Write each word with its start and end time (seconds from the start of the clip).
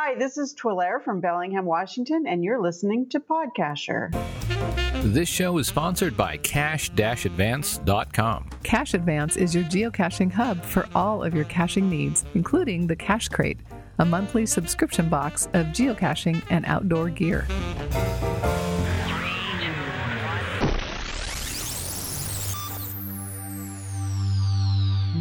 Hi, 0.00 0.14
this 0.14 0.38
is 0.38 0.54
twlare 0.54 1.02
from 1.02 1.20
Bellingham, 1.20 1.64
Washington, 1.64 2.24
and 2.28 2.44
you're 2.44 2.62
listening 2.62 3.08
to 3.08 3.18
PodCacher. 3.18 4.12
This 5.02 5.28
show 5.28 5.58
is 5.58 5.66
sponsored 5.66 6.16
by 6.16 6.36
Cache-Advance.com. 6.36 8.50
Cache 8.62 8.94
Advance 8.94 9.36
is 9.36 9.56
your 9.56 9.64
geocaching 9.64 10.30
hub 10.30 10.62
for 10.62 10.88
all 10.94 11.24
of 11.24 11.34
your 11.34 11.46
caching 11.46 11.90
needs, 11.90 12.24
including 12.34 12.86
the 12.86 12.94
Cache 12.94 13.28
Crate, 13.28 13.58
a 13.98 14.04
monthly 14.04 14.46
subscription 14.46 15.08
box 15.08 15.46
of 15.46 15.66
geocaching 15.66 16.44
and 16.48 16.64
outdoor 16.66 17.10
gear. 17.10 17.44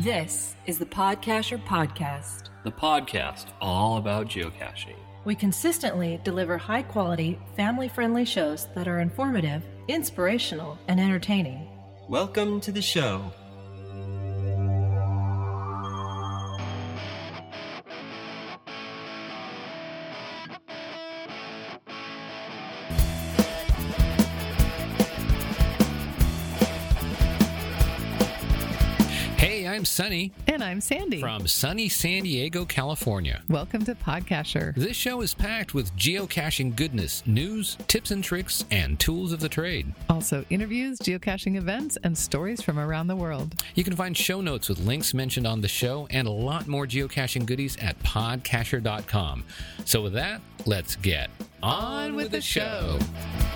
This 0.03 0.55
is 0.67 0.77
the 0.77 0.85
PodCacher 0.85 1.65
Podcast. 1.65 2.49
The 2.67 2.71
podcast 2.73 3.45
all 3.61 3.95
about 3.95 4.27
geocaching. 4.27 4.97
We 5.23 5.35
consistently 5.35 6.19
deliver 6.25 6.57
high 6.57 6.81
quality, 6.81 7.39
family 7.55 7.87
friendly 7.87 8.25
shows 8.25 8.67
that 8.75 8.89
are 8.89 8.99
informative, 8.99 9.63
inspirational, 9.87 10.77
and 10.89 10.99
entertaining. 10.99 11.69
Welcome 12.09 12.59
to 12.59 12.73
the 12.73 12.81
show. 12.81 13.31
Sunny 29.97 30.31
And 30.45 30.63
I'm 30.63 30.79
Sandy. 30.79 31.19
from 31.19 31.47
sunny 31.47 31.89
San 31.89 32.21
Diego, 32.21 32.65
California. 32.65 33.41
Welcome 33.49 33.83
to 33.85 33.95
PodCacher. 33.95 34.75
This 34.75 34.95
show 34.95 35.21
is 35.21 35.33
packed 35.33 35.73
with 35.73 35.91
geocaching 35.95 36.75
goodness, 36.75 37.23
news, 37.25 37.79
tips 37.87 38.11
and 38.11 38.23
tricks, 38.23 38.63
and 38.69 38.99
tools 38.99 39.31
of 39.31 39.39
the 39.39 39.49
trade. 39.49 39.91
Also, 40.07 40.45
interviews, 40.51 40.99
geocaching 40.99 41.55
events, 41.55 41.97
and 42.03 42.15
stories 42.15 42.61
from 42.61 42.77
around 42.77 43.07
the 43.07 43.15
world. 43.15 43.55
You 43.73 43.83
can 43.83 43.95
find 43.95 44.15
show 44.15 44.39
notes 44.39 44.69
with 44.69 44.77
links 44.85 45.15
mentioned 45.15 45.47
on 45.47 45.61
the 45.61 45.67
show 45.67 46.07
and 46.11 46.27
a 46.27 46.31
lot 46.31 46.67
more 46.67 46.85
geocaching 46.85 47.47
goodies 47.47 47.75
at 47.77 47.97
podcacher.com. 48.03 49.45
So, 49.85 50.03
with 50.03 50.13
that, 50.13 50.41
let's 50.67 50.95
get 50.95 51.31
on 51.63 52.15
with 52.15 52.29
the 52.29 52.41
show. 52.41 52.99
Hey 52.99 53.46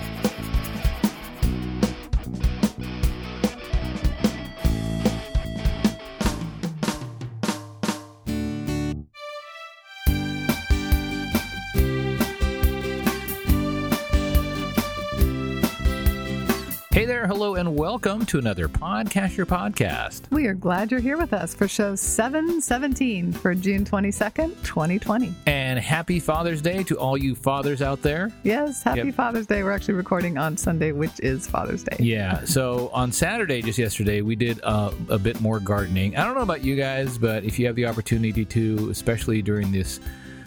there, 17.22 17.28
hello, 17.28 17.54
and 17.54 17.76
welcome 17.76 18.26
to 18.26 18.40
another 18.40 18.68
PodCacher 18.68 19.46
podcast. 19.46 20.22
We 20.32 20.48
are 20.48 20.56
glad 20.56 20.90
you're 20.90 21.00
here 21.00 21.20
with 21.20 21.34
us 21.34 21.54
for 21.54 21.68
show 21.68 21.94
717 21.94 23.32
for 23.32 23.54
June 23.54 23.86
22nd, 23.86 24.48
2020. 24.64 25.32
And 25.46 25.78
happy 25.78 26.20
Father's 26.20 26.64
Day 26.64 26.82
to 26.82 26.98
all 26.98 27.16
you 27.16 27.36
fathers 27.36 27.84
out 27.84 28.02
there. 28.02 28.32
Yes, 28.42 28.82
happy 28.82 29.02
Yep. 29.02 29.14
Father's 29.14 29.46
Day. 29.46 29.62
We're 29.62 29.72
actually 29.72 29.94
recording 29.94 30.40
on 30.40 30.58
Sunday, 30.58 30.94
which 30.94 31.12
is 31.20 31.46
Father's 31.46 31.84
Day. 31.84 31.98
Yeah. 32.00 32.44
So 32.46 32.90
on 32.92 33.12
Saturday, 33.12 33.62
just 33.62 33.78
yesterday, 33.78 34.22
we 34.22 34.36
did 34.36 34.60
uh, 34.64 34.92
a 35.10 35.20
bit 35.20 35.40
more 35.42 35.60
gardening. 35.60 36.18
I 36.18 36.26
don't 36.26 36.34
know 36.34 36.42
about 36.42 36.64
you 36.64 36.76
guys, 36.76 37.20
but 37.20 37.44
if 37.44 37.60
you 37.60 37.68
have 37.68 37.76
the 37.76 37.86
opportunity 37.86 38.46
to, 38.46 38.90
especially 38.90 39.44
during 39.44 39.72
this 39.72 40.00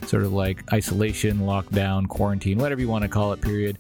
sort 0.09 0.25
of 0.25 0.33
like 0.33 0.73
isolation, 0.73 1.39
lockdown, 1.39 2.09
quarantine, 2.09 2.59
whatever 2.59 2.81
you 2.81 2.89
want 2.89 3.03
to 3.03 3.09
call 3.09 3.33
it, 3.33 3.41
period, 3.41 3.79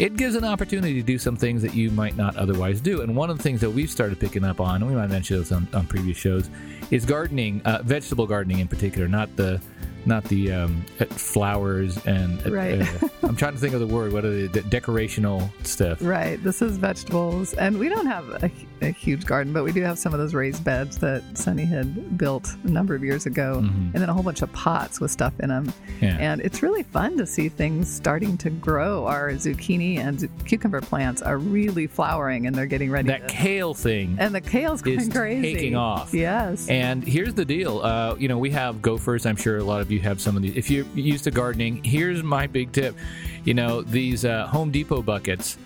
it 0.00 0.16
gives 0.16 0.34
an 0.34 0.44
opportunity 0.44 0.94
to 0.94 1.02
do 1.02 1.18
some 1.18 1.36
things 1.36 1.60
that 1.60 1.74
you 1.74 1.90
might 1.90 2.16
not 2.16 2.34
otherwise 2.36 2.80
do. 2.80 3.02
And 3.02 3.14
one 3.14 3.28
of 3.28 3.36
the 3.36 3.42
things 3.42 3.60
that 3.60 3.68
we've 3.68 3.90
started 3.90 4.18
picking 4.18 4.44
up 4.44 4.58
on, 4.58 4.76
and 4.76 4.86
we 4.90 4.96
might 4.96 5.10
mention 5.10 5.38
this 5.38 5.52
on, 5.52 5.68
on 5.74 5.86
previous 5.86 6.16
shows, 6.16 6.48
is 6.90 7.04
gardening, 7.04 7.60
uh, 7.66 7.82
vegetable 7.84 8.26
gardening 8.26 8.60
in 8.60 8.66
particular, 8.66 9.08
not 9.08 9.36
the 9.36 9.60
not 10.10 10.24
the 10.24 10.52
um, 10.52 10.84
uh, 11.00 11.06
flowers 11.06 11.96
and 12.06 12.46
uh, 12.46 12.50
Right. 12.50 12.82
uh, 12.82 13.08
I'm 13.22 13.36
trying 13.36 13.52
to 13.54 13.58
think 13.58 13.72
of 13.74 13.80
the 13.80 13.86
word. 13.86 14.12
What 14.12 14.24
are 14.24 14.30
the, 14.30 14.46
the 14.48 14.60
decorational 14.62 15.48
stuff? 15.66 15.98
Right. 16.02 16.42
This 16.42 16.60
is 16.60 16.76
vegetables. 16.76 17.54
And 17.54 17.78
we 17.78 17.88
don't 17.88 18.06
have 18.06 18.28
a, 18.42 18.50
a 18.82 18.90
huge 18.90 19.24
garden, 19.24 19.52
but 19.52 19.64
we 19.64 19.72
do 19.72 19.82
have 19.82 19.98
some 19.98 20.12
of 20.12 20.18
those 20.20 20.34
raised 20.34 20.64
beds 20.64 20.98
that 20.98 21.22
Sunny 21.38 21.64
had 21.64 22.18
built 22.18 22.48
a 22.64 22.70
number 22.70 22.94
of 22.94 23.02
years 23.04 23.24
ago. 23.26 23.60
Mhm. 23.62 23.94
And 23.94 23.94
then 23.94 24.08
a 24.08 24.12
whole 24.12 24.22
bunch 24.24 24.42
of 24.42 24.52
pots 24.52 25.00
with 25.00 25.10
stuff 25.10 25.32
in 25.40 25.48
them. 25.48 25.72
Yeah. 26.00 26.16
And 26.18 26.40
it's 26.40 26.62
really 26.62 26.82
fun 26.82 27.16
to 27.18 27.26
see 27.26 27.48
things 27.48 27.90
starting 27.92 28.36
to 28.38 28.50
grow. 28.50 29.06
Our 29.06 29.30
zucchini 29.32 29.98
and 29.98 30.18
zu- 30.20 30.28
cucumber 30.44 30.80
plants 30.80 31.22
are 31.22 31.38
really 31.38 31.86
flowering 31.86 32.46
and 32.46 32.54
they're 32.56 32.66
getting 32.66 32.90
ready 32.90 33.08
that 33.08 33.28
to. 33.28 33.34
kale 33.34 33.74
thing 33.74 34.16
and 34.18 34.34
the 34.34 34.40
kale's 34.40 34.82
going 34.82 34.98
is 35.00 35.08
crazy. 35.08 35.54
taking 35.54 35.76
off. 35.76 36.12
Yes. 36.12 36.68
And 36.68 37.04
here's 37.04 37.34
the 37.34 37.44
deal. 37.44 37.80
Uh, 37.80 38.16
you 38.18 38.26
know, 38.28 38.38
we 38.38 38.50
have 38.50 38.82
gophers. 38.82 39.24
I'm 39.26 39.36
sure 39.36 39.58
a 39.58 39.64
lot 39.64 39.80
of 39.80 39.90
you 39.92 39.99
have 40.00 40.20
some 40.20 40.36
of 40.36 40.42
these. 40.42 40.56
If 40.56 40.70
you're 40.70 40.86
used 40.94 41.24
to 41.24 41.30
gardening, 41.30 41.82
here's 41.84 42.22
my 42.22 42.46
big 42.46 42.72
tip. 42.72 42.96
You 43.44 43.54
know, 43.54 43.82
these 43.82 44.24
uh, 44.24 44.46
Home 44.48 44.70
Depot 44.70 45.02
buckets 45.02 45.56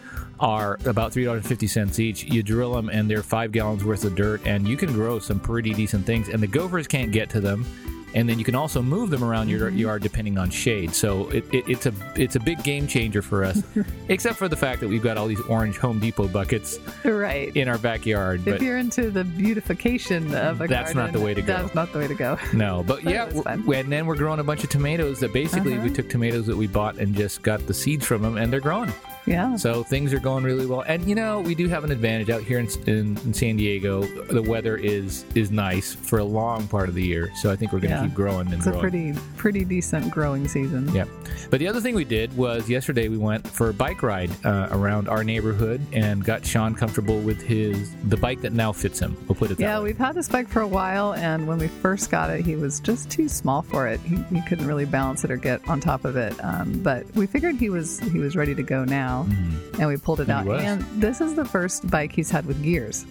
are 0.41 0.79
about 0.85 1.13
three 1.13 1.25
dollars 1.25 1.47
fifty 1.47 1.67
cents 1.67 1.99
each. 1.99 2.25
You 2.25 2.43
drill 2.43 2.75
them, 2.75 2.89
and 2.89 3.09
they're 3.11 3.23
five 3.23 3.53
gallons 3.53 3.85
worth 3.85 4.05
of 4.05 4.15
dirt, 4.15 4.47
and 4.47 4.67
you 4.69 4.77
can 4.77 4.93
grow 4.93 5.19
some 5.19 5.41
pretty 5.41 5.73
decent 5.73 6.05
things. 6.07 6.29
And 6.29 6.43
the 6.43 6.47
gophers 6.47 6.87
can't 6.87 7.13
get 7.13 7.31
to 7.31 7.41
them. 7.41 7.65
And 8.15 8.29
then 8.29 8.39
you 8.39 8.45
can 8.45 8.55
also 8.55 8.81
move 8.81 9.11
them 9.11 9.25
around 9.25 9.49
your 9.49 9.69
Mm-hmm. 9.71 9.79
yard 9.79 10.03
depending 10.03 10.39
on 10.39 10.51
shade. 10.51 10.95
So 10.95 11.29
it, 11.31 11.45
it, 11.53 11.65
it's 11.69 11.87
a 11.87 11.93
it's 12.15 12.37
a 12.37 12.41
big 12.41 12.63
game 12.63 12.87
changer 12.87 13.23
for 13.23 13.45
us, 13.45 13.61
except 14.09 14.37
for 14.37 14.49
the 14.49 14.57
fact 14.57 14.81
that 14.81 14.89
we've 14.89 15.03
got 15.03 15.17
all 15.17 15.27
these 15.27 15.41
orange 15.43 15.79
Home 15.79 15.99
Depot 15.99 16.29
buckets 16.29 16.79
right. 17.05 17.55
in 17.57 17.69
our 17.69 17.79
backyard. 17.79 18.47
if 18.47 18.63
you're 18.63 18.79
into 18.79 19.11
the 19.11 19.25
beautification 19.25 20.35
of 20.35 20.61
a 20.61 20.69
That's 20.69 20.95
not 20.95 21.13
the 21.13 21.21
way 21.21 21.35
to 21.35 21.43
go. 21.43 21.57
That's 21.63 21.75
not 21.75 21.93
the 21.93 21.99
way 21.99 22.07
to 22.09 22.15
go. 22.15 22.39
No, 22.53 22.85
but 22.87 23.03
But 23.03 23.13
yeah, 23.13 23.23
it 23.25 23.35
was 23.35 23.45
we're- 23.45 23.57
fun. 23.63 23.75
and 23.85 23.93
then 23.93 24.07
we're 24.07 24.17
growing 24.17 24.39
a 24.41 24.45
bunch 24.45 24.63
of 24.65 24.71
tomatoes 24.71 25.19
that 25.21 25.33
basically 25.33 25.73
we 25.73 25.79
Uh-huh. 25.87 25.95
took 25.95 26.09
tomatoes 26.09 26.47
that 26.47 26.57
we 26.57 26.67
bought 26.69 26.97
and 26.99 27.15
just 27.17 27.43
got 27.43 27.67
the 27.67 27.75
seeds 27.75 28.07
from 28.07 28.23
them, 28.23 28.37
and 28.37 28.53
they're 28.53 28.61
growing. 28.61 28.93
Yeah. 29.27 29.57
So 29.57 29.83
things 29.83 30.13
are 30.13 30.19
going 30.19 30.45
really 30.45 30.67
well. 30.67 30.83
And 30.83 31.09
you 31.09 31.15
know, 31.15 31.41
we 31.41 31.55
do 31.55 31.69
have 31.69 31.85
an 31.85 31.91
advantage 31.91 32.31
out 32.31 32.43
here 32.43 32.59
in, 32.59 32.69
in, 32.87 33.17
in 33.25 33.33
San 33.35 33.57
Diego. 33.57 34.03
The 34.03 34.43
weather 34.43 34.77
is 34.77 35.25
is 35.35 35.51
nice 35.51 35.95
for 35.95 36.19
a 36.19 36.25
long 36.25 36.67
part 36.69 36.89
of 36.89 36.95
the 36.95 37.03
year, 37.05 37.31
so 37.37 37.51
I 37.51 37.57
think 37.57 37.73
we're 37.73 37.81
going 37.81 37.91
to 37.93 37.97
Yeah. 37.97 38.05
keep 38.05 38.15
growing 38.15 38.47
and 38.49 38.55
It's 38.55 38.67
a 38.67 38.73
pretty 38.79 39.15
pretty 39.37 39.65
decent 39.65 40.11
growing 40.11 40.47
season. 40.49 40.93
Yeah. 40.95 41.05
But 41.51 41.61
the 41.61 41.69
other 41.69 41.81
thing 41.81 41.95
we 41.95 42.05
did 42.05 42.37
was 42.37 42.69
yesterday 42.69 43.09
we 43.09 43.17
went 43.19 43.47
for 43.47 43.71
a 43.71 43.75
bike 43.75 44.03
ride 44.03 44.31
uh, 44.45 44.69
around 44.73 45.09
our 45.09 45.23
neighborhood 45.25 45.81
and 45.93 46.25
got 46.25 46.45
Sean 46.45 46.75
comfortable 46.75 47.21
with 47.21 47.41
his 47.41 47.95
the 48.05 48.17
bike 48.17 48.41
that 48.43 48.53
now 48.53 48.73
fits 48.73 48.99
him. 48.99 49.17
We'll 49.29 49.37
put 49.37 49.51
it 49.51 49.59
that 49.59 49.63
Yeah, 49.63 49.79
way. 49.79 49.85
we've 49.85 49.99
had 49.99 50.15
this 50.15 50.29
bike 50.29 50.49
for 50.49 50.61
a 50.61 50.67
while, 50.67 51.15
and 51.15 51.47
when 51.47 51.59
we 51.59 51.69
first 51.69 52.11
got 52.11 52.31
it, 52.31 52.45
he 52.45 52.57
was 52.57 52.81
just 52.81 53.11
too 53.11 53.29
small 53.29 53.63
for 53.63 53.87
it. 53.89 54.01
He, 54.01 54.17
he 54.35 54.41
couldn't 54.43 54.67
really 54.67 54.85
balance 54.85 55.25
it 55.25 55.31
or 55.31 55.37
get 55.37 55.67
on 55.69 55.81
top 55.81 56.05
of 56.05 56.17
it. 56.17 56.35
Um, 56.45 56.81
but 56.83 57.05
we 57.15 57.27
figured 57.27 57.57
he 57.57 57.71
was 57.71 58.01
he 58.01 58.19
was 58.19 58.37
ready 58.37 58.55
to 58.55 58.63
go 58.63 58.85
now, 58.85 59.14
Mm-hmm. 59.23 59.81
and 59.81 59.89
we 59.89 59.97
pulled 59.97 60.21
it 60.21 60.29
out. 60.29 60.47
And 60.49 60.83
this 61.01 61.21
is 61.21 61.35
the 61.35 61.45
first 61.45 61.89
bike 61.89 62.13
he's 62.13 62.31
had 62.31 62.45
with 62.47 62.61
gears, 62.63 63.07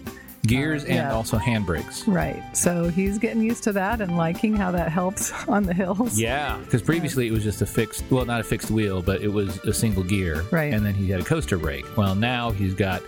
Gears 0.46 0.82
uh, 0.84 0.88
and 0.88 0.96
yeah. 0.96 1.14
also 1.14 1.38
handbrakes. 1.38 2.04
right? 2.06 2.42
So 2.54 2.88
he's 2.88 3.18
getting 3.18 3.42
used 3.42 3.64
to 3.64 3.72
that 3.72 4.02
and 4.02 4.16
liking 4.16 4.54
how 4.54 4.70
that 4.72 4.92
helps 4.92 5.32
on 5.48 5.62
the 5.62 5.72
hills. 5.72 6.18
Yeah, 6.20 6.58
because 6.58 6.82
previously 6.82 7.26
it 7.26 7.32
was 7.32 7.42
just 7.42 7.62
a 7.62 7.66
fixed, 7.66 8.04
well, 8.10 8.26
not 8.26 8.40
a 8.40 8.44
fixed 8.44 8.70
wheel, 8.70 9.00
but 9.00 9.22
it 9.22 9.28
was 9.32 9.56
a 9.64 9.72
single 9.72 10.02
gear, 10.02 10.44
Right. 10.50 10.72
And 10.74 10.84
then 10.84 10.92
he 10.94 11.08
had 11.08 11.20
a 11.20 11.24
coaster 11.24 11.56
brake. 11.56 11.86
Well, 11.96 12.14
now 12.14 12.50
he's 12.50 12.74
got 12.74 13.02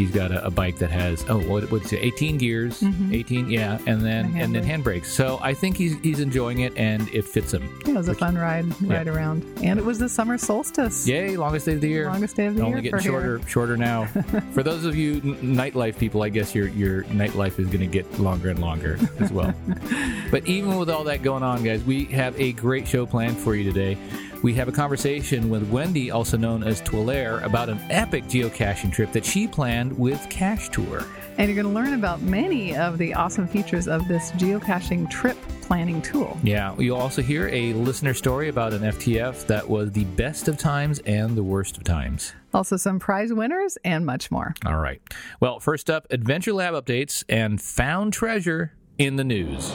he's 0.00 0.10
got 0.10 0.32
a, 0.32 0.44
a 0.46 0.50
bike 0.50 0.76
that 0.78 0.90
has 0.90 1.24
oh, 1.28 1.38
what 1.48 1.70
what's 1.70 1.92
it, 1.92 1.98
eighteen 2.02 2.38
gears, 2.38 2.80
mm-hmm. 2.80 3.12
eighteen, 3.14 3.50
yeah, 3.50 3.78
and 3.86 4.00
then 4.02 4.26
And 4.34 4.42
and 4.42 4.54
then 4.54 4.64
handbrakes. 4.64 5.06
So 5.06 5.38
I 5.42 5.54
think 5.54 5.76
he's 5.76 5.98
he's 6.00 6.20
enjoying 6.20 6.60
it 6.60 6.72
and 6.76 7.08
it 7.12 7.24
fits 7.24 7.52
him. 7.52 7.62
yeah, 7.84 7.92
It 7.92 7.96
was 7.96 8.08
a 8.08 8.14
fun 8.14 8.36
ride, 8.36 8.66
Yeah. 8.80 8.96
ride 8.96 9.08
around, 9.08 9.44
and 9.62 9.78
it 9.78 9.84
was 9.84 9.98
the 9.98 10.08
summer 10.08 10.38
solstice. 10.38 11.06
Yay, 11.06 11.36
longest 11.36 11.66
day 11.66 11.74
of 11.74 11.80
the 11.80 11.88
year. 11.88 12.06
Longest 12.06 12.36
day 12.36 12.46
of 12.46 12.56
the 12.56 12.62
Only 12.62 12.82
year 12.82 12.90
getting 12.90 12.98
for 12.98 13.02
here. 13.02 13.12
shorter, 13.38 13.48
shorter 13.48 13.76
now. 13.76 14.06
For 14.54 14.62
those 14.62 14.84
of 14.84 14.96
you 14.96 15.14
n- 15.16 15.56
nightlife 15.56 15.98
people, 15.98 16.22
I 16.22 16.28
guess 16.30 16.54
your 16.54 16.68
your 16.68 17.04
nightlife 17.04 17.58
is 17.58 17.66
going 17.66 17.80
to 17.80 17.86
get 17.86 18.18
longer 18.18 18.48
and 18.50 18.58
longer 18.58 18.98
as 19.18 19.30
well. 19.32 19.54
but 20.30 20.46
even 20.46 20.76
with 20.78 20.88
all 20.90 21.04
that 21.04 21.22
going 21.22 21.42
on, 21.42 21.62
guys, 21.62 21.82
we 21.84 22.04
have 22.06 22.38
a 22.40 22.52
great 22.52 22.88
show 22.88 23.06
planned 23.06 23.36
for 23.38 23.54
you 23.54 23.64
today. 23.70 23.96
We 24.42 24.54
have 24.54 24.68
a 24.68 24.72
conversation 24.72 25.50
with 25.50 25.68
Wendy, 25.68 26.10
also 26.10 26.38
known 26.38 26.62
as 26.62 26.80
twlare, 26.80 27.42
about 27.44 27.68
an 27.68 27.78
epic 27.90 28.24
geocaching 28.24 28.90
trip 28.90 29.12
that 29.12 29.22
she 29.22 29.46
planned 29.46 29.98
with 29.98 30.18
Cachetur. 30.30 31.06
And 31.36 31.50
you're 31.50 31.62
going 31.62 31.72
to 31.72 31.78
learn 31.78 31.92
about 31.92 32.22
many 32.22 32.74
of 32.74 32.96
the 32.96 33.12
awesome 33.12 33.46
features 33.46 33.86
of 33.86 34.08
this 34.08 34.30
geocaching 34.32 35.10
trip 35.10 35.36
planning 35.60 36.00
tool. 36.00 36.38
Yeah, 36.42 36.74
you'll 36.78 36.96
also 36.96 37.20
hear 37.20 37.48
a 37.48 37.74
listener 37.74 38.14
story 38.14 38.48
about 38.48 38.72
an 38.72 38.80
FTF 38.80 39.46
that 39.46 39.68
was 39.68 39.92
the 39.92 40.04
best 40.04 40.48
of 40.48 40.56
times 40.56 41.00
and 41.00 41.36
the 41.36 41.44
worst 41.44 41.76
of 41.76 41.84
times. 41.84 42.32
Also, 42.54 42.78
some 42.78 42.98
prize 42.98 43.34
winners 43.34 43.76
and 43.84 44.06
much 44.06 44.30
more. 44.30 44.54
All 44.64 44.78
right. 44.78 45.02
Well, 45.40 45.60
first 45.60 45.90
up, 45.90 46.06
Adventure 46.10 46.54
Lab 46.54 46.72
updates 46.72 47.24
and 47.28 47.60
found 47.60 48.14
treasure 48.14 48.72
in 48.96 49.16
the 49.16 49.24
news. 49.24 49.70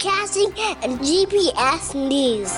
Geocaching 0.00 0.58
and 0.82 0.98
GPS 1.00 1.94
news. 1.94 2.56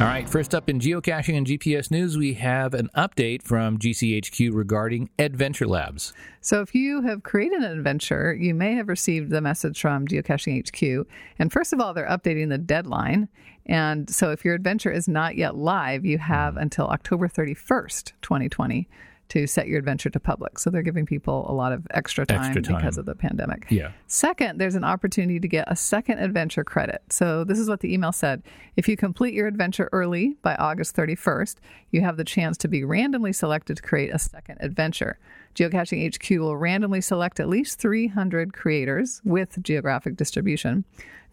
All 0.00 0.06
right, 0.06 0.26
first 0.26 0.54
up 0.54 0.70
in 0.70 0.80
geocaching 0.80 1.36
and 1.36 1.46
GPS 1.46 1.90
news, 1.90 2.16
we 2.16 2.32
have 2.34 2.72
an 2.72 2.88
update 2.96 3.42
from 3.42 3.76
GCHQ 3.76 4.54
regarding 4.54 5.10
Adventure 5.18 5.66
Labs. 5.66 6.14
So, 6.40 6.62
if 6.62 6.74
you 6.74 7.02
have 7.02 7.22
created 7.22 7.62
an 7.62 7.76
adventure, 7.78 8.34
you 8.34 8.54
may 8.54 8.74
have 8.76 8.88
received 8.88 9.28
the 9.28 9.42
message 9.42 9.78
from 9.78 10.08
Geocaching 10.08 10.66
HQ. 10.66 11.06
And 11.38 11.52
first 11.52 11.74
of 11.74 11.80
all, 11.80 11.92
they're 11.92 12.08
updating 12.08 12.48
the 12.48 12.56
deadline. 12.56 13.28
And 13.66 14.08
so, 14.08 14.30
if 14.30 14.42
your 14.42 14.54
adventure 14.54 14.90
is 14.90 15.06
not 15.06 15.36
yet 15.36 15.54
live, 15.54 16.06
you 16.06 16.16
have 16.16 16.54
hmm. 16.54 16.60
until 16.60 16.86
October 16.86 17.28
31st, 17.28 18.12
2020 18.22 18.88
to 19.30 19.46
set 19.46 19.68
your 19.68 19.78
adventure 19.78 20.10
to 20.10 20.20
public. 20.20 20.58
So 20.58 20.70
they're 20.70 20.82
giving 20.82 21.06
people 21.06 21.46
a 21.48 21.52
lot 21.52 21.72
of 21.72 21.86
extra 21.90 22.26
time, 22.26 22.42
Extra 22.42 22.62
time. 22.62 22.76
because 22.76 22.98
of 22.98 23.06
the 23.06 23.14
pandemic. 23.14 23.66
Yeah. 23.70 23.92
Second, 24.06 24.60
there's 24.60 24.74
an 24.74 24.84
opportunity 24.84 25.40
to 25.40 25.48
get 25.48 25.64
a 25.70 25.76
second 25.76 26.18
adventure 26.18 26.64
credit. 26.64 27.02
So 27.10 27.44
this 27.44 27.58
is 27.58 27.68
what 27.68 27.80
the 27.80 27.92
email 27.94 28.12
said. 28.12 28.42
If 28.76 28.88
you 28.88 28.96
complete 28.96 29.32
your 29.34 29.46
adventure 29.46 29.88
early 29.92 30.36
by 30.42 30.56
August 30.56 30.94
31st, 30.96 31.56
you 31.90 32.00
have 32.02 32.16
the 32.16 32.24
chance 32.24 32.56
to 32.58 32.68
be 32.68 32.84
randomly 32.84 33.32
selected 33.32 33.76
to 33.78 33.82
create 33.82 34.10
a 34.14 34.18
second 34.18 34.58
adventure. 34.60 35.18
Geocaching 35.54 36.14
HQ 36.14 36.30
will 36.40 36.56
randomly 36.56 37.00
select 37.00 37.40
at 37.40 37.48
least 37.48 37.80
300 37.80 38.52
creators 38.52 39.20
with 39.24 39.60
geographic 39.62 40.16
distribution 40.16 40.84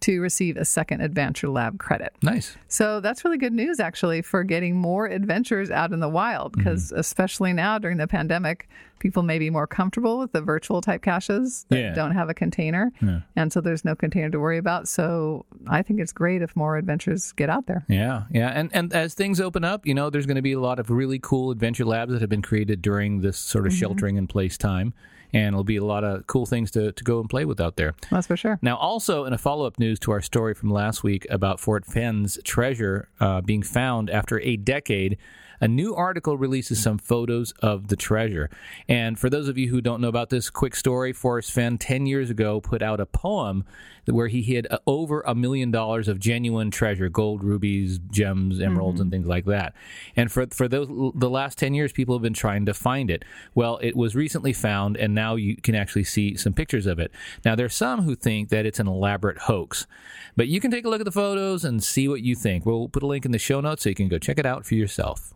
to 0.01 0.21
receive 0.21 0.57
a 0.57 0.65
second 0.65 1.01
adventure 1.01 1.49
lab 1.49 1.79
credit. 1.79 2.13
Nice. 2.21 2.55
So 2.67 2.99
that's 2.99 3.25
really 3.25 3.37
good 3.37 3.53
news, 3.53 3.79
actually, 3.79 4.21
for 4.21 4.43
getting 4.43 4.75
more 4.75 5.07
adventures 5.07 5.71
out 5.71 5.91
in 5.91 5.99
the 5.99 6.09
wild. 6.09 6.53
Mm-hmm. 6.53 6.59
Because 6.59 6.91
especially 6.91 7.53
now 7.53 7.77
during 7.77 7.97
the 7.97 8.07
pandemic, 8.07 8.67
people 8.99 9.23
may 9.23 9.37
be 9.39 9.49
more 9.49 9.67
comfortable 9.67 10.17
with 10.19 10.31
the 10.31 10.41
virtual 10.41 10.81
type 10.81 11.01
caches 11.01 11.65
that 11.69 11.79
Yeah. 11.79 11.93
don't 11.93 12.11
have 12.11 12.29
a 12.29 12.33
container, 12.33 12.91
and 13.35 13.53
so 13.53 13.61
there's 13.61 13.85
no 13.85 13.95
container 13.95 14.29
to 14.29 14.39
worry 14.39 14.57
about. 14.57 14.87
So 14.87 15.45
I 15.67 15.83
think 15.83 15.99
it's 15.99 16.11
great 16.11 16.41
if 16.41 16.55
more 16.55 16.77
adventures 16.77 17.31
get 17.33 17.49
out 17.49 17.67
there. 17.67 17.85
Yeah, 17.87 18.23
yeah, 18.31 18.49
and 18.49 18.71
and 18.73 18.91
as 18.93 19.13
things 19.13 19.39
open 19.39 19.63
up, 19.63 19.85
you 19.85 19.93
know, 19.93 20.09
there's 20.09 20.25
going 20.25 20.37
to 20.37 20.41
be 20.41 20.53
a 20.53 20.59
lot 20.59 20.79
of 20.79 20.89
really 20.89 21.19
cool 21.19 21.51
adventure 21.51 21.85
labs 21.85 22.11
that 22.11 22.21
have 22.21 22.29
been 22.29 22.41
created 22.41 22.81
during 22.81 23.21
this 23.21 23.37
sort 23.37 23.67
of 23.67 23.73
mm-hmm. 23.73 23.79
sheltering 23.79 24.15
in 24.17 24.25
place 24.25 24.57
time, 24.57 24.93
and 25.33 25.47
it'll 25.47 25.63
be 25.63 25.77
a 25.77 25.83
lot 25.85 26.03
of 26.03 26.27
cool 26.27 26.45
things 26.45 26.71
to 26.71 26.91
to 26.91 27.03
go 27.03 27.19
and 27.19 27.29
play 27.29 27.45
with 27.45 27.59
out 27.59 27.75
there. 27.75 27.93
That's 28.09 28.27
for 28.27 28.37
sure. 28.37 28.59
Now, 28.61 28.77
also 28.77 29.25
in 29.25 29.33
a 29.33 29.37
follow 29.37 29.65
up 29.65 29.79
news 29.79 29.99
to 29.99 30.11
our 30.11 30.21
story 30.21 30.53
from 30.53 30.69
last 30.69 31.03
week 31.03 31.27
about 31.29 31.59
Forrest 31.59 31.91
Fenn's 31.91 32.39
treasure 32.43 33.09
uh, 33.19 33.41
being 33.41 33.63
found 33.63 34.09
after 34.09 34.39
a 34.41 34.55
decade. 34.57 35.17
A 35.59 35.67
new 35.67 35.95
article 35.95 36.37
releases 36.37 36.81
some 36.81 36.97
photos 36.97 37.51
of 37.61 37.87
the 37.87 37.95
treasure. 37.95 38.49
And 38.87 39.17
for 39.17 39.29
those 39.29 39.47
of 39.47 39.57
you 39.57 39.69
who 39.69 39.81
don't 39.81 40.01
know 40.01 40.07
about 40.07 40.29
this 40.29 40.49
quick 40.49 40.75
story, 40.75 41.13
Forrest 41.13 41.51
Fenn, 41.51 41.77
10 41.77 42.05
years 42.05 42.29
ago, 42.29 42.61
put 42.61 42.81
out 42.81 42.99
a 42.99 43.05
poem 43.05 43.65
where 44.05 44.27
he 44.27 44.41
hid 44.41 44.67
over 44.85 45.21
a 45.21 45.35
million 45.35 45.71
dollars 45.71 46.07
of 46.07 46.19
genuine 46.19 46.71
treasure 46.71 47.09
gold, 47.09 47.43
rubies, 47.43 47.99
gems, 48.09 48.59
emeralds, 48.59 48.99
and 48.99 49.07
mm-hmm. 49.07 49.15
things 49.15 49.27
like 49.27 49.45
that. 49.45 49.73
And 50.15 50.31
for, 50.31 50.47
for 50.47 50.67
those, 50.67 50.87
the 51.15 51.29
last 51.29 51.57
10 51.57 51.73
years, 51.73 51.91
people 51.91 52.15
have 52.15 52.21
been 52.21 52.33
trying 52.33 52.65
to 52.65 52.73
find 52.73 53.09
it. 53.09 53.25
Well, 53.55 53.79
it 53.81 53.95
was 53.95 54.15
recently 54.15 54.53
found, 54.53 54.97
and 54.97 55.13
now 55.13 55.35
you 55.35 55.57
can 55.57 55.75
actually 55.75 56.05
see 56.05 56.35
some 56.35 56.53
pictures 56.53 56.85
of 56.85 56.99
it. 56.99 57.11
Now, 57.43 57.55
there's 57.55 57.75
some 57.75 58.03
who 58.03 58.15
think 58.15 58.49
that 58.49 58.65
it's 58.65 58.79
an 58.79 58.87
elaborate 58.87 59.39
hoax, 59.39 59.87
but 60.35 60.47
you 60.47 60.59
can 60.59 60.71
take 60.71 60.85
a 60.85 60.89
look 60.89 61.01
at 61.01 61.05
the 61.05 61.11
photos 61.11 61.65
and 61.65 61.83
see 61.83 62.07
what 62.07 62.21
you 62.21 62.35
think. 62.35 62.65
We'll 62.65 62.89
put 62.89 63.03
a 63.03 63.07
link 63.07 63.25
in 63.25 63.31
the 63.31 63.39
show 63.39 63.61
notes 63.61 63.83
so 63.83 63.89
you 63.89 63.95
can 63.95 64.07
go 64.07 64.17
check 64.17 64.39
it 64.39 64.45
out 64.45 64.65
for 64.65 64.75
yourself. 64.75 65.33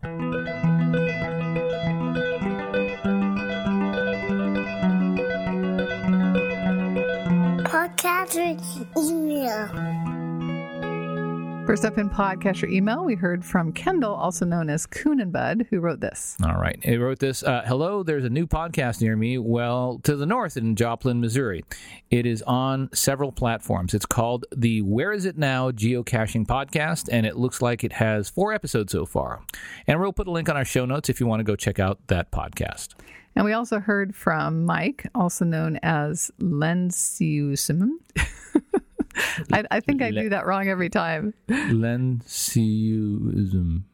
Podcast 7.64 8.36
email. 8.96 10.01
First 11.64 11.84
up 11.84 11.96
in 11.96 12.10
PodCacher 12.10 12.68
email, 12.68 13.04
we 13.04 13.14
heard 13.14 13.44
from 13.44 13.72
Kendall, 13.72 14.14
also 14.14 14.44
known 14.44 14.68
as 14.68 14.84
Coon 14.84 15.20
and 15.20 15.32
Bud, 15.32 15.68
who 15.70 15.78
wrote 15.78 16.00
this. 16.00 16.36
All 16.44 16.56
right. 16.56 16.76
He 16.82 16.96
wrote 16.96 17.20
this 17.20 17.44
uh, 17.44 17.62
Hello, 17.64 18.02
there's 18.02 18.24
a 18.24 18.30
new 18.30 18.48
podcast 18.48 19.00
near 19.00 19.14
me, 19.14 19.38
well, 19.38 20.00
to 20.02 20.16
the 20.16 20.26
north 20.26 20.56
in 20.56 20.74
Joplin, 20.74 21.20
Missouri. 21.20 21.64
It 22.10 22.26
is 22.26 22.42
on 22.42 22.90
several 22.92 23.30
platforms. 23.30 23.94
It's 23.94 24.04
called 24.04 24.44
the 24.54 24.82
Where 24.82 25.12
Is 25.12 25.24
It 25.24 25.38
Now 25.38 25.70
Geocaching 25.70 26.46
Podcast, 26.46 27.08
and 27.12 27.24
it 27.24 27.36
looks 27.36 27.62
like 27.62 27.84
it 27.84 27.92
has 27.92 28.28
four 28.28 28.52
episodes 28.52 28.90
so 28.90 29.06
far. 29.06 29.40
And 29.86 30.00
we'll 30.00 30.12
put 30.12 30.26
a 30.26 30.32
link 30.32 30.48
on 30.48 30.56
our 30.56 30.64
show 30.64 30.84
notes 30.84 31.08
if 31.08 31.20
you 31.20 31.28
want 31.28 31.40
to 31.40 31.44
go 31.44 31.54
check 31.54 31.78
out 31.78 32.00
that 32.08 32.32
podcast. 32.32 32.88
And 33.36 33.44
we 33.44 33.52
also 33.52 33.78
heard 33.78 34.16
from 34.16 34.64
Mike, 34.64 35.06
also 35.14 35.44
known 35.44 35.78
as 35.84 36.32
Lensiusum. 36.40 37.90
I, 39.52 39.64
I 39.70 39.80
think 39.80 40.02
I 40.02 40.10
do 40.10 40.28
that 40.30 40.46
wrong 40.46 40.68
every 40.68 40.88
time. 40.90 41.34
Lensiusm. 41.48 42.22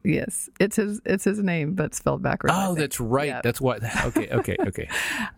Yes, 0.04 0.48
it's 0.60 0.76
his 0.76 1.00
it's 1.04 1.24
his 1.24 1.40
name, 1.40 1.74
but 1.74 1.94
spelled 1.94 2.22
backwards. 2.22 2.54
Oh, 2.56 2.74
that's 2.74 3.00
right. 3.00 3.28
Yeah. 3.28 3.40
That's 3.42 3.60
what. 3.60 3.82
Okay, 4.04 4.28
okay, 4.30 4.56
okay. 4.66 4.88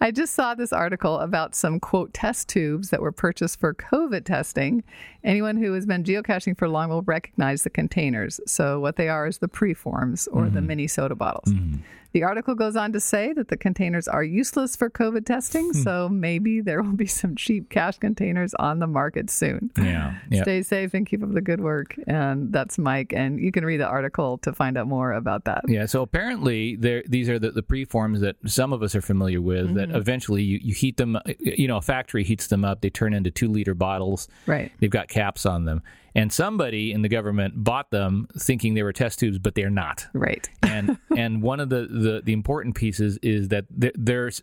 I 0.00 0.10
just 0.10 0.34
saw 0.34 0.54
this 0.54 0.72
article 0.72 1.18
about 1.18 1.54
some 1.54 1.80
quote 1.80 2.14
test 2.14 2.48
tubes 2.48 2.90
that 2.90 3.00
were 3.00 3.12
purchased 3.12 3.60
for 3.60 3.74
COVID 3.74 4.24
testing. 4.24 4.84
Anyone 5.24 5.56
who 5.56 5.72
has 5.74 5.86
been 5.86 6.04
geocaching 6.04 6.56
for 6.56 6.68
long 6.68 6.88
will 6.90 7.02
recognize 7.02 7.62
the 7.62 7.70
containers. 7.70 8.40
So 8.46 8.80
what 8.80 8.96
they 8.96 9.08
are 9.08 9.26
is 9.26 9.38
the 9.38 9.48
preforms 9.48 10.28
or 10.32 10.44
the 10.44 10.58
mm-hmm. 10.58 10.66
mini 10.66 10.86
soda 10.86 11.14
bottles. 11.14 11.52
Mm-hmm. 11.52 11.80
The 12.12 12.24
article 12.24 12.56
goes 12.56 12.74
on 12.74 12.92
to 12.92 13.00
say 13.00 13.32
that 13.34 13.48
the 13.48 13.56
containers 13.56 14.08
are 14.08 14.24
useless 14.24 14.74
for 14.74 14.90
COVID 14.90 15.24
testing, 15.26 15.70
hmm. 15.70 15.82
so 15.82 16.08
maybe 16.08 16.60
there 16.60 16.82
will 16.82 16.92
be 16.92 17.06
some 17.06 17.36
cheap 17.36 17.70
cache 17.70 17.98
containers 17.98 18.52
on 18.54 18.80
the 18.80 18.88
market 18.88 19.30
soon. 19.30 19.70
Yeah. 19.78 20.16
yeah. 20.28 20.42
Stay 20.42 20.62
safe 20.62 20.92
and 20.94 21.06
keep 21.06 21.22
up 21.22 21.32
the 21.32 21.40
good 21.40 21.60
work. 21.60 21.94
And 22.08 22.52
that's 22.52 22.78
Mike. 22.78 23.12
And 23.14 23.38
you 23.38 23.52
can 23.52 23.64
read 23.64 23.78
the 23.78 23.86
article 23.86 24.38
to 24.38 24.52
find 24.52 24.76
out 24.76 24.88
more 24.88 25.12
about 25.12 25.44
that. 25.44 25.62
Yeah, 25.68 25.86
so 25.86 26.02
apparently 26.02 26.74
there 26.74 27.04
these 27.06 27.28
are 27.28 27.38
the, 27.38 27.52
the 27.52 27.62
preforms 27.62 28.20
that 28.20 28.36
some 28.46 28.72
of 28.72 28.82
us 28.82 28.94
are 28.94 29.02
familiar 29.02 29.40
with 29.40 29.60
Mm-hmm. 29.60 29.74
that 29.74 29.90
eventually 29.90 30.42
you, 30.42 30.58
you 30.62 30.72
heat 30.72 30.96
them 30.96 31.18
you 31.38 31.68
know, 31.68 31.76
a 31.76 31.82
factory 31.82 32.24
heats 32.24 32.46
them 32.46 32.64
up, 32.64 32.80
they 32.80 32.88
turn 32.88 33.12
into 33.12 33.30
two 33.30 33.48
liter 33.48 33.74
bottles. 33.74 34.26
Right. 34.46 34.72
They've 34.80 34.90
got 34.90 35.08
caps 35.10 35.44
on 35.44 35.66
them. 35.66 35.82
And 36.14 36.32
somebody 36.32 36.92
in 36.92 37.02
the 37.02 37.08
government 37.08 37.62
bought 37.62 37.90
them 37.90 38.26
thinking 38.38 38.74
they 38.74 38.82
were 38.82 38.92
test 38.92 39.20
tubes, 39.20 39.38
but 39.38 39.54
they're 39.54 39.70
not. 39.70 40.06
Right. 40.12 40.48
and 40.62 40.98
and 41.16 41.42
one 41.42 41.60
of 41.60 41.68
the, 41.68 41.86
the, 41.88 42.22
the 42.24 42.32
important 42.32 42.74
pieces 42.74 43.18
is 43.22 43.48
that 43.48 43.66
there- 43.70 43.92
there's 43.94 44.42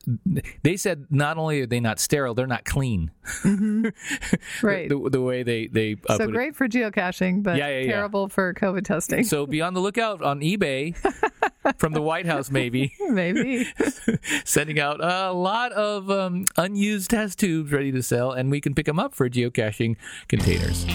they 0.64 0.78
said 0.78 1.06
not 1.10 1.38
only 1.38 1.62
are 1.62 1.66
they 1.66 1.80
not 1.80 2.00
sterile, 2.00 2.34
they're 2.34 2.48
not 2.48 2.64
clean. 2.66 3.12
Right. 4.62 4.90
the, 4.90 5.10
the 5.12 5.22
way 5.22 5.44
they 5.44 5.68
they 5.68 5.98
uh, 6.08 6.14
so 6.18 6.26
put 6.26 6.30
it. 6.30 6.34
great 6.34 6.56
for 6.56 6.68
geocaching, 6.68 7.44
but 7.44 7.58
Yeah, 7.58 7.68
yeah, 7.68 7.80
yeah. 7.80 7.92
terrible 7.94 8.30
for 8.30 8.54
COVID 8.54 8.84
testing. 8.86 9.24
So 9.24 9.46
be 9.46 9.62
on 9.62 9.74
the 9.74 9.80
lookout 9.82 10.22
on 10.22 10.40
eBay 10.42 10.96
from 11.78 11.94
the 11.94 12.02
White 12.02 12.26
House, 12.26 12.50
maybe. 12.52 12.94
Maybe. 13.10 13.68
sending 14.46 14.80
out 14.80 15.02
a 15.04 15.32
lot 15.34 15.72
of 15.74 16.10
um, 16.10 16.46
unused 16.58 17.10
test 17.10 17.40
tubes 17.40 17.72
ready 17.72 17.92
to 17.92 18.02
sell, 18.04 18.32
and 18.32 18.50
we 18.52 18.62
can 18.62 18.74
pick 18.74 18.86
them 18.86 19.00
up 19.00 19.14
for 19.14 19.30
geocaching 19.30 19.98
containers. 20.28 20.86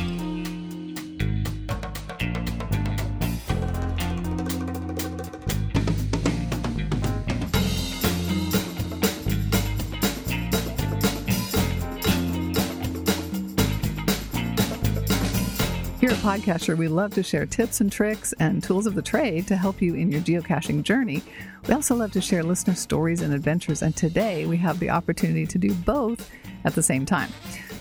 Here 16.02 16.10
at 16.10 16.16
PodCacher, 16.16 16.76
we 16.76 16.88
love 16.88 17.14
to 17.14 17.22
share 17.22 17.46
tips 17.46 17.80
and 17.80 17.92
tricks 17.92 18.34
and 18.40 18.60
tools 18.60 18.88
of 18.88 18.96
the 18.96 19.02
trade 19.02 19.46
to 19.46 19.54
help 19.54 19.80
you 19.80 19.94
in 19.94 20.10
your 20.10 20.20
geocaching 20.20 20.82
journey. 20.82 21.22
We 21.68 21.74
also 21.74 21.94
love 21.94 22.10
to 22.14 22.20
share 22.20 22.42
listener 22.42 22.74
stories 22.74 23.20
and 23.20 23.32
adventures, 23.32 23.82
and 23.82 23.94
today 23.94 24.44
we 24.44 24.56
have 24.56 24.80
the 24.80 24.90
opportunity 24.90 25.46
to 25.46 25.58
do 25.58 25.72
both 25.72 26.28
at 26.64 26.74
the 26.74 26.82
same 26.82 27.06
time. 27.06 27.30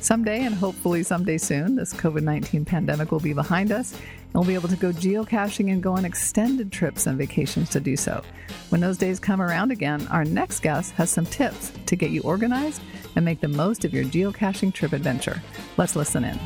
Someday, 0.01 0.43
and 0.43 0.53
hopefully 0.53 1.01
someday 1.01 1.39
soon, 1.39 1.75
this 1.75 1.95
COVID 1.95 2.21
19 2.21 2.63
pandemic 2.63 3.11
will 3.11 3.19
be 3.19 3.33
behind 3.33 3.71
us, 3.71 3.93
and 3.93 4.33
we'll 4.35 4.43
be 4.43 4.53
able 4.53 4.69
to 4.69 4.75
go 4.75 4.91
geocaching 4.91 5.71
and 5.71 5.81
go 5.81 5.93
on 5.93 6.05
extended 6.05 6.71
trips 6.71 7.07
and 7.07 7.17
vacations 7.17 7.71
to 7.71 7.79
do 7.79 7.97
so. 7.97 8.21
When 8.69 8.81
those 8.81 8.99
days 8.99 9.19
come 9.19 9.41
around 9.41 9.71
again, 9.71 10.07
our 10.09 10.25
next 10.25 10.59
guest 10.59 10.93
has 10.93 11.09
some 11.09 11.25
tips 11.25 11.71
to 11.87 11.95
get 11.95 12.11
you 12.11 12.21
organized 12.21 12.83
and 13.15 13.25
make 13.25 13.41
the 13.41 13.47
most 13.47 13.83
of 13.83 13.95
your 13.95 14.05
geocaching 14.05 14.71
trip 14.71 14.93
adventure. 14.93 15.41
Let's 15.75 15.95
listen 15.95 16.23
in. 16.23 16.39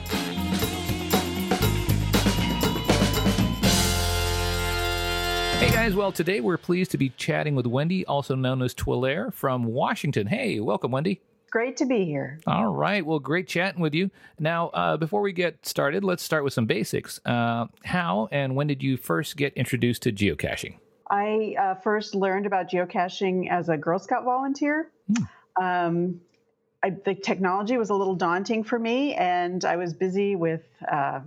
Hey 5.58 5.72
guys, 5.72 5.96
well, 5.96 6.12
today 6.12 6.42
we're 6.42 6.58
pleased 6.58 6.92
to 6.92 6.98
be 6.98 7.10
chatting 7.10 7.56
with 7.56 7.66
Wendy, 7.66 8.06
also 8.06 8.36
known 8.36 8.62
as 8.62 8.74
twlare 8.76 9.34
from 9.34 9.64
Washington. 9.64 10.28
Hey, 10.28 10.60
welcome, 10.60 10.92
Wendy. 10.92 11.22
Great 11.50 11.78
to 11.78 11.86
be 11.86 12.04
here. 12.04 12.42
All 12.46 12.68
right, 12.68 13.06
well, 13.06 13.20
great 13.20 13.48
chatting 13.48 13.82
with 13.82 13.94
you. 13.94 14.12
Now, 14.38 14.68
uh, 14.70 14.98
before 14.98 15.22
we 15.22 15.32
get 15.32 15.66
started, 15.66 16.04
let's 16.04 16.22
start 16.22 16.44
with 16.44 16.52
some 16.52 16.66
basics. 16.66 17.22
Uh, 17.26 17.68
how 17.86 18.28
and 18.34 18.58
when 18.58 18.68
did 18.68 18.84
you 18.84 18.98
first 18.98 19.38
get 19.38 19.54
introduced 19.54 20.04
to 20.04 20.12
geocaching? 20.12 20.76
I 21.10 21.56
uh, 21.58 21.76
first 21.76 22.16
learned 22.16 22.46
about 22.46 22.70
geocaching 22.70 23.50
as 23.50 23.70
a 23.70 23.78
Girl 23.78 23.98
Scout 23.98 24.26
volunteer. 24.26 24.92
Um, 25.60 26.20
I, 26.84 26.90
the 26.90 27.16
technology 27.16 27.78
was 27.78 27.90
a 27.92 27.96
little 27.96 28.16
daunting 28.16 28.66
for 28.66 28.78
me, 28.78 29.14
and 29.14 29.64
I 29.64 29.78
was 29.78 29.94
busy 29.94 30.36
with 30.36 30.64
uh, 30.92 31.22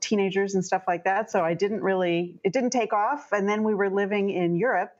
teenagers 0.00 0.54
and 0.54 0.64
stuff 0.64 0.84
like 0.86 1.04
that. 1.04 1.30
So 1.30 1.42
I 1.42 1.54
didn't 1.54 1.82
really, 1.82 2.34
it 2.44 2.52
didn't 2.52 2.70
take 2.70 2.92
off. 2.92 3.32
And 3.32 3.48
then 3.48 3.64
we 3.64 3.74
were 3.74 3.90
living 3.90 4.30
in 4.30 4.56
Europe. 4.56 4.92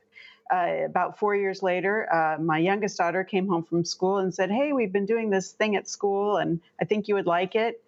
Uh, 0.49 0.85
about 0.85 1.19
four 1.19 1.35
years 1.35 1.61
later, 1.61 2.11
uh, 2.13 2.41
my 2.41 2.57
youngest 2.57 2.97
daughter 2.97 3.23
came 3.23 3.47
home 3.47 3.63
from 3.63 3.83
school 3.83 4.17
and 4.17 4.33
said, 4.33 4.49
Hey, 4.49 4.71
we've 4.71 4.93
been 4.93 5.05
doing 5.05 5.29
this 5.29 5.51
thing 5.51 5.75
at 5.75 5.89
school, 5.89 6.37
and 6.37 6.61
I 6.81 6.85
think 6.85 7.09
you 7.09 7.15
would 7.15 7.25
like 7.25 7.55
it. 7.55 7.83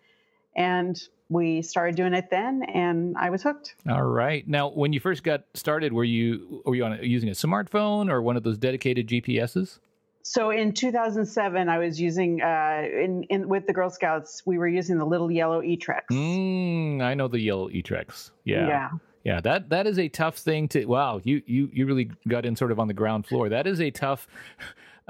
And 0.58 1.02
we 1.30 1.62
started 1.62 1.96
doing 1.96 2.14
it 2.14 2.30
then, 2.30 2.64
and 2.64 3.16
I 3.18 3.30
was 3.30 3.44
hooked. 3.44 3.76
All 3.88 4.04
right. 4.04 4.46
Now, 4.46 4.70
when 4.70 4.92
you 4.92 5.00
first 5.00 5.24
got 5.24 5.46
started, 5.54 5.94
were 5.94 6.04
you 6.04 6.62
were 6.66 6.76
you 6.76 6.84
on 6.84 7.00
using 7.02 7.30
a 7.30 7.34
smartphone 7.34 8.12
or 8.12 8.22
one 8.22 8.36
of 8.36 8.44
those 8.44 8.58
dedicated 8.58 9.08
GPSs? 9.08 9.80
So 10.24 10.52
in 10.52 10.74
2007, 10.74 11.70
I 11.70 11.78
was 11.78 12.00
using 12.00 12.42
uh, 12.42 12.84
in, 12.84 13.24
in 13.30 13.48
with 13.48 13.68
the 13.68 13.74
Girl 13.74 13.90
Scouts. 13.90 14.44
We 14.46 14.58
were 14.58 14.68
using 14.68 14.98
the 14.98 15.06
little 15.06 15.32
yellow 15.32 15.62
eTrex. 15.62 16.02
Mm, 16.12 17.02
I 17.02 17.14
know 17.14 17.28
the 17.28 17.40
yellow 17.40 17.70
eTrex. 17.70 18.32
Yeah. 18.44 18.68
yeah. 18.68 18.90
Yeah, 19.26 19.42
that 19.42 19.70
that 19.70 19.86
is 19.86 20.00
a 20.00 20.08
tough 20.08 20.38
thing 20.38 20.70
to. 20.70 20.86
Wow, 20.86 21.20
you 21.24 21.42
you 21.46 21.70
you 21.74 21.86
really 21.86 22.10
got 22.28 22.46
in 22.46 22.56
sort 22.56 22.72
of 22.72 22.80
on 22.80 22.88
the 22.88 22.94
ground 22.94 23.28
floor. 23.28 23.50
That 23.50 23.68
is 23.68 23.82
a 23.82 23.92
tough 23.92 24.28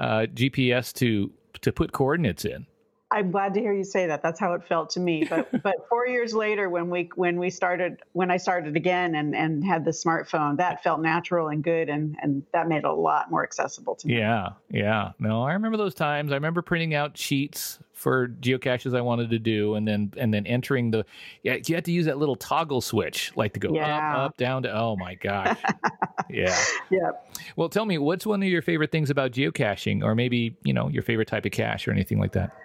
uh, 0.00 0.26
GPS 0.34 0.92
to 0.94 1.30
to 1.60 1.72
put 1.72 1.92
coordinates 1.92 2.44
in. 2.44 2.66
I'm 3.12 3.30
glad 3.30 3.54
to 3.54 3.60
hear 3.60 3.72
you 3.72 3.82
say 3.84 4.06
that. 4.06 4.22
That's 4.22 4.38
how 4.38 4.52
it 4.54 4.62
felt 4.64 4.90
to 4.90 5.00
me. 5.00 5.24
But 5.24 5.48
but 5.62 5.86
four 5.88 6.06
years 6.06 6.32
later, 6.32 6.68
when 6.68 6.90
we 6.90 7.10
when 7.16 7.38
we 7.38 7.50
started 7.50 8.00
when 8.12 8.30
I 8.30 8.36
started 8.36 8.76
again 8.76 9.14
and 9.14 9.34
and 9.34 9.64
had 9.64 9.84
the 9.84 9.90
smartphone, 9.90 10.56
that 10.58 10.82
felt 10.82 11.00
natural 11.00 11.48
and 11.48 11.62
good, 11.64 11.88
and 11.88 12.16
and 12.22 12.44
that 12.52 12.68
made 12.68 12.78
it 12.78 12.84
a 12.84 12.92
lot 12.92 13.30
more 13.30 13.42
accessible 13.42 13.94
to 13.96 14.06
me. 14.06 14.18
Yeah, 14.18 14.50
yeah. 14.70 15.12
No, 15.18 15.42
I 15.42 15.52
remember 15.54 15.76
those 15.76 15.94
times. 15.94 16.30
I 16.30 16.34
remember 16.36 16.62
printing 16.62 16.94
out 16.94 17.16
sheets 17.18 17.78
for 17.92 18.28
geocaches 18.28 18.96
I 18.96 19.00
wanted 19.02 19.28
to 19.30 19.38
do, 19.38 19.74
and 19.74 19.86
then 19.88 20.12
and 20.16 20.32
then 20.32 20.46
entering 20.46 20.90
the. 20.92 21.04
Yeah, 21.42 21.56
you 21.66 21.74
had 21.74 21.84
to 21.86 21.92
use 21.92 22.06
that 22.06 22.16
little 22.18 22.36
toggle 22.36 22.80
switch, 22.80 23.32
like 23.36 23.54
to 23.54 23.60
go 23.60 23.74
Yeah. 23.74 24.14
up, 24.14 24.30
up, 24.30 24.36
down 24.36 24.62
to. 24.62 24.72
Oh 24.72 24.94
my 24.96 25.16
gosh. 25.16 25.58
yeah. 26.30 26.56
Yeah. 26.90 27.10
Well, 27.56 27.68
tell 27.68 27.84
me, 27.86 27.98
what's 27.98 28.24
one 28.24 28.42
of 28.42 28.48
your 28.48 28.62
favorite 28.62 28.92
things 28.92 29.10
about 29.10 29.32
geocaching, 29.32 30.04
or 30.04 30.14
maybe 30.14 30.56
you 30.62 30.72
know 30.72 30.88
your 30.88 31.02
favorite 31.02 31.26
type 31.28 31.44
of 31.44 31.52
cache 31.52 31.88
or 31.88 31.90
anything 31.90 32.20
like 32.20 32.32
that? 32.32 32.56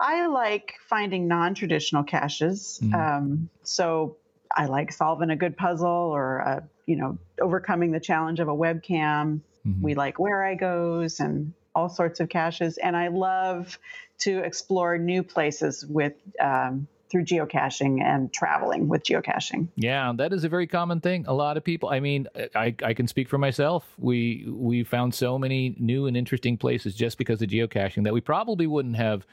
I 0.00 0.26
like 0.26 0.74
finding 0.88 1.28
non-traditional 1.28 2.04
caches. 2.04 2.80
Mhm. 2.82 2.94
Um, 2.94 3.48
so 3.62 4.16
I 4.56 4.66
like 4.66 4.92
solving 4.92 5.30
a 5.30 5.36
good 5.36 5.56
puzzle 5.56 5.86
or 5.88 6.46
uh, 6.46 6.60
you 6.86 6.96
know 6.96 7.18
overcoming 7.40 7.92
the 7.92 8.00
challenge 8.00 8.40
of 8.40 8.48
a 8.48 8.54
webcam. 8.54 9.40
Mhm. 9.66 9.80
We 9.82 9.94
like 9.94 10.16
Wherigos 10.16 11.20
and 11.20 11.52
all 11.74 11.88
sorts 11.88 12.20
of 12.20 12.28
caches, 12.28 12.78
and 12.78 12.96
I 12.96 13.08
love 13.08 13.78
to 14.18 14.38
explore 14.38 14.96
new 14.96 15.22
places 15.22 15.84
with 15.84 16.14
um, 16.40 16.86
through 17.10 17.24
geocaching 17.24 18.02
and 18.02 18.32
traveling 18.32 18.88
with 18.88 19.02
geocaching. 19.04 19.68
Yeah, 19.76 20.12
that 20.16 20.32
is 20.32 20.44
a 20.44 20.48
very 20.48 20.66
common 20.66 21.00
thing. 21.00 21.24
A 21.26 21.34
lot 21.34 21.56
of 21.56 21.64
people. 21.64 21.88
I 21.88 22.00
mean, 22.00 22.28
I 22.54 22.74
I 22.82 22.94
can 22.94 23.08
speak 23.08 23.28
for 23.28 23.38
myself. 23.38 23.84
We 23.98 24.46
we 24.48 24.84
found 24.84 25.14
so 25.14 25.38
many 25.38 25.74
new 25.78 26.06
and 26.06 26.16
interesting 26.16 26.56
places 26.56 26.94
just 26.94 27.18
because 27.18 27.42
of 27.42 27.48
geocaching 27.48 28.04
that 28.04 28.12
we 28.12 28.20
probably 28.20 28.66
wouldn't 28.66 28.96
have 28.96 29.26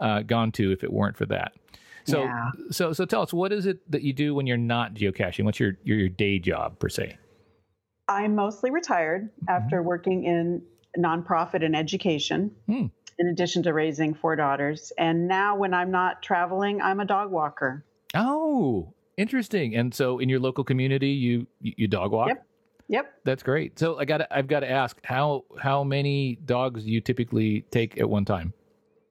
uh, 0.00 0.22
gone 0.22 0.52
to 0.52 0.72
if 0.72 0.82
it 0.84 0.92
weren't 0.92 1.16
for 1.16 1.26
that. 1.26 1.52
So 2.04 2.24
Yeah. 2.24 2.50
so 2.70 2.92
so 2.92 3.04
tell 3.04 3.22
us 3.22 3.32
what 3.32 3.52
is 3.52 3.66
it 3.66 3.78
that 3.90 4.02
you 4.02 4.12
do 4.12 4.34
when 4.34 4.46
you're 4.46 4.56
not 4.56 4.94
geocaching? 4.94 5.44
What's 5.44 5.60
your 5.60 5.76
your, 5.84 5.98
your 5.98 6.08
day 6.08 6.38
job 6.38 6.78
per 6.78 6.88
se? 6.88 7.16
I'm 8.08 8.34
mostly 8.34 8.70
retired 8.70 9.30
after 9.48 9.82
working 9.82 10.24
in 10.24 10.62
nonprofit 10.98 11.64
and 11.64 11.76
education, 11.76 12.50
Hmm. 12.66 12.86
in 13.18 13.28
addition 13.28 13.62
to 13.64 13.72
raising 13.72 14.14
four 14.14 14.34
daughters. 14.34 14.92
And 14.98 15.28
now, 15.28 15.54
when 15.56 15.72
I'm 15.72 15.92
not 15.92 16.20
traveling, 16.22 16.82
I'm 16.82 16.98
a 16.98 17.04
dog 17.04 17.30
walker. 17.30 17.84
Oh, 18.14 18.92
interesting. 19.16 19.76
And 19.76 19.94
so 19.94 20.18
in 20.18 20.28
your 20.28 20.40
local 20.40 20.64
community, 20.64 21.10
you 21.10 21.46
you 21.60 21.74
you 21.76 21.86
dog 21.88 22.10
walk. 22.10 22.28
Yep. 22.28 22.46
Yep. 22.88 23.14
That's 23.24 23.42
great. 23.44 23.78
So 23.78 23.98
I 24.00 24.04
got 24.04 24.26
I've 24.32 24.48
got 24.48 24.60
to 24.60 24.70
ask 24.70 24.98
how 25.04 25.44
how 25.60 25.84
many 25.84 26.34
dogs 26.44 26.82
do 26.82 26.90
you 26.90 27.00
typically 27.00 27.60
take 27.70 28.00
at 28.00 28.08
one 28.10 28.24
time? 28.24 28.52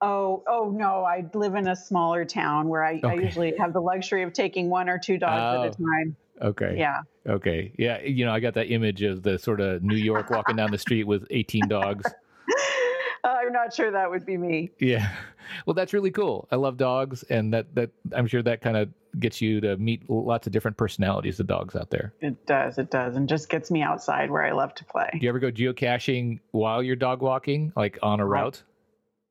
Oh, 0.02 0.44
oh 0.48 0.72
no! 0.74 1.04
I 1.04 1.26
live 1.34 1.56
in 1.56 1.68
a 1.68 1.76
smaller 1.76 2.24
town 2.24 2.70
where 2.70 2.84
I, 2.86 3.02
I 3.04 3.16
usually 3.16 3.54
have 3.58 3.74
the 3.74 3.82
luxury 3.82 4.24
of 4.24 4.32
taking 4.34 4.70
one 4.70 4.88
or 4.90 4.98
two 4.98 5.18
dogs 5.18 5.34
at 5.34 5.66
a 5.66 5.84
Oh. 5.84 5.86
time. 5.86 6.16
Okay. 6.42 6.76
Yeah. 6.78 7.02
Okay. 7.28 7.74
Yeah. 7.78 8.02
You 8.02 8.26
know, 8.26 8.32
I 8.32 8.40
got 8.40 8.54
that 8.54 8.72
image 8.72 9.02
of 9.04 9.24
the 9.24 9.38
sort 9.38 9.60
of 9.60 9.84
New 9.84 9.98
York 9.98 10.30
walking 10.30 10.56
down 10.56 10.72
the 10.72 10.78
street 10.78 11.04
with 11.04 11.28
18 11.32 11.68
dogs. 11.68 12.06
I'm 13.26 13.52
not 13.52 13.74
sure 13.74 13.92
that 13.92 14.10
would 14.10 14.26
be 14.26 14.38
me. 14.38 14.72
Yeah. 14.80 15.10
Well, 15.66 15.74
that's 15.74 15.94
really 15.94 16.12
cool. 16.12 16.48
I 16.52 16.58
love 16.58 16.78
dogs, 16.78 17.24
and 17.24 17.52
that 17.56 17.74
that 17.74 17.90
I'm 18.14 18.28
sure 18.28 18.44
that 18.44 18.62
kind 18.62 18.78
of 18.78 18.90
gets 19.20 19.42
you 19.42 19.60
to 19.62 19.78
meet 19.78 20.08
lots 20.08 20.46
of 20.46 20.54
different 20.54 20.78
personalities 20.78 21.40
of 21.40 21.48
dogs 21.48 21.76
out 21.76 21.90
there. 21.90 22.14
It 22.22 22.46
does. 22.46 22.78
It 22.78 22.92
does, 22.92 23.16
and 23.16 23.28
just 23.28 23.50
gets 23.50 23.72
me 23.72 23.82
outside 23.82 24.30
where 24.30 24.44
I 24.46 24.52
love 24.52 24.76
to 24.76 24.86
play. 24.86 25.10
Do 25.12 25.18
you 25.20 25.28
ever 25.30 25.40
go 25.40 25.52
geocaching 25.52 26.40
while 26.52 26.84
you're 26.84 26.96
dog 26.96 27.24
walking, 27.24 27.74
like 27.76 27.98
on 28.04 28.20
a 28.20 28.28
route? 28.28 28.62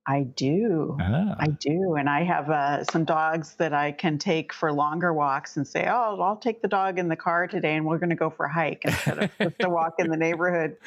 I 0.08 0.22
do. 0.22 0.96
Ah. 1.00 1.36
I 1.38 1.48
do, 1.48 1.96
and 1.96 2.08
I 2.08 2.24
have 2.24 2.48
uh, 2.48 2.82
some 2.84 3.04
dogs 3.04 3.56
that 3.56 3.74
I 3.74 3.92
can 3.92 4.16
take 4.16 4.54
for 4.54 4.72
longer 4.72 5.12
walks 5.12 5.58
and 5.58 5.68
say, 5.68 5.86
"Oh, 5.86 6.18
I'll 6.22 6.36
take 6.38 6.62
the 6.62 6.68
dog 6.68 6.98
in 6.98 7.08
the 7.08 7.16
car 7.16 7.46
today, 7.46 7.76
and 7.76 7.84
we're 7.84 7.98
going 7.98 8.08
to 8.08 8.16
go 8.16 8.30
for 8.30 8.46
a 8.46 8.52
hike 8.52 8.82
instead 8.86 9.24
of 9.24 9.30
just 9.38 9.62
a 9.62 9.68
walk 9.68 9.96
in 9.98 10.08
the 10.08 10.16
neighborhood." 10.16 10.76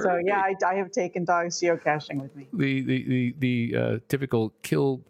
So 0.00 0.16
yeah, 0.24 0.38
I, 0.40 0.54
I 0.64 0.74
have 0.76 0.92
taken 0.92 1.24
dogs 1.24 1.60
geocaching 1.60 2.22
with 2.22 2.36
me. 2.36 2.46
the 2.52 2.82
the 2.82 3.02
the, 3.08 3.34
the 3.40 3.76
uh, 3.76 3.98
typical 4.06 4.52
kill 4.62 5.00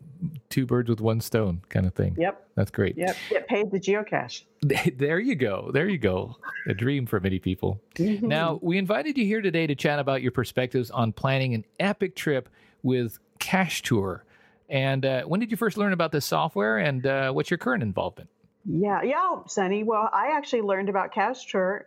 two 0.49 0.65
birds 0.65 0.89
with 0.89 1.03
one 1.03 1.21
stone 1.21 1.61
kind 1.69 1.85
of 1.87 1.93
thing. 1.93 2.17
Yep, 2.19 2.47
That's 2.55 2.71
great. 2.71 2.97
yep. 2.97 3.15
Get 3.29 3.47
paid 3.49 3.71
to 3.71 3.79
geocache. 3.79 4.45
There 4.97 5.21
you 5.21 5.35
go. 5.37 5.71
There 5.73 5.89
you 5.89 5.99
go. 5.99 6.37
A 6.67 6.75
dream 6.75 7.07
for 7.07 7.21
many 7.21 7.39
people. 7.39 7.81
Now, 7.99 8.59
we 8.63 8.79
invited 8.79 9.17
you 9.17 9.25
here 9.25 9.41
today 9.41 9.67
to 9.67 9.75
chat 9.75 9.99
about 9.99 10.23
your 10.23 10.33
perspectives 10.33 10.91
on 10.91 11.13
planning 11.13 11.55
an 11.55 11.65
epic 11.79 12.17
trip 12.17 12.49
with 12.83 13.19
Cachetur. 13.39 14.21
And 14.69 15.05
uh, 15.05 15.23
when 15.23 15.41
did 15.41 15.51
you 15.51 15.57
first 15.57 15.77
learn 15.79 15.93
about 15.93 16.13
this 16.13 16.27
software 16.27 16.79
and 16.79 17.07
uh, 17.07 17.33
what's 17.33 17.51
your 17.51 17.59
current 17.59 17.83
involvement? 17.83 18.29
Yeah, 18.67 19.03
yeah, 19.03 19.37
Sunny. 19.47 19.83
Well, 19.83 20.11
I 20.13 20.33
actually 20.37 20.61
learned 20.63 20.91
about 20.91 21.15
Cachetur 21.15 21.85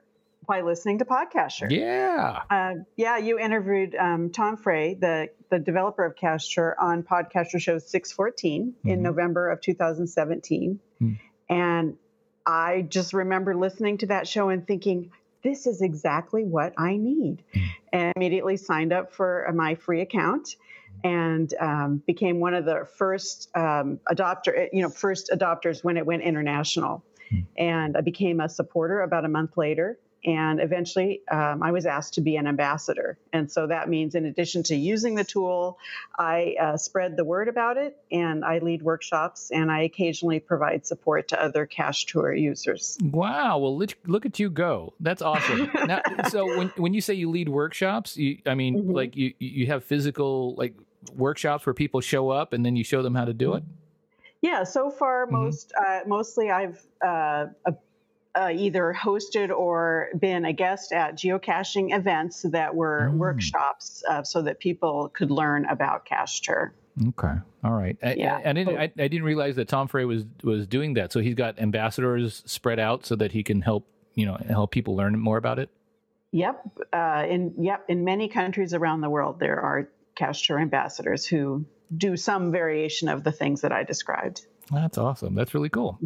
by 0.47 0.61
listening 0.61 0.97
to 0.97 1.05
PodCacher. 1.05 1.69
Yeah. 1.69 2.39
Uh, 2.49 2.73
yeah, 2.95 3.17
you 3.17 3.37
interviewed 3.37 3.93
um, 3.95 4.31
Tom 4.31 4.57
Frey, 4.57 4.95
the 4.95 5.29
the 5.51 5.59
developer 5.59 6.03
of 6.03 6.15
Cachetur, 6.15 6.73
on 6.79 7.03
PodCacher 7.03 7.59
Show 7.59 7.77
614 7.77 8.73
Mhm. 8.83 8.89
in 8.89 9.03
November 9.03 9.49
of 9.49 9.61
2017, 9.61 10.79
Hmm. 10.97 11.11
and 11.49 11.97
I 12.47 12.81
just 12.89 13.13
remember 13.13 13.53
listening 13.55 13.99
to 13.99 14.07
that 14.07 14.27
show 14.27 14.49
and 14.49 14.65
thinking, 14.65 15.11
"This 15.43 15.67
is 15.67 15.81
exactly 15.83 16.43
what 16.43 16.73
I 16.77 16.97
need," 16.97 17.43
Hmm. 17.53 17.59
and 17.93 18.13
immediately 18.15 18.57
signed 18.57 18.91
up 18.93 19.13
for 19.13 19.47
uh, 19.47 19.53
my 19.53 19.75
free 19.75 20.01
account. 20.01 20.55
And 21.03 21.53
um, 21.59 22.03
became 22.05 22.39
one 22.39 22.53
of 22.53 22.65
the 22.65 22.87
first 22.97 23.49
um, 23.55 23.99
adopter, 24.09 24.67
you 24.71 24.81
know, 24.81 24.89
first 24.89 25.31
adopters 25.33 25.83
when 25.83 25.97
it 25.97 26.05
went 26.05 26.21
international. 26.21 27.03
Hmm. 27.29 27.39
And 27.57 27.97
I 27.97 28.01
became 28.01 28.39
a 28.39 28.47
supporter 28.47 29.01
about 29.01 29.25
a 29.25 29.29
month 29.29 29.57
later, 29.57 29.97
and 30.23 30.59
eventually 30.61 31.21
um, 31.31 31.63
I 31.63 31.71
was 31.71 31.85
asked 31.85 32.13
to 32.15 32.21
be 32.21 32.35
an 32.35 32.47
ambassador. 32.47 33.17
And 33.33 33.51
so 33.51 33.67
that 33.67 33.89
means, 33.89 34.13
in 34.15 34.25
addition 34.25 34.63
to 34.63 34.75
using 34.75 35.15
the 35.15 35.23
tool, 35.23 35.77
I 36.17 36.55
uh, 36.61 36.77
spread 36.77 37.17
the 37.17 37.23
word 37.25 37.47
about 37.47 37.77
it 37.77 37.97
and 38.11 38.45
I 38.45 38.59
lead 38.59 38.83
workshops 38.83 39.49
and 39.51 39.71
I 39.71 39.81
occasionally 39.81 40.39
provide 40.39 40.85
support 40.85 41.29
to 41.29 41.43
other 41.43 41.65
Cachetur 41.65 42.39
users. 42.39 42.97
Wow. 43.01 43.57
Well, 43.57 43.77
look, 43.77 43.91
look 44.05 44.25
at 44.25 44.39
you 44.39 44.49
go. 44.49 44.93
That's 44.99 45.21
awesome. 45.21 45.71
now, 45.87 46.01
so 46.27 46.45
when 46.55 46.67
when 46.75 46.93
you 46.93 47.01
say 47.01 47.13
you 47.15 47.29
lead 47.29 47.49
workshops, 47.49 48.17
you, 48.17 48.37
I 48.45 48.53
mean, 48.55 48.75
Mhm. 48.75 48.95
like 48.95 49.15
you 49.15 49.33
you 49.39 49.67
have 49.67 49.83
physical 49.83 50.55
like 50.55 50.75
workshops 51.15 51.65
where 51.65 51.73
people 51.73 52.01
show 52.01 52.29
up 52.29 52.53
and 52.53 52.65
then 52.65 52.75
you 52.75 52.83
show 52.83 53.01
them 53.01 53.15
how 53.15 53.25
to 53.25 53.33
do 53.33 53.55
it. 53.55 53.63
Yeah, 54.41 54.63
so 54.63 54.89
far, 54.89 55.25
Mhm. 55.25 55.31
most 55.31 55.73
uh, 55.79 55.99
mostly 56.05 56.51
I've 56.51 56.83
uh, 57.05 57.47
uh, 58.33 58.49
either 58.53 58.95
hosted 58.97 59.49
or 59.49 60.07
been 60.17 60.45
a 60.45 60.53
guest 60.53 60.93
at 60.93 61.15
geocaching 61.15 61.95
events 61.95 62.43
that 62.43 62.73
were 62.75 63.09
Mm. 63.11 63.17
workshops 63.17 64.03
uh, 64.09 64.23
so 64.23 64.41
that 64.41 64.59
people 64.59 65.09
could 65.13 65.31
learn 65.31 65.65
about 65.65 66.05
Cash 66.05 66.41
Tour. 66.41 66.73
Okay. 67.09 67.33
All 67.63 67.71
right. 67.71 67.97
I, 68.03 68.13
Yeah. 68.13 68.39
I, 68.43 68.49
I 68.49 68.53
didn't. 68.53 68.77
I, 68.77 68.83
I 68.83 69.07
didn't 69.07 69.23
realize 69.23 69.55
that 69.55 69.67
Tom 69.67 69.87
Frey 69.87 70.05
was 70.05 70.25
was 70.43 70.67
doing 70.67 70.93
that. 70.95 71.11
So 71.11 71.19
he's 71.19 71.35
got 71.35 71.59
ambassadors 71.59 72.43
spread 72.45 72.79
out 72.79 73.05
so 73.05 73.15
that 73.15 73.31
he 73.31 73.43
can 73.43 73.61
help 73.61 73.85
you 74.15 74.25
know 74.25 74.37
help 74.47 74.71
people 74.71 74.95
learn 74.95 75.17
more 75.19 75.37
about 75.37 75.59
it. 75.59 75.69
Yep. 76.31 76.61
Uh, 76.93 77.25
in 77.29 77.53
yep, 77.59 77.83
in 77.89 78.03
many 78.05 78.27
countries 78.29 78.73
around 78.73 79.01
the 79.01 79.09
world, 79.09 79.39
there 79.39 79.59
are 79.59 79.89
Cachetur 80.17 80.61
ambassadors 80.61 81.25
who 81.25 81.65
do 81.95 82.15
some 82.15 82.51
variation 82.51 83.09
of 83.09 83.23
the 83.23 83.31
things 83.31 83.61
that 83.61 83.71
I 83.73 83.83
described. 83.83 84.45
That's 84.71 84.97
awesome. 84.97 85.35
That's 85.35 85.53
really 85.53 85.69
cool. 85.69 85.99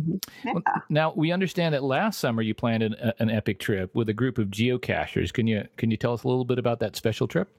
Yeah. 0.43 0.53
Well, 0.53 0.63
now 0.89 1.13
we 1.15 1.31
understand 1.31 1.74
that 1.75 1.84
last 1.84 2.19
summer 2.19 2.41
you 2.41 2.53
planned 2.53 2.84
an, 2.84 2.95
an 3.19 3.29
epic 3.29 3.60
trip 3.60 3.93
with 3.93 4.10
a 4.10 4.13
group 4.13 4.38
of 4.38 4.48
geocachers. 4.48 5.31
Can 5.31 5.48
you 5.48 5.67
can 5.77 5.91
you 5.91 5.98
tell 5.98 6.13
us 6.13 6.24
a 6.24 6.27
little 6.27 6.45
bit 6.45 6.57
about 6.57 6.79
that 6.79 6.95
special 6.95 7.27
trip? 7.27 7.50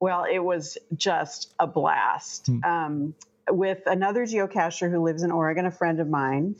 Well, 0.00 0.24
it 0.30 0.40
was 0.40 0.78
just 0.96 1.54
a 1.60 1.66
blast. 1.66 2.46
Hmm. 2.46 2.64
Um, 2.64 3.14
with 3.50 3.82
another 3.86 4.24
geocacher 4.24 4.90
who 4.90 5.02
lives 5.02 5.22
in 5.22 5.30
Oregon, 5.30 5.66
a 5.66 5.70
friend 5.70 6.00
of 6.00 6.08
mine, 6.08 6.56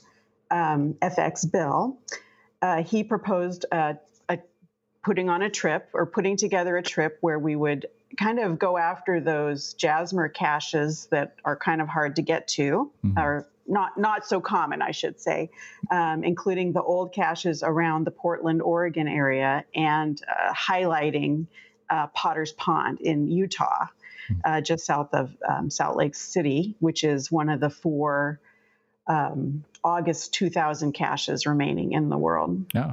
um, 0.50 0.95
FX 1.00 1.50
Bill, 1.50 1.97
uh, 2.61 2.83
he 2.83 3.02
proposed 3.05 3.64
uh, 3.73 3.95
a, 4.29 4.38
putting 5.02 5.29
on 5.31 5.43
a 5.43 5.50
trip 5.50 5.88
or 5.95 6.07
putting 6.07 6.37
together 6.37 6.76
a 6.76 6.83
trip 6.83 7.19
where 7.21 7.38
we 7.38 7.57
would 7.57 7.87
kind 8.19 8.38
of 8.38 8.59
go 8.59 8.76
after 8.76 9.21
those 9.21 9.75
Jasmer 9.75 10.29
caches 10.29 11.07
that 11.11 11.37
are 11.45 11.57
kind 11.57 11.81
of 11.81 11.88
hard 11.88 12.17
to 12.17 12.23
get 12.23 12.47
to, 12.49 12.91
Mhm. 13.05 13.17
or 13.17 13.47
not 13.66 13.99
not 13.99 14.26
so 14.26 14.40
common, 14.40 14.83
I 14.83 14.90
should 14.90 15.21
say, 15.21 15.50
um, 15.90 16.25
including 16.25 16.73
the 16.73 16.83
old 16.83 17.12
caches 17.12 17.62
around 17.62 18.04
the 18.04 18.11
Portland, 18.11 18.62
Oregon 18.62 19.09
area, 19.09 19.64
and 19.75 20.21
uh, 20.28 20.52
highlighting 20.52 21.47
uh, 21.88 22.09
Potter's 22.09 22.52
Pond 22.52 23.00
in 23.00 23.28
Utah, 23.28 23.87
uh, 24.45 24.61
just 24.61 24.85
south 24.87 25.14
of 25.14 25.37
um, 25.49 25.71
Salt 25.71 25.97
Lake 25.97 26.14
City, 26.14 26.76
which 26.81 27.04
is 27.04 27.31
one 27.31 27.49
of 27.49 27.61
the 27.61 27.71
four 27.71 28.40
um, 29.07 29.64
August 29.85 30.33
2000 30.35 30.92
caches 30.92 31.47
remaining 31.47 31.92
in 31.92 32.09
the 32.09 32.19
world. 32.19 32.66
Yeah. 32.75 32.92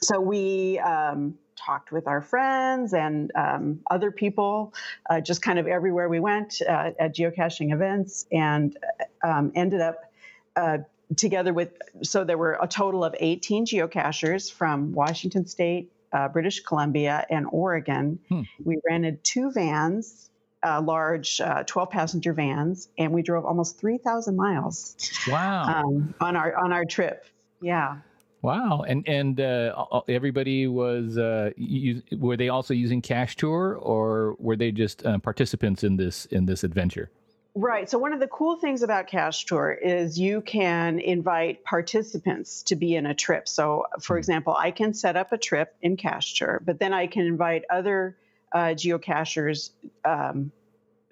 So 0.00 0.20
we 0.20 0.78
um, 0.78 1.38
talked 1.58 1.92
with 1.92 2.06
our 2.06 2.20
friends 2.22 2.94
and 2.94 3.30
um, 3.34 3.80
other 3.90 4.10
people, 4.10 4.72
uh, 5.10 5.20
just 5.20 5.42
kind 5.42 5.58
of 5.58 5.66
everywhere 5.66 6.08
we 6.08 6.20
went 6.20 6.62
uh, 6.66 6.92
at 6.98 7.14
geocaching 7.14 7.72
events, 7.72 8.26
and 8.32 8.76
um, 9.22 9.52
ended 9.54 9.80
up 9.80 10.12
uh, 10.56 10.78
together 11.16 11.52
with. 11.52 11.70
So 12.02 12.24
there 12.24 12.38
were 12.38 12.58
a 12.60 12.68
total 12.68 13.04
of 13.04 13.14
18 13.18 13.66
geocachers 13.66 14.52
from 14.52 14.92
Washington 14.92 15.46
State, 15.46 15.90
uh, 16.12 16.28
British 16.28 16.60
Columbia, 16.60 17.26
and 17.28 17.46
Oregon. 17.50 18.18
Hmm. 18.28 18.42
We 18.64 18.78
rented 18.88 19.22
two 19.24 19.50
vans. 19.50 20.24
Uh, 20.60 20.82
large 20.82 21.40
12 21.66 21.88
passenger 21.88 22.32
vans, 22.32 22.88
and 22.98 23.12
we 23.12 23.22
drove 23.22 23.44
almost 23.44 23.78
3,000 23.78 24.34
miles 24.34 24.96
Wow. 25.28 25.62
um, 25.62 26.14
on 26.20 26.34
our 26.34 26.56
on 26.56 26.72
our 26.72 26.84
trip. 26.84 27.24
Yeah. 27.62 27.98
Wow, 28.40 28.84
and 28.86 29.06
and 29.08 29.40
uh, 29.40 30.02
everybody 30.08 30.68
was 30.68 31.18
uh, 31.18 31.50
u- 31.56 32.02
were 32.12 32.36
they 32.36 32.48
also 32.48 32.72
using 32.72 33.02
Cachetur 33.02 33.76
or 33.80 34.36
were 34.38 34.54
they 34.56 34.70
just 34.70 35.04
uh, 35.04 35.18
participants 35.18 35.82
in 35.82 35.96
this 35.96 36.26
in 36.26 36.46
this 36.46 36.62
adventure? 36.62 37.10
Right. 37.54 37.90
So 37.90 37.98
one 37.98 38.12
of 38.12 38.20
the 38.20 38.28
cool 38.28 38.56
things 38.56 38.82
about 38.82 39.08
Cachetur 39.08 39.76
is 39.82 40.16
you 40.16 40.42
can 40.42 41.00
invite 41.00 41.64
participants 41.64 42.62
to 42.64 42.76
be 42.76 42.94
in 42.94 43.06
a 43.06 43.14
trip. 43.14 43.48
So, 43.48 43.86
for 44.00 44.16
example, 44.16 44.54
I 44.56 44.70
can 44.70 44.94
set 44.94 45.16
up 45.16 45.32
a 45.32 45.38
trip 45.38 45.74
in 45.82 45.96
Cachetur, 45.96 46.60
but 46.64 46.78
then 46.78 46.92
I 46.92 47.08
can 47.08 47.26
invite 47.26 47.64
other 47.68 48.16
uh, 48.52 48.74
geocachers 48.76 49.70
um, 50.04 50.52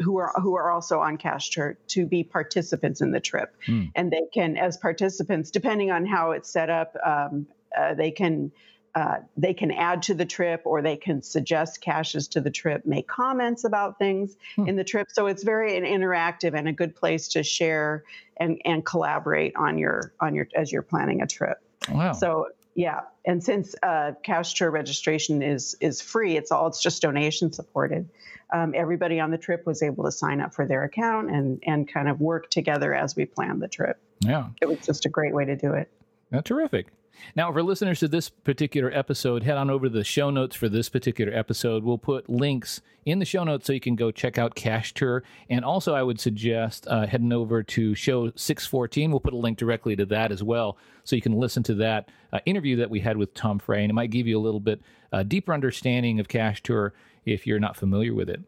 who 0.01 0.19
are 0.19 0.33
who 0.41 0.57
are 0.57 0.71
also 0.71 1.01
on 1.01 1.17
Cachetur 1.19 1.77
to 1.89 2.07
be 2.07 2.23
participants 2.23 3.01
in 3.01 3.13
the 3.13 3.21
trip, 3.21 3.55
Hmm. 3.67 3.85
and 3.95 4.11
they 4.11 4.23
can, 4.33 4.57
as 4.57 4.77
participants, 4.77 5.51
depending 5.51 5.91
on 5.91 6.07
how 6.07 6.33
it's 6.33 6.51
set 6.51 6.71
up, 6.71 6.97
um, 7.05 7.47
uh, 7.77 7.95
they 7.95 8.11
can. 8.11 8.53
Uh, 8.95 9.19
they 9.37 9.53
can 9.53 9.71
add 9.71 10.01
to 10.01 10.15
the 10.15 10.25
trip 10.25 10.63
or 10.65 10.81
they 10.81 10.97
can 10.97 11.21
suggest 11.21 11.83
caches 11.83 12.29
to 12.29 12.41
the 12.41 12.51
trip, 12.51 12.87
make 12.87 13.07
comments 13.07 13.63
about 13.65 13.99
things 13.99 14.35
Hmm. 14.55 14.69
in 14.69 14.77
the 14.77 14.85
trip. 14.85 15.09
So 15.11 15.27
it's 15.27 15.43
very 15.43 15.77
an 15.77 15.85
interactive 15.85 16.55
and 16.57 16.67
a 16.67 16.73
good 16.73 16.97
place 16.97 17.29
to 17.29 17.43
share 17.43 18.05
and, 18.39 18.59
and 18.65 18.87
collaborate 18.87 19.55
on 19.55 19.77
your 19.77 20.15
on 20.19 20.35
your 20.35 20.49
as 20.57 20.73
you're 20.73 20.81
planning 20.81 21.21
a 21.21 21.27
trip. 21.27 21.59
Wow. 21.91 22.13
So 22.15 22.47
yeah, 22.77 23.01
and 23.25 23.43
since 23.43 23.75
uh, 23.83 24.13
Cachetur 24.25 24.71
registration 24.71 25.43
is 25.43 25.75
is 25.81 26.03
free, 26.03 26.37
it's 26.37 26.53
all 26.53 26.67
it's 26.67 26.83
just 26.83 27.01
donation 27.01 27.51
supported. 27.51 28.11
Um, 28.53 28.75
everybody 28.77 29.19
on 29.19 29.31
the 29.31 29.39
trip 29.39 29.67
was 29.67 29.83
able 29.83 30.05
to 30.05 30.13
sign 30.13 30.43
up 30.43 30.55
for 30.55 30.67
their 30.67 30.85
account 30.85 31.31
and 31.31 31.63
and 31.67 31.91
kind 31.91 32.07
of 32.07 32.21
work 32.21 32.51
together 32.51 32.95
as 32.95 33.17
we 33.17 33.25
planned 33.25 33.63
the 33.63 33.69
trip. 33.69 33.99
yeah. 34.21 34.49
It 34.61 34.69
was 34.69 34.79
just 34.85 35.07
a 35.07 35.09
great 35.09 35.35
way 35.35 35.47
to 35.47 35.57
do 35.57 35.73
it. 35.73 35.91
Uh, 36.31 36.43
terrific. 36.43 36.89
Now, 37.35 37.53
for 37.53 37.63
listeners 37.63 38.01
to 38.01 38.09
this 38.09 38.29
particular 38.29 38.91
episode, 38.93 39.43
head 39.43 39.57
on 39.57 39.71
over 39.71 39.87
to 39.87 39.93
the 39.93 40.05
show 40.05 40.31
notes 40.31 40.57
for 40.57 40.69
this 40.69 40.89
particular 40.89 41.33
episode. 41.33 41.85
We'll 41.85 41.99
put 41.99 42.29
links 42.29 42.81
in 43.05 43.19
the 43.19 43.25
show 43.25 43.45
notes 43.45 43.67
so 43.67 43.73
you 43.73 43.81
can 43.81 43.97
go 43.97 44.11
check 44.11 44.39
out 44.39 44.57
Cachetur. 44.57 45.23
And 45.49 45.65
also, 45.65 45.95
I 45.95 46.03
would 46.03 46.21
suggest 46.21 46.87
uh, 46.89 47.07
heading 47.07 47.33
over 47.33 47.63
to 47.63 47.95
show 47.95 48.31
614. 48.35 49.11
We'll 49.11 49.21
put 49.21 49.35
a 49.35 49.39
link 49.39 49.59
directly 49.59 49.97
to 49.97 50.07
that 50.07 50.33
as 50.33 50.43
well 50.43 50.77
so 51.05 51.17
you 51.17 51.23
can 51.23 51.39
listen 51.39 51.63
to 51.65 51.75
that 51.75 52.11
uh, 52.33 52.41
interview 52.47 52.77
that 52.77 52.91
we 52.91 53.01
had 53.01 53.17
with 53.17 53.35
Tom 53.35 53.59
Frey. 53.59 53.83
And 53.83 53.91
it 53.91 53.95
might 53.95 54.11
give 54.11 54.27
you 54.27 54.39
a 54.39 54.43
little 54.43 54.61
bit 54.61 54.81
uh, 55.13 55.23
deeper 55.23 55.53
understanding 55.53 56.21
of 56.21 56.29
Cachetur 56.29 56.91
if 57.25 57.47
you're 57.47 57.61
not 57.61 57.77
familiar 57.77 58.15
with 58.15 58.31
it. 58.31 58.41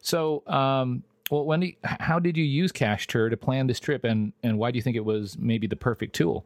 So, 0.00 0.42
um, 0.46 1.04
well, 1.30 1.44
Wendy, 1.44 1.78
how 1.82 2.18
did 2.18 2.36
you 2.36 2.44
use 2.44 2.70
Cachetur 2.70 3.30
to 3.30 3.36
plan 3.36 3.66
this 3.66 3.80
trip, 3.80 4.04
and, 4.04 4.32
and 4.42 4.58
why 4.58 4.70
do 4.70 4.76
you 4.76 4.82
think 4.82 4.96
it 4.96 5.04
was 5.04 5.38
maybe 5.38 5.66
the 5.66 5.76
perfect 5.76 6.14
tool? 6.14 6.44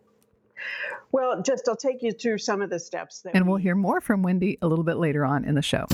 Well, 1.12 1.42
just 1.42 1.68
I'll 1.68 1.76
take 1.76 2.02
you 2.02 2.12
through 2.12 2.38
some 2.38 2.60
of 2.62 2.70
the 2.70 2.78
steps 2.78 3.22
that 3.22 3.34
And 3.34 3.44
we- 3.46 3.48
we'll 3.50 3.58
hear 3.58 3.74
more 3.74 4.00
from 4.00 4.22
Wendy 4.22 4.58
a 4.62 4.66
little 4.68 4.84
bit 4.84 4.96
later 4.98 5.24
on 5.24 5.44
in 5.44 5.54
the 5.54 5.62
show. 5.62 5.86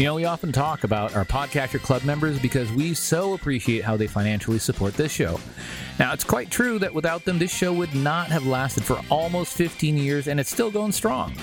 You 0.00 0.06
know, 0.06 0.14
we 0.14 0.24
often 0.24 0.50
talk 0.50 0.84
about 0.84 1.14
our 1.14 1.26
PodCacher 1.26 1.78
Club 1.78 2.04
members 2.04 2.38
because 2.38 2.72
we 2.72 2.94
so 2.94 3.34
appreciate 3.34 3.84
how 3.84 3.98
they 3.98 4.06
financially 4.06 4.58
support 4.58 4.94
this 4.94 5.12
show. 5.12 5.38
Now, 5.98 6.14
it's 6.14 6.24
quite 6.24 6.50
true 6.50 6.78
that 6.78 6.94
without 6.94 7.26
them, 7.26 7.38
this 7.38 7.54
show 7.54 7.70
would 7.74 7.94
not 7.94 8.28
have 8.28 8.46
lasted 8.46 8.82
for 8.82 8.98
almost 9.10 9.52
15 9.52 9.98
years 9.98 10.26
and 10.26 10.40
it's 10.40 10.50
still 10.50 10.70
going 10.70 10.92
strong. 10.92 11.34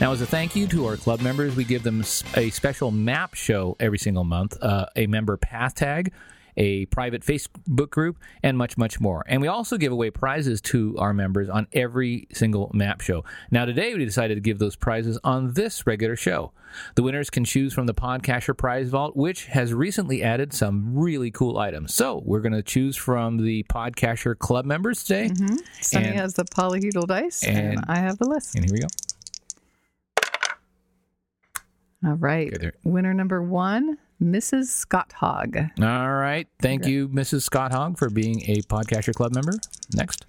Now, 0.00 0.12
as 0.12 0.20
a 0.20 0.26
thank 0.26 0.54
you 0.54 0.68
to 0.68 0.86
our 0.86 0.96
club 0.96 1.20
members, 1.20 1.56
we 1.56 1.64
give 1.64 1.82
them 1.82 2.02
a 2.36 2.50
special 2.50 2.92
map 2.92 3.34
show 3.34 3.76
every 3.80 3.98
single 3.98 4.22
month, 4.22 4.56
uh, 4.62 4.86
a 4.94 5.08
member 5.08 5.36
path 5.36 5.74
tag, 5.74 6.12
a 6.56 6.86
private 6.86 7.22
Facebook 7.22 7.90
group, 7.90 8.18
and 8.42 8.56
much, 8.56 8.76
much 8.78 9.00
more. 9.00 9.24
And 9.26 9.40
we 9.40 9.48
also 9.48 9.76
give 9.76 9.92
away 9.92 10.10
prizes 10.10 10.60
to 10.62 10.96
our 10.98 11.12
members 11.12 11.48
on 11.48 11.66
every 11.72 12.28
single 12.32 12.70
map 12.74 13.00
show. 13.00 13.24
Now, 13.50 13.64
today 13.64 13.94
we 13.94 14.04
decided 14.04 14.36
to 14.36 14.40
give 14.40 14.58
those 14.58 14.76
prizes 14.76 15.18
on 15.24 15.52
this 15.52 15.86
regular 15.86 16.16
show. 16.16 16.52
The 16.94 17.02
winners 17.02 17.30
can 17.30 17.44
choose 17.44 17.72
from 17.72 17.86
the 17.86 17.94
PodCacher 17.94 18.56
Prize 18.56 18.88
Vault, 18.88 19.16
which 19.16 19.46
has 19.46 19.72
recently 19.72 20.22
added 20.22 20.52
some 20.52 20.96
really 20.96 21.30
cool 21.30 21.58
items. 21.58 21.94
So 21.94 22.22
we're 22.24 22.40
going 22.40 22.52
to 22.52 22.62
choose 22.62 22.96
from 22.96 23.38
the 23.38 23.62
PodCacher 23.64 24.38
Club 24.38 24.64
members 24.66 25.02
today. 25.04 25.28
Mm-hmm. 25.28 25.56
Sunny 25.80 26.08
And- 26.08 26.20
has 26.20 26.34
the 26.34 26.44
polyhedral 26.44 27.06
dice, 27.06 27.42
and, 27.44 27.78
and- 27.78 27.84
I 27.88 27.96
have 27.98 28.18
the 28.18 28.28
list. 28.28 28.54
And 28.54 28.64
here 28.64 28.74
we 28.74 28.80
go. 28.80 28.88
All 32.04 32.14
right. 32.14 32.52
Winner 32.84 33.14
number 33.14 33.42
one, 33.42 33.98
Mrs. 34.22 34.66
Scott 34.66 35.12
Hogg. 35.12 35.56
All 35.80 36.14
right. 36.14 36.48
Thank 36.60 36.86
you, 36.86 37.08
Mrs. 37.08 37.42
Scott 37.42 37.72
Hogg, 37.72 37.98
for 37.98 38.10
being 38.10 38.42
a 38.48 38.62
PodCacher 38.62 39.14
Club 39.14 39.34
member. 39.34 39.52
Next. 39.94 40.24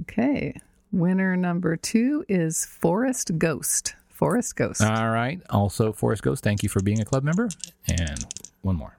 Okay. 0.00 0.58
Winner 0.92 1.36
number 1.36 1.76
two 1.76 2.24
is 2.28 2.64
Forest 2.64 3.38
Ghost. 3.38 3.96
Forest 4.08 4.56
Ghost. 4.56 4.80
All 4.80 5.10
right. 5.10 5.42
Also, 5.50 5.92
Forest 5.92 6.22
Ghost, 6.22 6.44
thank 6.44 6.62
you 6.62 6.68
for 6.68 6.80
being 6.80 7.00
a 7.00 7.04
club 7.04 7.24
member. 7.24 7.48
And 7.88 8.24
one 8.62 8.76
more. 8.76 8.96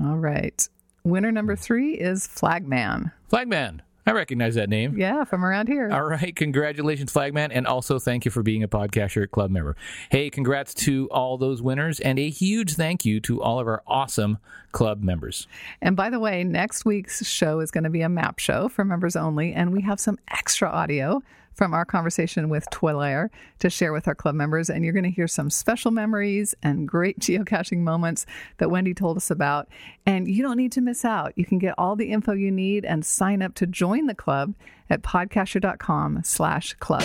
All 0.00 0.16
right. 0.16 0.68
Winner 1.04 1.30
number 1.30 1.54
hmm. 1.54 1.60
three 1.60 1.94
is 1.94 2.26
Flagman. 2.26 3.12
Flagman. 3.28 3.82
I 4.06 4.12
recognize 4.12 4.54
that 4.54 4.68
name. 4.68 4.96
Yeah, 4.96 5.24
from 5.24 5.44
around 5.44 5.66
here. 5.66 5.90
All 5.90 6.04
right. 6.04 6.34
Congratulations, 6.34 7.12
Flagman. 7.12 7.50
And 7.50 7.66
also, 7.66 7.98
thank 7.98 8.24
you 8.24 8.30
for 8.30 8.42
being 8.42 8.62
a 8.62 8.68
PodCacher 8.68 9.28
Club 9.30 9.50
member. 9.50 9.76
Hey, 10.10 10.30
congrats 10.30 10.72
to 10.74 11.08
all 11.10 11.36
those 11.36 11.60
winners. 11.60 11.98
And 11.98 12.18
a 12.18 12.30
huge 12.30 12.74
thank 12.74 13.04
you 13.04 13.20
to 13.22 13.42
all 13.42 13.58
of 13.58 13.66
our 13.66 13.82
awesome 13.86 14.38
club 14.70 15.02
members. 15.02 15.48
And 15.80 15.96
by 15.96 16.10
the 16.10 16.20
way, 16.20 16.44
next 16.44 16.84
week's 16.84 17.26
show 17.26 17.60
is 17.60 17.70
going 17.70 17.84
to 17.84 17.90
be 17.90 18.02
a 18.02 18.08
map 18.08 18.38
show 18.38 18.68
for 18.68 18.84
members 18.84 19.16
only, 19.16 19.52
and 19.52 19.72
we 19.72 19.80
have 19.82 19.98
some 19.98 20.18
extra 20.30 20.68
audio 20.68 21.22
from 21.56 21.72
our 21.72 21.84
conversation 21.84 22.48
with 22.48 22.68
twlare 22.70 23.30
to 23.58 23.70
share 23.70 23.92
with 23.92 24.06
our 24.06 24.14
club 24.14 24.34
members. 24.34 24.68
And 24.68 24.84
you're 24.84 24.92
going 24.92 25.04
to 25.04 25.10
hear 25.10 25.26
some 25.26 25.50
special 25.50 25.90
memories 25.90 26.54
and 26.62 26.86
great 26.86 27.18
geocaching 27.20 27.78
moments 27.78 28.26
that 28.58 28.70
Wendy 28.70 28.94
told 28.94 29.16
us 29.16 29.30
about. 29.30 29.68
And 30.04 30.28
you 30.28 30.42
don't 30.42 30.58
need 30.58 30.72
to 30.72 30.80
miss 30.80 31.04
out. 31.04 31.32
You 31.34 31.46
can 31.46 31.58
get 31.58 31.74
all 31.78 31.96
the 31.96 32.12
info 32.12 32.32
you 32.32 32.50
need 32.50 32.84
and 32.84 33.04
sign 33.04 33.42
up 33.42 33.54
to 33.54 33.66
join 33.66 34.06
the 34.06 34.14
club 34.14 34.54
at 34.90 35.02
podcacher.com 35.02 36.20
slash 36.22 36.74
club. 36.74 37.02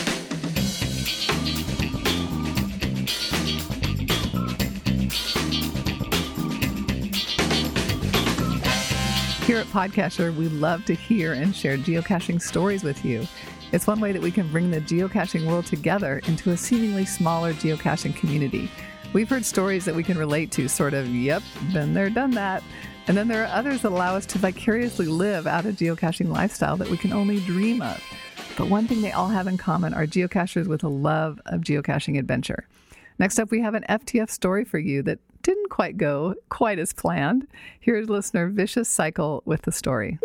Here 9.48 9.58
at 9.58 9.66
PodCacher, 9.68 10.34
we 10.36 10.48
love 10.48 10.86
to 10.86 10.94
hear 10.94 11.34
and 11.34 11.54
share 11.54 11.78
geocaching 11.78 12.42
stories 12.42 12.84
with 12.84 13.04
you. 13.04 13.28
It's 13.72 13.88
one 13.88 14.02
way 14.02 14.12
that 14.12 14.22
we 14.22 14.32
can 14.32 14.52
bring 14.52 14.70
the 14.70 14.82
geocaching 14.82 15.48
world 15.48 15.66
together 15.66 16.22
into 16.28 16.52
a 16.52 16.58
seemingly 16.58 17.06
smaller 17.06 17.54
geocaching 17.54 18.14
community. 18.16 18.70
We've 19.14 19.30
heard 19.30 19.46
stories 19.46 19.86
that 19.86 19.96
we 19.96 20.04
can 20.04 20.18
relate 20.18 20.52
to, 20.54 20.68
sort 20.68 20.94
of, 20.94 21.08
yep, 21.08 21.42
been 21.72 21.94
there, 21.94 22.10
done 22.10 22.32
that. 22.32 22.64
And 23.08 23.16
then 23.16 23.30
there 23.30 23.44
are 23.44 23.58
others 23.58 23.82
that 23.82 23.94
allow 23.94 24.16
us 24.16 24.26
to 24.28 24.38
vicariously 24.38 25.06
live 25.06 25.48
out 25.48 25.66
a 25.66 25.70
geocaching 25.70 26.28
lifestyle 26.28 26.76
that 26.78 26.90
we 26.90 26.98
can 26.98 27.14
only 27.14 27.40
dream 27.40 27.82
of. 27.82 28.04
But 28.58 28.68
one 28.68 28.88
thing 28.88 29.02
they 29.02 29.14
all 29.14 29.30
have 29.30 29.48
in 29.48 29.58
common 29.58 29.94
are 29.94 30.06
geocachers 30.06 30.68
with 30.68 30.84
a 30.84 30.90
love 30.90 31.40
of 31.46 31.62
geocaching 31.62 32.20
adventure. 32.20 32.68
Next 33.20 33.40
up, 33.40 33.52
we 33.52 33.62
have 33.62 33.74
an 33.74 33.86
FTF 33.88 34.30
story 34.30 34.66
for 34.66 34.80
you 34.80 35.02
that 35.04 35.20
didn't 35.44 35.70
quite 35.70 35.98
go 35.98 36.36
quite 36.50 36.78
as 36.78 36.92
planned. 36.92 37.48
Here's 37.80 38.10
listener 38.10 38.48
Vicious 38.48 38.90
Cycle 38.90 39.44
with 39.46 39.62
the 39.62 39.72
story. 39.72 40.20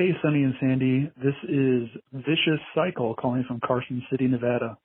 Hey, 0.00 0.12
Sunny 0.22 0.44
and 0.44 0.54
Sandy. 0.58 1.12
This 1.22 1.34
is 1.42 1.86
Vicious 2.14 2.58
Cycle 2.74 3.14
calling 3.14 3.44
from 3.46 3.60
Carson 3.62 4.02
City, 4.10 4.28
Nevada. 4.28 4.78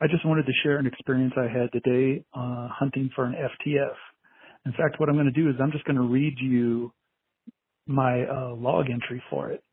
I 0.00 0.06
just 0.06 0.24
wanted 0.24 0.46
to 0.46 0.52
share 0.62 0.76
an 0.76 0.86
experience 0.86 1.32
I 1.36 1.48
had 1.48 1.72
today 1.72 2.24
uh, 2.32 2.68
hunting 2.70 3.10
for 3.12 3.24
an 3.24 3.34
FTF. 3.34 3.96
In 4.64 4.70
fact, 4.70 5.00
what 5.00 5.08
I'm 5.08 5.16
going 5.16 5.26
to 5.26 5.32
do 5.32 5.50
is 5.50 5.56
I'm 5.60 5.72
just 5.72 5.84
going 5.84 5.96
to 5.96 6.02
read 6.02 6.34
you 6.40 6.92
my 7.88 8.22
uh, 8.22 8.54
log 8.54 8.88
entry 8.88 9.20
for 9.28 9.50
it. 9.50 9.64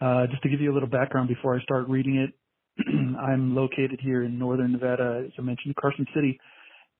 Uh, 0.00 0.26
just 0.30 0.42
to 0.42 0.48
give 0.48 0.62
you 0.62 0.72
a 0.72 0.74
little 0.74 0.88
background 0.88 1.28
before 1.28 1.54
I 1.54 1.60
start 1.60 1.86
reading 1.86 2.16
it, 2.16 2.82
I'm 3.20 3.54
located 3.54 4.00
here 4.02 4.22
in 4.22 4.38
northern 4.38 4.72
Nevada, 4.72 5.24
as 5.26 5.32
I 5.38 5.42
mentioned, 5.42 5.76
Carson 5.76 6.06
City, 6.14 6.40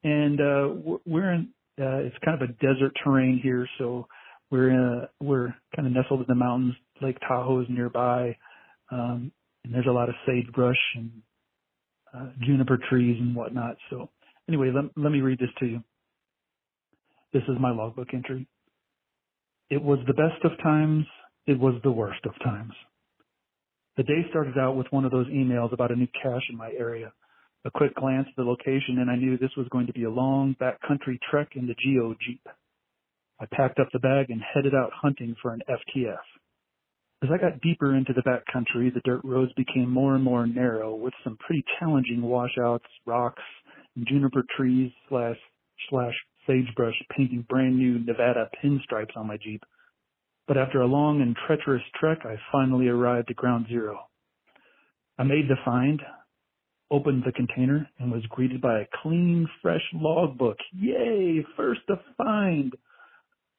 and 0.05 0.38
uh, 0.42 0.99
we're 1.07 1.33
in. 1.33 1.49
Uh, 1.81 2.05
it's 2.05 2.16
kind 2.23 2.42
of 2.42 2.51
a 2.51 2.53
desert 2.53 2.92
terrain 3.03 3.40
here, 3.42 3.66
so 3.79 4.07
we're 4.51 4.71
in 4.71 4.77
a, 4.79 5.25
we're 5.25 5.55
kind 5.77 5.87
of 5.87 5.92
nestled 5.92 6.21
in 6.21 6.27
the 6.29 6.35
mountains. 6.35 6.75
Lake 7.03 7.19
Tahoe 7.27 7.61
is 7.61 7.67
nearby, 7.69 8.37
um, 8.91 9.33
and 9.65 9.75
there's 9.75 9.87
a 9.87 9.93
lot 9.93 10.09
of 10.09 10.15
sagebrush 10.27 10.77
and 10.97 11.11
uh, 12.15 12.27
juniper 12.45 12.79
trees 12.89 13.17
and 13.21 13.35
whatnot. 13.35 13.77
So 13.91 14.11
anyway, 14.49 14.71
let, 14.75 14.85
let 14.97 15.13
me 15.13 15.21
read 15.21 15.39
this 15.39 15.51
to 15.61 15.67
you. 15.67 15.83
This 17.33 17.43
is 17.43 17.57
my 17.61 17.71
logbook 17.71 18.09
entry. 18.15 18.47
It 19.71 19.83
was 19.83 19.99
the 20.07 20.15
best 20.15 20.43
of 20.45 20.53
times. 20.63 21.05
It 21.47 21.59
was 21.59 21.75
the 21.83 21.93
worst 21.93 22.25
of 22.25 22.33
times. 22.43 22.73
The 23.97 24.03
day 24.05 24.25
started 24.31 24.57
out 24.57 24.77
with 24.77 24.87
one 24.91 25.05
of 25.05 25.11
those 25.11 25.27
emails 25.27 25.73
about 25.73 25.91
a 25.91 25.97
new 25.97 26.07
cache 26.23 26.47
in 26.51 26.57
my 26.57 26.71
area. 26.79 27.13
A 27.65 27.71
quick 27.71 27.95
glance 27.97 28.27
at 28.31 28.37
the 28.37 28.49
location 28.49 28.99
and 29.01 29.11
I 29.11 29.17
knew 29.17 29.37
this 29.37 29.51
was 29.57 29.67
going 29.71 29.89
to 29.89 29.93
be 29.93 30.05
a 30.05 30.11
long 30.11 30.57
backcountry 30.61 31.19
trek 31.31 31.49
in 31.57 31.67
the 31.67 31.75
Geo 31.75 32.15
Jeep. 32.25 32.47
I 33.41 33.47
packed 33.47 33.79
up 33.79 33.89
the 33.93 33.99
bag 33.99 34.31
and 34.31 34.41
headed 34.55 34.75
out 34.75 34.91
hunting 34.95 35.35
for 35.43 35.53
an 35.53 35.63
FTF. 35.69 36.17
As 37.20 37.31
I 37.33 37.38
got 37.38 37.61
deeper 37.61 37.96
into 37.96 38.12
the 38.12 38.22
backcountry, 38.22 38.94
the 38.94 39.00
dirt 39.04 39.22
roads 39.24 39.52
became 39.54 39.90
more 39.90 40.14
and 40.14 40.22
more 40.22 40.46
narrow 40.46 40.94
with 40.94 41.14
some 41.24 41.37
pretty 41.38 41.64
challenging 41.78 42.22
washouts, 42.22 42.87
rocks, 43.07 43.42
and 43.96 44.07
juniper 44.07 44.44
trees 44.57 44.92
slash, 45.09 45.37
slash 45.90 46.14
sagebrush 46.46 46.94
painting 47.16 47.44
brand 47.48 47.76
new 47.76 47.98
Nevada 47.98 48.48
pinstripes 48.62 49.16
on 49.16 49.26
my 49.26 49.37
Jeep. 49.37 49.64
But 50.46 50.59
after 50.59 50.81
a 50.81 50.87
long 50.87 51.20
and 51.20 51.37
treacherous 51.46 51.83
trek, 51.98 52.18
I 52.24 52.37
finally 52.52 52.87
arrived 52.87 53.31
at 53.31 53.37
ground 53.37 53.66
zero. 53.68 53.98
I 55.18 55.24
made 55.24 55.48
the 55.48 55.57
find, 55.64 56.00
opened 56.88 57.24
the 57.26 57.33
container, 57.33 57.90
and 57.98 58.12
was 58.12 58.24
greeted 58.31 58.61
by 58.61 58.78
a 58.78 58.87
clean, 59.02 59.48
fresh 59.61 59.83
logbook. 59.92 60.57
Yay! 60.72 61.44
First 61.57 61.81
to 61.88 61.96
find! 62.16 62.72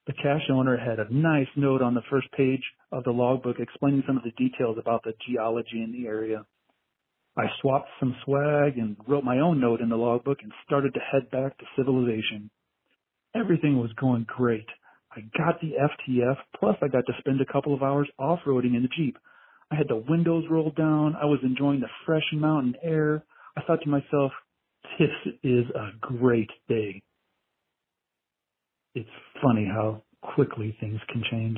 The 0.08 0.14
cache 0.14 0.50
owner 0.52 0.78
had 0.78 1.00
a 1.00 1.14
nice 1.14 1.48
note 1.56 1.82
on 1.82 1.94
the 1.94 2.02
first 2.10 2.32
page 2.32 2.64
of 2.92 3.04
the 3.04 3.12
logbook 3.12 3.60
explaining 3.60 4.04
some 4.08 4.18
of 4.18 4.24
the 4.24 4.32
details 4.32 4.78
about 4.80 5.04
the 5.04 5.14
geology 5.28 5.84
in 5.84 5.92
the 5.92 6.08
area. 6.08 6.46
I 7.38 7.46
swapped 7.62 7.90
some 8.00 8.16
swag 8.26 8.78
and 8.78 8.98
wrote 9.08 9.24
my 9.24 9.40
own 9.40 9.60
note 9.62 9.82
in 9.82 9.90
the 9.90 9.96
logbook 9.96 10.40
and 10.42 10.52
started 10.66 10.94
to 10.94 11.00
head 11.00 11.30
back 11.32 11.58
to 11.58 11.66
civilization. 11.78 12.50
Everything 13.36 13.78
was 13.78 13.94
going 13.94 14.26
great. 14.28 14.66
I 15.12 15.22
got 15.38 15.62
the 15.62 15.74
FTF, 15.80 16.38
plus 16.60 16.76
I 16.82 16.88
got 16.88 17.06
to 17.06 17.14
spend 17.20 17.42
a 17.42 17.52
couple 17.52 17.74
of 17.74 17.84
hours 17.84 18.10
off-roading 18.18 18.76
in 18.76 18.82
the 18.82 18.90
Jeep. 18.96 19.18
I 19.72 19.76
had 19.76 19.88
the 19.88 20.04
windows 20.10 20.46
rolled 20.50 20.76
down. 20.76 21.16
I 21.16 21.26
was 21.26 21.40
enjoying 21.44 21.80
the 21.80 21.90
fresh 22.06 22.26
mountain 22.34 22.76
air. 22.84 23.24
I 23.56 23.62
thought 23.62 23.82
to 23.84 23.90
myself, 23.90 24.32
this 24.98 25.10
is 25.44 25.66
a 25.76 25.92
great 26.02 26.50
day. 26.68 27.02
It's 28.96 29.10
funny 29.42 29.66
how 29.66 30.04
quickly 30.22 30.76
things 30.80 31.00
can 31.12 31.24
change. 31.32 31.58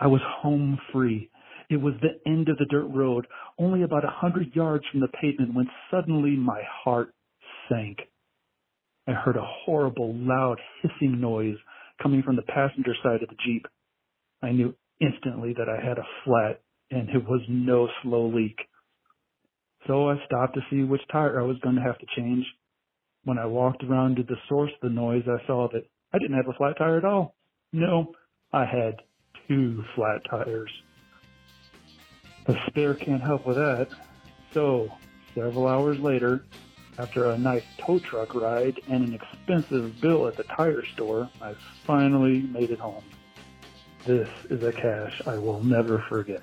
I 0.00 0.08
was 0.08 0.20
home 0.42 0.78
free. 0.92 1.30
It 1.70 1.76
was 1.76 1.94
the 2.02 2.30
end 2.30 2.48
of 2.48 2.58
the 2.58 2.66
dirt 2.66 2.88
road, 2.88 3.26
only 3.58 3.82
about 3.82 4.04
a 4.04 4.10
hundred 4.10 4.54
yards 4.54 4.84
from 4.90 5.00
the 5.00 5.08
pavement 5.08 5.54
when 5.54 5.68
suddenly 5.90 6.36
my 6.36 6.60
heart 6.84 7.14
sank. 7.68 7.98
I 9.06 9.12
heard 9.12 9.36
a 9.36 9.46
horrible, 9.64 10.14
loud 10.14 10.58
hissing 10.82 11.20
noise 11.20 11.56
coming 12.02 12.22
from 12.22 12.36
the 12.36 12.42
passenger 12.42 12.94
side 13.02 13.22
of 13.22 13.28
the 13.28 13.36
Jeep. 13.44 13.66
I 14.42 14.50
knew 14.50 14.74
instantly 15.00 15.54
that 15.56 15.68
I 15.68 15.84
had 15.84 15.98
a 15.98 16.06
flat 16.24 16.60
and 16.90 17.08
it 17.08 17.24
was 17.26 17.40
no 17.48 17.88
slow 18.02 18.28
leak. 18.28 18.56
So 19.86 20.10
I 20.10 20.16
stopped 20.26 20.54
to 20.54 20.60
see 20.70 20.82
which 20.84 21.00
tire 21.10 21.40
I 21.40 21.44
was 21.44 21.58
going 21.62 21.76
to 21.76 21.82
have 21.82 21.98
to 21.98 22.06
change. 22.16 22.44
When 23.24 23.38
I 23.38 23.46
walked 23.46 23.82
around 23.82 24.16
to 24.16 24.22
the 24.22 24.36
source 24.48 24.70
of 24.70 24.88
the 24.88 24.94
noise, 24.94 25.24
I 25.26 25.44
saw 25.46 25.68
that 25.72 25.86
I 26.12 26.18
didn't 26.18 26.36
have 26.36 26.48
a 26.48 26.52
flat 26.52 26.76
tire 26.76 26.98
at 26.98 27.04
all. 27.04 27.34
No, 27.72 28.12
I 28.52 28.64
had 28.64 29.00
two 29.48 29.84
flat 29.94 30.22
tires. 30.28 30.70
The 32.46 32.58
spare 32.66 32.94
can't 32.94 33.22
help 33.22 33.46
with 33.46 33.56
that. 33.56 33.88
So, 34.52 34.90
several 35.34 35.66
hours 35.66 35.98
later, 35.98 36.44
after 36.98 37.30
a 37.30 37.38
nice 37.38 37.62
tow 37.78 37.98
truck 37.98 38.34
ride 38.34 38.80
and 38.88 39.08
an 39.08 39.14
expensive 39.14 40.00
bill 40.00 40.26
at 40.26 40.36
the 40.36 40.42
tire 40.44 40.84
store, 40.84 41.30
I 41.40 41.54
finally 41.86 42.42
made 42.42 42.70
it 42.70 42.78
home. 42.78 43.04
This 44.04 44.28
is 44.50 44.62
a 44.62 44.72
cache 44.72 45.22
I 45.26 45.38
will 45.38 45.62
never 45.62 46.04
forget. 46.08 46.42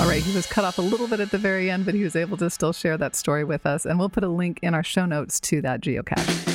All 0.00 0.08
right, 0.08 0.22
he 0.22 0.34
was 0.34 0.46
cut 0.46 0.64
off 0.64 0.78
a 0.78 0.82
little 0.82 1.06
bit 1.06 1.20
at 1.20 1.30
the 1.30 1.38
very 1.38 1.70
end, 1.70 1.84
but 1.84 1.94
he 1.94 2.02
was 2.02 2.16
able 2.16 2.36
to 2.38 2.50
still 2.50 2.72
share 2.72 2.98
that 2.98 3.14
story 3.14 3.44
with 3.44 3.66
us. 3.66 3.86
And 3.86 3.98
we'll 3.98 4.08
put 4.08 4.24
a 4.24 4.28
link 4.28 4.58
in 4.62 4.74
our 4.74 4.82
show 4.82 5.06
notes 5.06 5.40
to 5.40 5.62
that 5.62 5.80
geocache. 5.80 6.51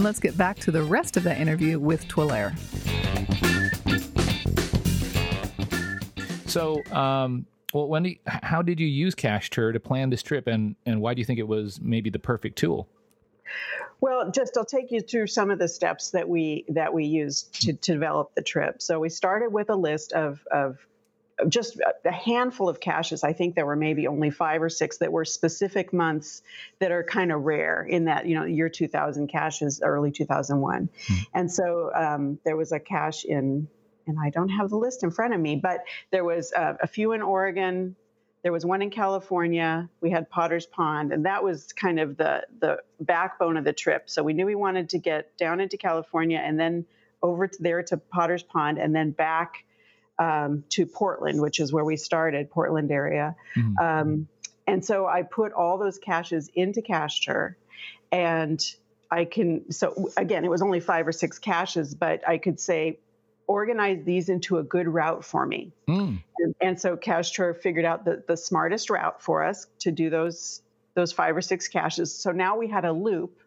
And 0.00 0.04
let's 0.06 0.18
get 0.18 0.34
back 0.38 0.58
to 0.60 0.70
the 0.70 0.82
rest 0.82 1.18
of 1.18 1.24
that 1.24 1.38
interview 1.38 1.78
with 1.78 2.08
twlare. 2.08 2.56
So, 6.48 6.82
um, 6.90 7.44
well, 7.74 7.86
Wendy, 7.86 8.22
how 8.26 8.62
did 8.62 8.80
you 8.80 8.86
use 8.86 9.14
Cachetur 9.14 9.74
to 9.74 9.78
plan 9.78 10.08
this 10.08 10.22
trip, 10.22 10.46
and 10.46 10.74
and 10.86 11.02
why 11.02 11.12
do 11.12 11.20
you 11.20 11.26
think 11.26 11.38
it 11.38 11.46
was 11.46 11.82
maybe 11.82 12.08
the 12.08 12.18
perfect 12.18 12.56
tool? 12.56 12.88
Well, 14.00 14.30
just 14.30 14.56
I'll 14.56 14.64
take 14.64 14.90
you 14.90 15.02
through 15.02 15.26
some 15.26 15.50
of 15.50 15.58
the 15.58 15.68
steps 15.68 16.12
that 16.12 16.26
we 16.26 16.64
that 16.70 16.94
we 16.94 17.04
used 17.04 17.60
to, 17.60 17.74
to 17.74 17.92
develop 17.92 18.34
the 18.34 18.42
trip. 18.42 18.80
So 18.80 19.00
we 19.00 19.10
started 19.10 19.52
with 19.52 19.68
a 19.68 19.76
list 19.76 20.14
of 20.14 20.40
of 20.50 20.78
just 21.48 21.80
a 22.04 22.10
handful 22.10 22.68
of 22.68 22.80
caches. 22.80 23.24
I 23.24 23.32
think 23.32 23.54
there 23.54 23.66
were 23.66 23.76
maybe 23.76 24.06
only 24.06 24.30
five 24.30 24.62
or 24.62 24.68
six 24.68 24.98
that 24.98 25.12
were 25.12 25.24
specific 25.24 25.92
months 25.92 26.42
that 26.78 26.90
are 26.90 27.02
kind 27.02 27.32
of 27.32 27.42
rare 27.42 27.82
in 27.82 28.06
that, 28.06 28.26
you 28.26 28.34
know, 28.34 28.44
year 28.44 28.68
2000 28.68 29.28
caches, 29.28 29.80
early 29.82 30.10
2001. 30.10 30.88
Mm-hmm. 30.88 31.14
And 31.34 31.50
so 31.50 31.90
um, 31.94 32.38
there 32.44 32.56
was 32.56 32.72
a 32.72 32.80
cache 32.80 33.24
in, 33.24 33.68
and 34.06 34.18
I 34.18 34.30
don't 34.30 34.48
have 34.48 34.70
the 34.70 34.76
list 34.76 35.02
in 35.02 35.10
front 35.10 35.34
of 35.34 35.40
me, 35.40 35.56
but 35.56 35.84
there 36.10 36.24
was 36.24 36.52
uh, 36.52 36.74
a 36.80 36.86
few 36.86 37.12
in 37.12 37.22
Oregon. 37.22 37.96
There 38.42 38.52
was 38.52 38.64
one 38.64 38.82
in 38.82 38.90
California. 38.90 39.88
We 40.00 40.10
had 40.10 40.30
Potter's 40.30 40.66
Pond, 40.66 41.12
and 41.12 41.26
that 41.26 41.44
was 41.44 41.72
kind 41.74 42.00
of 42.00 42.16
the 42.16 42.46
the 42.58 42.78
backbone 42.98 43.58
of 43.58 43.64
the 43.64 43.72
trip. 43.74 44.08
So 44.08 44.22
we 44.22 44.32
knew 44.32 44.46
we 44.46 44.54
wanted 44.54 44.88
to 44.90 44.98
get 44.98 45.36
down 45.36 45.60
into 45.60 45.76
California 45.76 46.40
and 46.42 46.58
then 46.58 46.86
over 47.22 47.46
to 47.46 47.62
there 47.62 47.82
to 47.82 47.98
Potter's 47.98 48.42
Pond 48.42 48.78
and 48.78 48.94
then 48.94 49.10
back 49.10 49.64
um, 50.20 50.64
to 50.68 50.84
Portland, 50.84 51.40
which 51.40 51.58
is 51.58 51.72
where 51.72 51.84
we 51.84 51.96
started, 51.96 52.50
Portland 52.50 52.92
area. 52.92 53.34
Mm-hmm. 53.56 53.78
Um, 53.78 54.28
and 54.66 54.84
so 54.84 55.06
I 55.06 55.22
put 55.22 55.52
all 55.52 55.78
those 55.78 55.98
caches 55.98 56.50
into 56.54 56.82
Cachetur, 56.82 57.54
and 58.12 58.62
I 59.10 59.24
can. 59.24 59.72
So 59.72 60.12
again, 60.16 60.44
it 60.44 60.50
was 60.50 60.62
only 60.62 60.78
five 60.78 61.08
or 61.08 61.12
six 61.12 61.38
caches, 61.38 61.94
but 61.94 62.28
I 62.28 62.38
could 62.38 62.60
say 62.60 63.00
organize 63.46 64.04
these 64.04 64.28
into 64.28 64.58
a 64.58 64.62
good 64.62 64.86
route 64.86 65.24
for 65.24 65.44
me. 65.44 65.72
Mm. 65.88 66.22
And, 66.38 66.54
and, 66.60 66.80
so 66.80 66.96
Cachetur 66.96 67.56
figured 67.56 67.84
out 67.84 68.04
the, 68.04 68.22
the 68.28 68.36
smartest 68.36 68.90
route 68.90 69.20
for 69.20 69.42
us 69.42 69.66
to 69.80 69.90
do 69.90 70.08
those 70.08 70.62
those 70.94 71.10
five 71.12 71.36
or 71.36 71.40
six 71.40 71.66
caches. 71.66 72.14
So 72.14 72.30
now 72.30 72.58
we 72.58 72.68
had 72.68 72.84
a 72.84 72.92
loop 72.92 73.40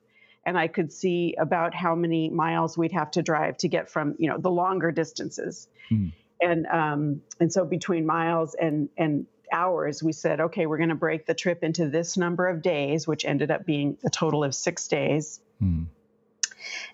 and 0.45 0.57
I 0.57 0.67
could 0.67 0.91
see 0.91 1.35
about 1.37 1.73
how 1.73 1.95
many 1.95 2.29
miles 2.29 2.77
we'd 2.77 2.91
have 2.93 3.11
to 3.11 3.21
drive 3.21 3.57
to 3.57 3.69
get 3.69 3.89
from, 3.89 4.15
you 4.17 4.29
know, 4.29 4.37
the 4.37 4.51
longer 4.51 4.91
distances. 4.91 5.67
Mm 5.91 6.11
and 6.43 6.65
um, 6.67 7.21
and 7.39 7.51
so 7.51 7.65
between 7.65 8.05
miles 8.05 8.55
and 8.55 8.89
and 8.97 9.25
hours, 9.51 10.01
we 10.03 10.11
said, 10.13 10.39
okay, 10.39 10.65
we're 10.65 10.77
going 10.77 10.89
to 10.89 10.95
break 10.95 11.25
the 11.25 11.33
trip 11.35 11.63
into 11.63 11.87
this 11.87 12.17
number 12.17 12.47
of 12.47 12.61
days, 12.63 13.07
which 13.07 13.23
ended 13.23 13.51
up 13.51 13.65
being 13.65 13.97
a 14.05 14.09
total 14.09 14.43
of 14.43 14.55
six 14.55 14.87
days. 14.87 15.39
Hmm. 15.59 15.83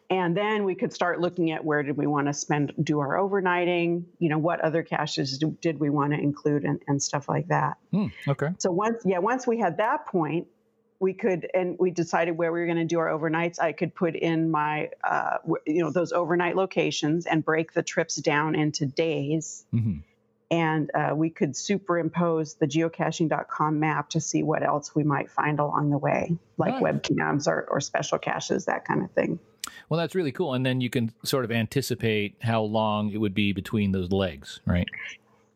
and 0.09 0.35
then 0.35 0.63
we 0.63 0.75
could 0.75 0.91
start 0.91 1.19
looking 1.21 1.51
at 1.51 1.63
where 1.63 1.83
did 1.83 1.95
we 1.95 2.07
want 2.07 2.27
to 2.27 2.33
spend 2.33 2.73
do 2.83 2.99
our 2.99 3.15
overnighting 3.15 4.03
you 4.19 4.29
know 4.29 4.37
what 4.37 4.59
other 4.61 4.83
caches 4.83 5.37
do, 5.37 5.55
did 5.61 5.79
we 5.79 5.89
want 5.89 6.11
to 6.13 6.19
include 6.19 6.63
and, 6.63 6.81
and 6.87 7.01
stuff 7.01 7.29
like 7.29 7.47
that 7.47 7.77
Hmm, 7.91 8.07
okay. 8.27 8.49
so 8.57 8.71
once 8.71 9.03
yeah 9.05 9.19
once 9.19 9.47
we 9.47 9.59
had 9.59 9.77
that 9.77 10.07
point 10.07 10.47
we 10.99 11.13
could 11.13 11.47
and 11.53 11.77
we 11.79 11.91
decided 11.91 12.31
where 12.37 12.51
we 12.51 12.59
were 12.59 12.65
going 12.65 12.77
to 12.77 12.85
do 12.85 12.99
our 12.99 13.07
overnights 13.07 13.59
i 13.59 13.71
could 13.71 13.93
put 13.95 14.15
in 14.15 14.51
my 14.51 14.89
uh, 15.03 15.37
w- 15.43 15.61
you 15.65 15.81
know 15.81 15.91
those 15.91 16.11
overnight 16.11 16.55
locations 16.55 17.25
and 17.25 17.43
break 17.45 17.73
the 17.73 17.83
trips 17.83 18.15
down 18.15 18.55
into 18.55 18.85
days 18.85 19.65
hmm 19.71 19.97
and 20.51 20.89
uh, 20.95 21.13
we 21.15 21.29
could 21.29 21.55
superimpose 21.55 22.55
the 22.55 22.65
geocaching.com 22.65 23.79
map 23.79 24.09
to 24.09 24.19
see 24.19 24.41
what 24.41 24.63
else 24.63 24.95
we 24.95 25.03
might 25.03 25.29
find 25.29 25.59
along 25.59 25.91
the 25.91 25.97
way 25.99 26.35
like 26.57 26.81
Nice. 26.81 26.81
webcams 26.81 27.47
or, 27.47 27.67
or 27.69 27.79
special 27.79 28.17
caches 28.17 28.65
that 28.65 28.83
kind 28.83 29.03
of 29.03 29.11
thing 29.11 29.37
Well, 29.89 29.99
that's 29.99 30.15
really 30.15 30.31
cool. 30.31 30.55
And 30.55 30.65
then 30.65 30.81
you 30.81 30.89
can 30.89 31.11
sort 31.23 31.45
of 31.45 31.51
anticipate 31.51 32.35
how 32.41 32.63
long 32.63 33.11
it 33.11 33.17
would 33.17 33.35
be 33.35 33.53
between 33.53 33.91
those 33.91 34.11
legs, 34.11 34.59
right? 34.65 34.87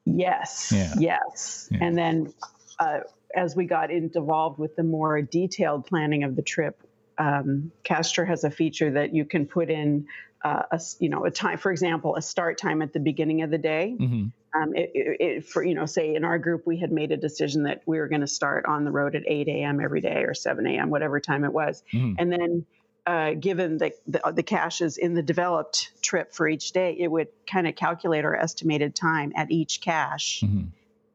Yes. 0.06 0.72
Yeah. 0.76 0.94
Yes. 1.00 1.70
Yeah. 1.72 1.80
And 1.82 1.98
then 1.98 2.34
uh, 2.80 3.00
as 3.36 3.56
we 3.56 3.66
got 3.66 3.92
involved 3.92 4.60
with 4.60 4.76
the 4.76 4.84
more 4.84 5.22
detailed 5.22 5.86
planning 5.86 6.24
of 6.24 6.36
the 6.36 6.42
trip, 6.42 6.82
um, 7.18 7.72
Cachetur 7.84 8.28
has 8.28 8.44
a 8.44 8.52
feature 8.52 8.92
that 8.92 9.14
you 9.14 9.26
can 9.26 9.46
put 9.46 9.70
in 9.70 10.08
uh, 10.44 10.64
a 10.72 10.82
you 11.00 11.10
know 11.10 11.26
a 11.26 11.32
time, 11.32 11.58
for 11.58 11.72
example, 11.72 12.16
a 12.16 12.22
start 12.22 12.58
time 12.58 12.82
at 12.82 12.94
the 12.94 13.00
beginning 13.00 13.42
of 13.42 13.50
the 13.50 13.58
day. 13.58 13.96
hmm 13.98 14.26
Um, 14.56 14.76
it, 14.76 14.92
it, 14.94 15.18
it, 15.20 15.46
for 15.46 15.64
you 15.64 15.74
know, 15.74 15.86
say 15.88 16.14
in 16.14 16.24
our 16.24 16.38
group, 16.38 16.68
we 16.68 16.78
had 16.78 16.92
made 16.92 17.12
a 17.12 17.18
decision 17.18 17.64
that 17.64 17.82
we 17.88 17.98
were 17.98 18.08
going 18.08 18.22
to 18.22 18.28
start 18.28 18.66
on 18.68 18.84
the 18.86 18.92
road 18.92 19.16
at 19.16 19.24
8 19.26 19.48
a.m. 19.48 19.80
every 19.80 20.02
day 20.02 20.24
or 20.26 20.34
7 20.34 20.66
a.m. 20.68 20.90
whatever 20.90 21.20
time 21.20 21.44
it 21.44 21.54
was, 21.54 21.84
Mhm. 21.94 22.16
and 22.18 22.32
then. 22.32 22.66
Uh, 23.06 23.34
given 23.34 23.78
the, 23.80 23.92
the 24.08 24.22
the 24.34 24.44
caches 24.44 24.96
in 24.96 25.14
the 25.14 25.22
developed 25.22 25.92
trip 26.02 26.34
for 26.34 26.48
each 26.48 26.72
day, 26.72 26.96
it 26.98 27.10
would 27.12 27.28
kind 27.46 27.68
of 27.68 27.76
calculate 27.76 28.24
our 28.24 28.34
estimated 28.34 28.96
time 28.96 29.34
at 29.36 29.52
each 29.52 29.82
cache 29.82 30.40
hmm 30.40 30.68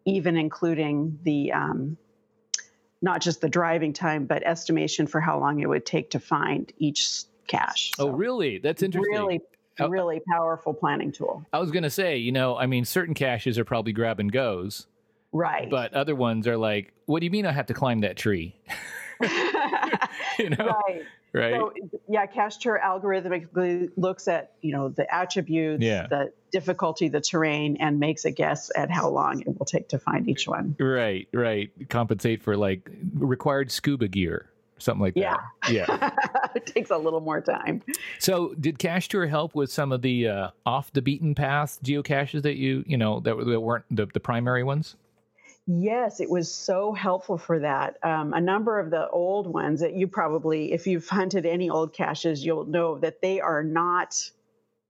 even 0.05 0.37
including 0.37 1.19
the 1.23 1.53
um, 1.53 1.97
not 3.03 3.21
just 3.21 3.41
the 3.41 3.49
driving 3.49 3.93
time, 3.93 4.27
but 4.27 4.43
estimation 4.45 5.07
for 5.07 5.21
how 5.21 5.39
long 5.39 5.61
it 5.61 5.69
would 5.69 5.87
take 5.87 6.11
to 6.11 6.21
find 6.21 6.73
each 6.79 7.23
cache. 7.47 7.93
Oh, 7.99 8.11
really? 8.11 8.59
That's 8.59 8.83
interesting. 8.83 9.13
Really, 9.13 9.41
Oh. 9.81 9.89
really 9.89 10.21
powerful 10.29 10.75
planning 10.75 11.13
tool. 11.13 11.47
I 11.53 11.61
was 11.61 11.71
going 11.71 11.85
to 11.85 11.91
say, 11.91 12.17
you 12.17 12.33
know, 12.33 12.57
I 12.57 12.67
mean, 12.67 12.85
certain 12.85 13.15
caches 13.15 13.59
are 13.61 13.65
probably 13.65 13.93
grab 13.93 14.19
and 14.19 14.31
goes, 14.33 14.89
Right. 15.33 15.71
but 15.71 15.95
other 15.95 16.17
ones 16.17 16.49
are 16.49 16.57
like, 16.57 16.93
what 17.07 17.21
do 17.21 17.27
you 17.27 17.31
mean 17.31 17.47
I 17.47 17.53
have 17.53 17.67
to 17.67 17.75
climb 17.75 18.01
that 18.01 18.17
tree? 18.17 18.57
you 20.39 20.51
know, 20.51 20.81
right. 20.89 21.03
right? 21.33 21.55
So 21.55 21.73
yeah, 22.09 22.27
Cachetur 22.27 22.81
algorithmically 22.81 23.91
looks 23.97 24.29
at 24.29 24.53
you 24.63 24.73
know 24.73 24.89
the 24.89 25.13
attributes, 25.13 25.83
Yeah. 25.83 26.07
the 26.09 26.33
difficulty, 26.51 27.09
the 27.09 27.21
terrain, 27.21 27.77
and 27.81 28.01
makes 28.01 28.25
a 28.25 28.31
guess 28.31 28.71
at 28.75 28.91
how 28.91 29.09
long 29.09 29.41
it 29.43 29.59
will 29.59 29.67
take 29.67 29.89
to 29.89 29.99
find 29.99 30.29
each 30.29 30.47
one. 30.49 30.77
right, 30.79 31.29
right. 31.33 31.71
Compensate 31.89 32.43
for 32.43 32.57
like 32.57 32.89
required 33.15 33.71
scuba 33.71 34.09
gear, 34.09 34.49
something 34.79 35.03
like 35.03 35.15
Yeah. 35.17 35.37
that. 35.63 35.73
Yeah. 35.73 36.11
it 36.55 36.65
takes 36.67 36.91
a 36.91 36.97
little 36.97 37.21
more 37.21 37.41
time. 37.41 37.83
So, 38.19 38.55
did 38.59 38.79
Cachetur 38.79 39.29
help 39.29 39.55
with 39.55 39.71
some 39.71 39.93
of 39.93 40.01
the 40.03 40.29
uh, 40.29 40.51
off 40.65 40.93
the 40.93 41.03
beaten 41.03 41.35
path 41.35 41.79
geocaches 41.85 42.43
that 42.43 42.57
you, 42.57 42.83
you 42.87 42.97
know, 42.97 43.21
that, 43.21 43.37
that 43.37 43.61
weren't 43.61 43.85
the, 43.91 44.07
the 44.07 44.21
primary 44.21 44.63
ones? 44.65 44.97
Yes, 45.71 46.21
it 46.21 46.31
was 46.31 46.53
so 46.53 46.95
helpful 46.95 47.37
for 47.37 47.59
that. 47.59 47.99
Um, 48.03 48.33
a 48.33 48.41
number 48.41 48.81
of 48.81 48.91
the 48.91 49.07
old 49.07 49.47
ones 49.47 49.81
that 49.81 49.93
you 49.93 50.09
probably, 50.09 50.73
if 50.73 50.87
you've 50.87 51.07
hunted 51.07 51.45
any 51.45 51.69
old 51.69 51.93
caches, 51.93 52.43
you'll 52.43 52.65
know 52.65 52.99
that 53.01 53.21
they 53.21 53.41
are 53.41 53.63
not 53.63 54.31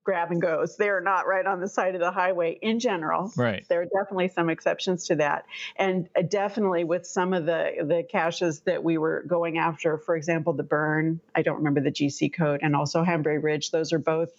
grab 0.05 0.31
and 0.31 0.41
goes. 0.41 0.77
They 0.77 0.89
are 0.89 1.01
not 1.01 1.27
right 1.27 1.45
on 1.45 1.61
the 1.61 1.69
side 1.69 1.97
of 1.97 2.01
the 2.01 2.13
highway 2.13 2.57
in 2.63 2.79
general. 2.79 3.33
Right. 3.37 3.67
There 3.69 3.83
are 3.83 3.87
definitely 3.87 4.29
some 4.29 4.49
exceptions 4.51 5.09
to 5.09 5.17
that, 5.17 5.47
and 5.75 6.09
uh, 6.17 6.23
definitely 6.23 6.85
with 6.85 7.07
some 7.07 7.35
of 7.35 7.45
the 7.45 7.73
the 7.81 8.05
caches 8.09 8.61
that 8.61 8.85
we 8.85 8.99
were 8.99 9.25
going 9.27 9.59
after. 9.59 9.99
For 9.99 10.15
example, 10.15 10.53
the 10.53 10.63
Burn. 10.63 11.21
I 11.35 11.43
don't 11.43 11.57
remember 11.57 11.81
the 11.81 11.91
GC 11.91 12.33
code, 12.33 12.61
and 12.63 12.77
also 12.77 13.03
Hambray 13.03 13.39
Ridge. 13.39 13.73
Those 13.73 13.93
are 13.93 13.99
both. 13.99 14.31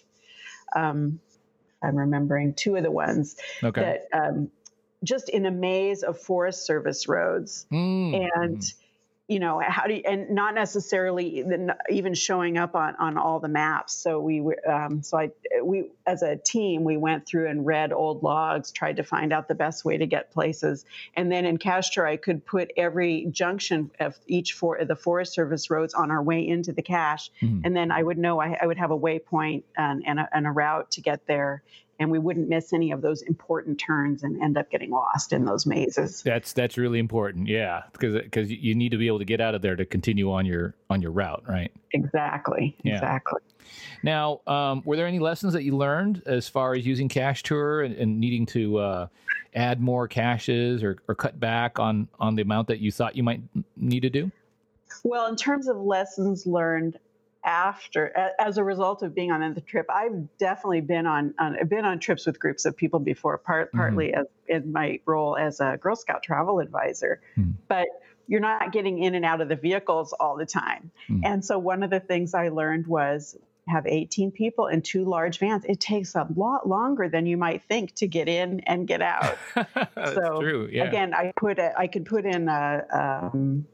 Um, 0.74 1.20
I'm 1.82 1.96
remembering 1.96 2.54
two 2.54 2.76
of 2.76 2.82
the 2.82 2.90
ones 2.90 3.36
Okay. 3.62 3.80
that 3.80 4.18
um, 4.18 4.50
just 5.04 5.28
in 5.28 5.46
a 5.46 5.50
maze 5.50 6.02
of 6.02 6.18
Forest 6.18 6.66
Service 6.66 7.08
roads, 7.08 7.66
Mm, 7.72 8.28
and 8.34 8.62
you 9.28 9.38
know 9.38 9.60
how 9.64 9.86
do 9.86 9.94
you, 9.94 10.02
and 10.04 10.30
not 10.30 10.56
necessarily 10.56 11.44
even 11.88 12.14
showing 12.14 12.58
up 12.58 12.74
on 12.74 12.96
on 12.96 13.16
all 13.16 13.38
the 13.38 13.48
maps. 13.48 13.92
So 13.94 14.18
we 14.18 14.40
were 14.40 14.58
um, 14.68 15.04
so 15.04 15.18
I 15.18 15.30
we 15.62 15.92
as 16.04 16.22
a 16.22 16.36
team 16.36 16.82
we 16.82 16.96
went 16.96 17.26
through 17.26 17.48
and 17.48 17.64
read 17.64 17.92
old 17.92 18.24
logs, 18.24 18.72
tried 18.72 18.96
to 18.96 19.04
find 19.04 19.32
out 19.32 19.46
the 19.46 19.54
best 19.54 19.84
way 19.84 19.96
to 19.98 20.06
get 20.06 20.32
places, 20.32 20.84
and 21.14 21.30
then 21.30 21.44
in 21.46 21.58
Cachetur 21.58 22.04
I 22.04 22.16
could 22.16 22.44
put 22.44 22.72
every 22.76 23.26
junction 23.30 23.92
of 24.00 24.18
each 24.26 24.52
for 24.54 24.84
the 24.84 24.96
Forest 24.96 25.32
Service 25.32 25.70
roads 25.70 25.94
on 25.94 26.10
our 26.10 26.22
way 26.22 26.46
into 26.46 26.72
the 26.72 26.82
cache, 26.82 27.30
Mhm. 27.40 27.60
and 27.64 27.76
then 27.76 27.92
I 27.92 28.02
would 28.02 28.18
know 28.18 28.40
I, 28.40 28.58
I 28.60 28.66
would 28.66 28.78
have 28.78 28.90
a 28.90 28.98
waypoint 28.98 29.62
and, 29.76 30.02
and, 30.04 30.18
a, 30.18 30.28
and 30.32 30.44
a 30.46 30.50
route 30.50 30.90
to 30.92 31.00
get 31.02 31.26
there. 31.26 31.62
And 32.00 32.10
we 32.10 32.18
wouldn't 32.18 32.48
miss 32.48 32.72
any 32.72 32.90
of 32.90 33.02
those 33.02 33.20
important 33.22 33.78
turns 33.78 34.22
and 34.22 34.42
end 34.42 34.56
up 34.56 34.70
getting 34.70 34.90
lost 34.90 35.34
in 35.34 35.44
those 35.44 35.66
mazes. 35.66 36.22
That's 36.22 36.54
that's 36.54 36.78
really 36.78 36.98
important. 36.98 37.46
Yeah, 37.46 37.82
because 37.92 38.14
because 38.14 38.50
you 38.50 38.74
need 38.74 38.90
to 38.90 38.98
be 38.98 39.06
able 39.06 39.18
to 39.18 39.24
get 39.26 39.40
out 39.40 39.54
of 39.54 39.60
there 39.60 39.76
to 39.76 39.84
continue 39.84 40.32
on 40.32 40.46
your 40.46 40.74
on 40.88 41.02
your 41.02 41.12
route, 41.12 41.44
right? 41.46 41.70
Exactly. 41.92 42.74
Yeah. 42.82 42.94
Exactly. 42.94 43.40
Now, 44.02 44.40
um, 44.46 44.82
were 44.86 44.96
there 44.96 45.06
any 45.06 45.18
lessons 45.18 45.52
that 45.52 45.62
you 45.62 45.76
learned 45.76 46.22
as 46.24 46.48
far 46.48 46.74
as 46.74 46.86
using 46.86 47.08
Cachetur 47.08 47.84
and, 47.84 47.94
and 47.94 48.18
needing 48.18 48.46
to 48.46 48.78
uh, 48.78 49.06
add 49.54 49.80
more 49.80 50.08
caches 50.08 50.82
or, 50.82 50.96
or 51.06 51.14
cut 51.14 51.38
back 51.38 51.78
on 51.78 52.08
on 52.18 52.34
the 52.34 52.42
amount 52.42 52.68
that 52.68 52.80
you 52.80 52.90
thought 52.90 53.14
you 53.14 53.22
might 53.22 53.42
need 53.76 54.00
to 54.00 54.10
do? 54.10 54.30
Well, 55.04 55.26
in 55.26 55.36
terms 55.36 55.68
of 55.68 55.76
lessons 55.76 56.46
learned 56.46 56.98
after, 57.44 58.32
as 58.38 58.58
a 58.58 58.64
result 58.64 59.02
of 59.02 59.14
being 59.14 59.30
on 59.30 59.54
the 59.54 59.60
trip, 59.60 59.86
I've 59.88 60.36
definitely 60.38 60.82
been 60.82 61.06
on, 61.06 61.34
on 61.38 61.56
been 61.68 61.84
on 61.84 61.98
trips 61.98 62.26
with 62.26 62.38
groups 62.38 62.64
of 62.64 62.76
people 62.76 63.00
before, 63.00 63.38
part, 63.38 63.72
partly 63.72 64.12
as 64.12 64.26
in 64.46 64.72
my 64.72 65.00
role 65.06 65.36
as 65.36 65.60
a 65.60 65.78
Girl 65.80 65.96
Scout 65.96 66.22
travel 66.22 66.58
advisor. 66.60 67.20
Mhm. 67.38 67.54
But 67.68 67.88
you're 68.26 68.40
not 68.40 68.72
getting 68.72 69.02
in 69.02 69.14
and 69.14 69.24
out 69.24 69.40
of 69.40 69.48
the 69.48 69.56
vehicles 69.56 70.12
all 70.20 70.36
the 70.36 70.46
time. 70.46 70.90
Mhm. 71.08 71.20
And 71.24 71.44
so 71.44 71.58
one 71.58 71.82
of 71.82 71.90
the 71.90 72.00
things 72.00 72.34
I 72.34 72.48
learned 72.48 72.86
was 72.86 73.36
have 73.68 73.86
18 73.86 74.32
people 74.32 74.66
in 74.66 74.82
two 74.82 75.04
large 75.04 75.38
vans. 75.38 75.64
It 75.64 75.80
takes 75.80 76.14
a 76.14 76.26
lot 76.34 76.68
longer 76.68 77.08
than 77.08 77.26
you 77.26 77.36
might 77.36 77.62
think 77.62 77.94
to 77.96 78.06
get 78.08 78.28
in 78.28 78.60
and 78.60 78.86
get 78.86 79.00
out. 79.00 79.36
That's 79.94 80.14
So, 80.14 80.40
true. 80.40 80.68
Yeah. 80.70 80.84
Again, 80.84 81.14
I 81.14 81.32
put 81.36 81.58
a, 81.58 81.78
I 81.78 81.86
could 81.86 82.04
put 82.04 82.24
in 82.24 82.48
a, 82.48 83.30
um, 83.32 83.66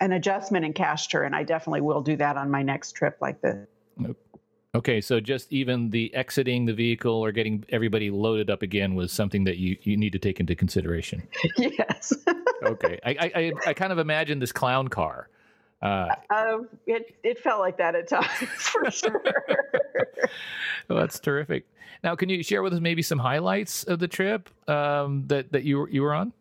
an 0.00 0.12
adjustment 0.12 0.64
in 0.64 0.72
Cachetur, 0.72 1.24
and 1.24 1.34
I 1.34 1.42
definitely 1.42 1.80
will 1.80 2.00
do 2.02 2.16
that 2.16 2.36
on 2.36 2.50
my 2.50 2.62
next 2.62 2.92
trip 2.92 3.16
like 3.20 3.40
this. 3.40 3.66
Okay, 4.74 5.00
so 5.00 5.20
just 5.20 5.52
even 5.52 5.90
the 5.90 6.12
exiting 6.14 6.66
the 6.66 6.72
vehicle 6.74 7.14
or 7.14 7.30
getting 7.30 7.64
everybody 7.68 8.10
loaded 8.10 8.50
up 8.50 8.62
again 8.62 8.96
was 8.96 9.12
something 9.12 9.44
that 9.44 9.56
you, 9.56 9.76
you 9.82 9.96
need 9.96 10.12
to 10.12 10.18
take 10.18 10.40
into 10.40 10.56
consideration. 10.56 11.22
yes, 11.58 12.12
Okay, 12.64 12.98
I, 13.04 13.30
I, 13.34 13.52
I, 13.66 13.74
kind 13.74 13.92
of 13.92 13.98
imagine 13.98 14.38
this 14.38 14.50
clown 14.50 14.88
car. 14.88 15.28
Uh, 15.82 16.08
um, 16.30 16.68
it 16.86 17.14
it 17.22 17.38
felt 17.38 17.60
like 17.60 17.76
that 17.76 17.94
at 17.94 18.08
times 18.08 18.26
for 18.58 18.90
sure. 18.90 19.22
well, 20.88 20.98
that's 20.98 21.20
terrific. 21.20 21.66
Now, 22.02 22.16
can 22.16 22.28
you 22.28 22.42
share 22.42 22.62
with 22.62 22.72
us 22.72 22.80
maybe 22.80 23.02
some 23.02 23.18
highlights 23.18 23.84
of 23.84 23.98
the 23.98 24.08
trip 24.08 24.48
um, 24.68 25.24
that 25.28 25.52
that 25.52 25.64
you 25.64 25.78
were- 25.78 25.90
you 25.90 26.02
were 26.02 26.14
on? 26.14 26.32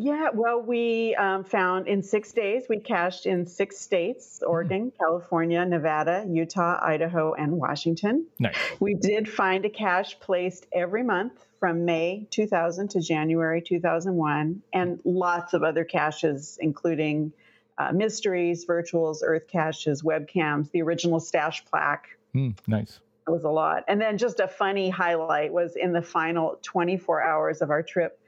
Yeah, 0.00 0.30
well, 0.32 0.62
we 0.62 1.14
um, 1.16 1.44
found 1.44 1.86
in 1.86 2.02
six 2.02 2.32
days 2.32 2.64
we 2.68 2.78
cached 2.78 3.26
in 3.26 3.46
six 3.46 3.78
states: 3.78 4.42
Oregon, 4.46 4.92
California, 4.98 5.64
Nevada, 5.64 6.24
Utah, 6.28 6.78
Idaho, 6.82 7.34
and 7.34 7.52
Washington. 7.52 8.26
Nice. 8.38 8.56
We 8.80 8.94
did 8.94 9.28
find 9.28 9.64
a 9.64 9.70
cache 9.70 10.18
placed 10.20 10.66
every 10.72 11.02
month 11.02 11.44
from 11.58 11.84
May 11.84 12.26
2000 12.30 12.88
to 12.88 13.00
January 13.00 13.60
2001, 13.60 14.62
and 14.72 15.00
lots 15.04 15.52
of 15.52 15.62
other 15.62 15.84
caches, 15.84 16.58
including 16.60 17.32
uh, 17.76 17.92
mysteries, 17.92 18.66
virtuals, 18.66 19.18
earth 19.22 19.48
caches, 19.48 20.02
webcams, 20.02 20.70
the 20.70 20.82
original 20.82 21.20
stash 21.20 21.64
plaque. 21.66 22.08
Hmm, 22.32 22.50
nice. 22.66 23.00
It 23.26 23.30
was 23.30 23.44
a 23.44 23.50
lot. 23.50 23.84
And 23.88 24.00
then 24.00 24.18
just 24.18 24.40
a 24.40 24.48
funny 24.48 24.90
highlight 24.90 25.52
was 25.52 25.76
in 25.76 25.92
the 25.92 26.02
final 26.02 26.58
24 26.62 27.22
hours 27.22 27.62
of 27.62 27.70
our 27.70 27.82
trip, 27.82 28.19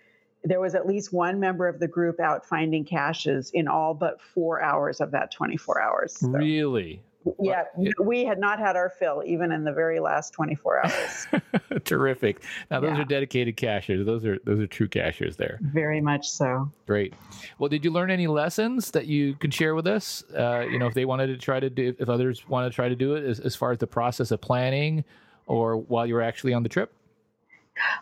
there 0.44 0.60
was 0.60 0.74
at 0.74 0.86
least 0.86 1.12
one 1.12 1.38
member 1.38 1.68
of 1.68 1.78
the 1.78 1.88
group 1.88 2.18
out 2.20 2.44
finding 2.46 2.84
caches 2.84 3.50
in 3.54 3.68
all 3.68 3.94
but 3.94 4.20
four 4.20 4.60
hours 4.62 5.00
of 5.00 5.10
that 5.12 5.30
24 5.32 5.80
hours. 5.80 6.14
So, 6.18 6.28
Really? 6.28 7.00
Yeah, 7.40 7.62
we 8.02 8.24
had 8.24 8.40
not 8.40 8.58
had 8.58 8.74
our 8.74 8.90
fill 8.90 9.22
even 9.24 9.52
in 9.52 9.62
the 9.62 9.72
very 9.72 10.00
last 10.00 10.32
24 10.32 10.84
hours. 10.84 11.26
Terrific. 11.84 12.42
Now 12.68 12.80
those 12.80 12.96
Yeah. 12.96 13.02
are 13.02 13.04
dedicated 13.04 13.56
cachers. 13.56 14.04
Those 14.04 14.24
are 14.24 14.38
those 14.44 14.58
are 14.58 14.66
true 14.66 14.88
cachers 14.88 15.36
there. 15.36 15.60
very 15.62 16.00
much 16.00 16.28
so. 16.28 16.68
Great. 16.84 17.14
Well, 17.60 17.68
did 17.68 17.84
you 17.84 17.92
learn 17.92 18.10
any 18.10 18.26
lessons 18.26 18.90
that 18.90 19.06
you 19.06 19.34
could 19.34 19.54
share 19.54 19.76
with 19.76 19.86
us? 19.86 20.24
Uh, 20.36 20.66
you 20.68 20.80
know, 20.80 20.88
if 20.88 20.94
they 20.94 21.04
wanted 21.04 21.28
to 21.28 21.36
try 21.36 21.60
to 21.60 21.70
do, 21.70 21.94
if 21.96 22.08
others 22.08 22.48
want 22.48 22.68
to 22.68 22.74
try 22.74 22.88
to 22.88 22.96
do 22.96 23.14
it, 23.14 23.22
as, 23.22 23.38
as 23.38 23.54
far 23.54 23.70
as 23.70 23.78
the 23.78 23.86
process 23.86 24.32
of 24.32 24.40
planning, 24.40 25.04
or 25.46 25.76
while 25.76 26.04
you 26.04 26.14
were 26.14 26.22
actually 26.22 26.52
on 26.54 26.64
the 26.64 26.68
trip. 26.68 26.92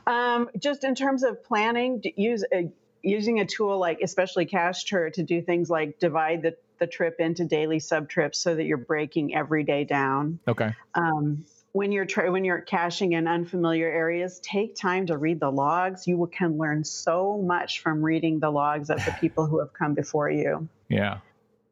Um, 0.06 0.50
just 0.58 0.84
in 0.84 0.94
terms 0.94 1.22
of 1.22 1.44
planning, 1.44 2.02
use 2.16 2.44
a, 2.52 2.70
using 3.02 3.40
a 3.40 3.46
tool 3.46 3.78
like 3.78 4.00
especially 4.02 4.46
Cachetur 4.46 5.12
to 5.14 5.22
do 5.22 5.40
things 5.42 5.70
like 5.70 5.98
divide 5.98 6.42
the, 6.42 6.56
the 6.78 6.86
trip 6.86 7.16
into 7.18 7.44
daily 7.44 7.78
sub 7.80 8.08
trips 8.08 8.38
so 8.38 8.54
that 8.54 8.64
you're 8.64 8.76
breaking 8.76 9.34
every 9.34 9.64
day 9.64 9.84
down. 9.84 10.38
Okay. 10.46 10.74
Um, 10.94 11.44
when 11.72 11.92
you're 11.92 12.04
tra- 12.04 12.32
when 12.32 12.44
you're 12.44 12.60
caching 12.60 13.12
in 13.12 13.28
unfamiliar 13.28 13.86
areas, 13.88 14.40
take 14.42 14.74
time 14.74 15.06
to 15.06 15.16
read 15.16 15.38
the 15.38 15.50
logs. 15.50 16.06
You 16.06 16.16
will- 16.18 16.26
can 16.26 16.58
learn 16.58 16.82
so 16.84 17.38
much 17.38 17.80
from 17.80 18.02
reading 18.02 18.40
the 18.40 18.50
logs 18.50 18.90
of 18.90 18.98
the 19.04 19.14
people 19.20 19.46
who 19.46 19.60
have 19.60 19.72
come 19.72 19.94
before 19.94 20.28
you. 20.30 20.68
Yeah. 20.88 21.18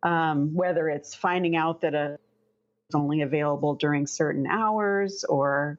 um, 0.05 0.55
whether 0.55 0.89
it's 0.89 1.13
finding 1.15 1.57
out 1.57 1.81
that 1.81 1.95
a 1.95 2.19
is 2.89 2.95
only 2.95 3.23
available 3.23 3.75
during 3.75 4.07
certain 4.07 4.47
hours 4.47 5.25
or 5.25 5.79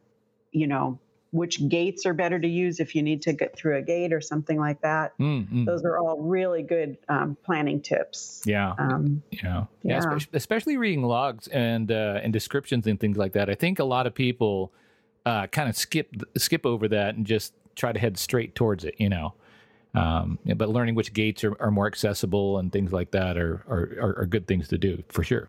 you 0.52 0.68
know 0.68 1.00
which 1.32 1.68
gates 1.70 2.06
are 2.06 2.13
better 2.13 2.39
to 2.39 2.48
use 2.48 2.80
if 2.80 2.96
you 2.96 3.04
need 3.04 3.22
to 3.22 3.34
get 3.34 3.56
through 3.56 3.78
a 3.78 3.82
gate 3.82 4.12
or 4.12 4.20
something 4.22 4.58
like 4.60 4.82
that 4.82 5.18
Mm, 5.20 5.48
mm. 5.48 5.65
those 5.65 5.84
are 5.84 5.98
all 6.00 6.20
really 6.22 6.63
good 6.63 6.98
um, 7.08 7.38
planning 7.44 7.82
tips 7.82 8.42
Yeah. 8.46 8.74
um, 8.80 9.22
Yeah, 9.32 9.65
yeah, 9.84 9.94
Yeah. 9.96 10.00
espe- 10.02 10.34
especially 10.34 10.78
reading 10.78 11.04
logs 11.04 11.48
and 11.50 11.92
uh, 11.92 12.20
and 12.24 12.34
descriptions 12.34 12.88
and 12.88 13.00
things 13.00 13.18
like 13.18 13.34
that. 13.34 13.50
I 13.50 13.56
think 13.56 13.80
a 13.80 13.84
lot 13.84 14.08
of 14.08 14.13
people 14.15 14.72
uh, 15.26 15.46
kind 15.48 15.70
of 15.70 15.76
skip 15.76 16.10
skip 16.38 16.65
over 16.65 16.88
that 16.88 17.15
and 17.15 17.26
just 17.26 17.54
try 17.76 17.92
to 17.92 18.00
head 18.00 18.18
straight 18.18 18.56
towards 18.56 18.84
it. 18.84 18.96
You 18.98 19.10
know, 19.10 19.34
um, 19.94 20.39
but 20.56 20.70
learning 20.70 20.96
which 20.96 21.13
gates 21.13 21.44
are, 21.44 21.56
are 21.62 21.72
more 21.72 21.88
accessible 21.88 22.58
and 22.58 22.72
things 22.72 22.92
like 22.92 23.12
that 23.12 23.38
are 23.38 23.63
are, 23.68 23.89
are 24.02 24.20
are 24.22 24.26
good 24.26 24.48
things 24.48 24.68
to 24.70 24.78
do 24.78 25.04
for 25.10 25.24
sure. 25.24 25.48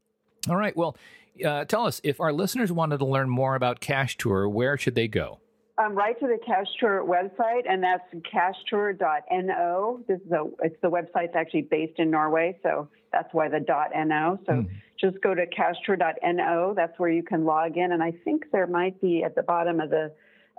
All 0.48 0.56
right, 0.56 0.76
well, 0.76 0.96
uh, 1.44 1.64
tell 1.64 1.86
us 1.86 2.00
if 2.04 2.20
our 2.20 2.32
listeners 2.32 2.70
wanted 2.72 2.98
to 2.98 3.04
learn 3.06 3.28
more 3.30 3.54
about 3.54 3.80
Cachetur, 3.80 4.50
where 4.50 4.76
should 4.76 4.94
they 4.94 5.08
go? 5.08 5.38
Um, 5.80 5.94
right 5.94 6.18
to 6.20 6.26
the 6.26 6.38
cash 6.44 6.66
tour 6.78 7.02
website 7.04 7.62
and 7.66 7.82
that's 7.82 8.02
cachetur.no 8.34 10.00
this 10.06 10.20
is 10.20 10.30
a 10.32 10.44
it's 10.62 10.76
the 10.82 10.90
website's 10.90 11.34
actually 11.34 11.62
based 11.62 11.98
in 11.98 12.10
norway 12.10 12.58
so 12.62 12.86
that's 13.12 13.32
why 13.32 13.48
the 13.48 13.60
.no 13.60 14.38
so 14.46 14.64
just 15.00 15.20
go 15.22 15.34
to 15.34 15.46
cachetur.no 15.46 16.74
that's 16.76 16.98
where 16.98 17.08
you 17.10 17.22
can 17.22 17.44
log 17.46 17.78
in 17.78 17.92
and 17.92 18.02
i 18.02 18.12
think 18.24 18.44
there 18.52 18.66
might 18.66 19.00
be 19.00 19.22
at 19.24 19.34
the 19.34 19.42
bottom 19.42 19.80
of 19.80 19.88
the 19.90 20.12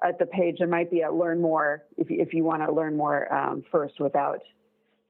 at 0.03 0.17
the 0.17 0.25
page 0.25 0.55
there 0.57 0.67
might 0.67 0.89
be 0.89 1.01
a 1.01 1.11
learn 1.11 1.39
more 1.39 1.83
if, 1.97 2.09
you- 2.09 2.19
if 2.19 2.33
you 2.33 2.43
want 2.43 2.65
to 2.65 2.71
learn 2.71 2.97
more 2.97 3.31
um, 3.31 3.63
first 3.71 3.99
without 3.99 4.41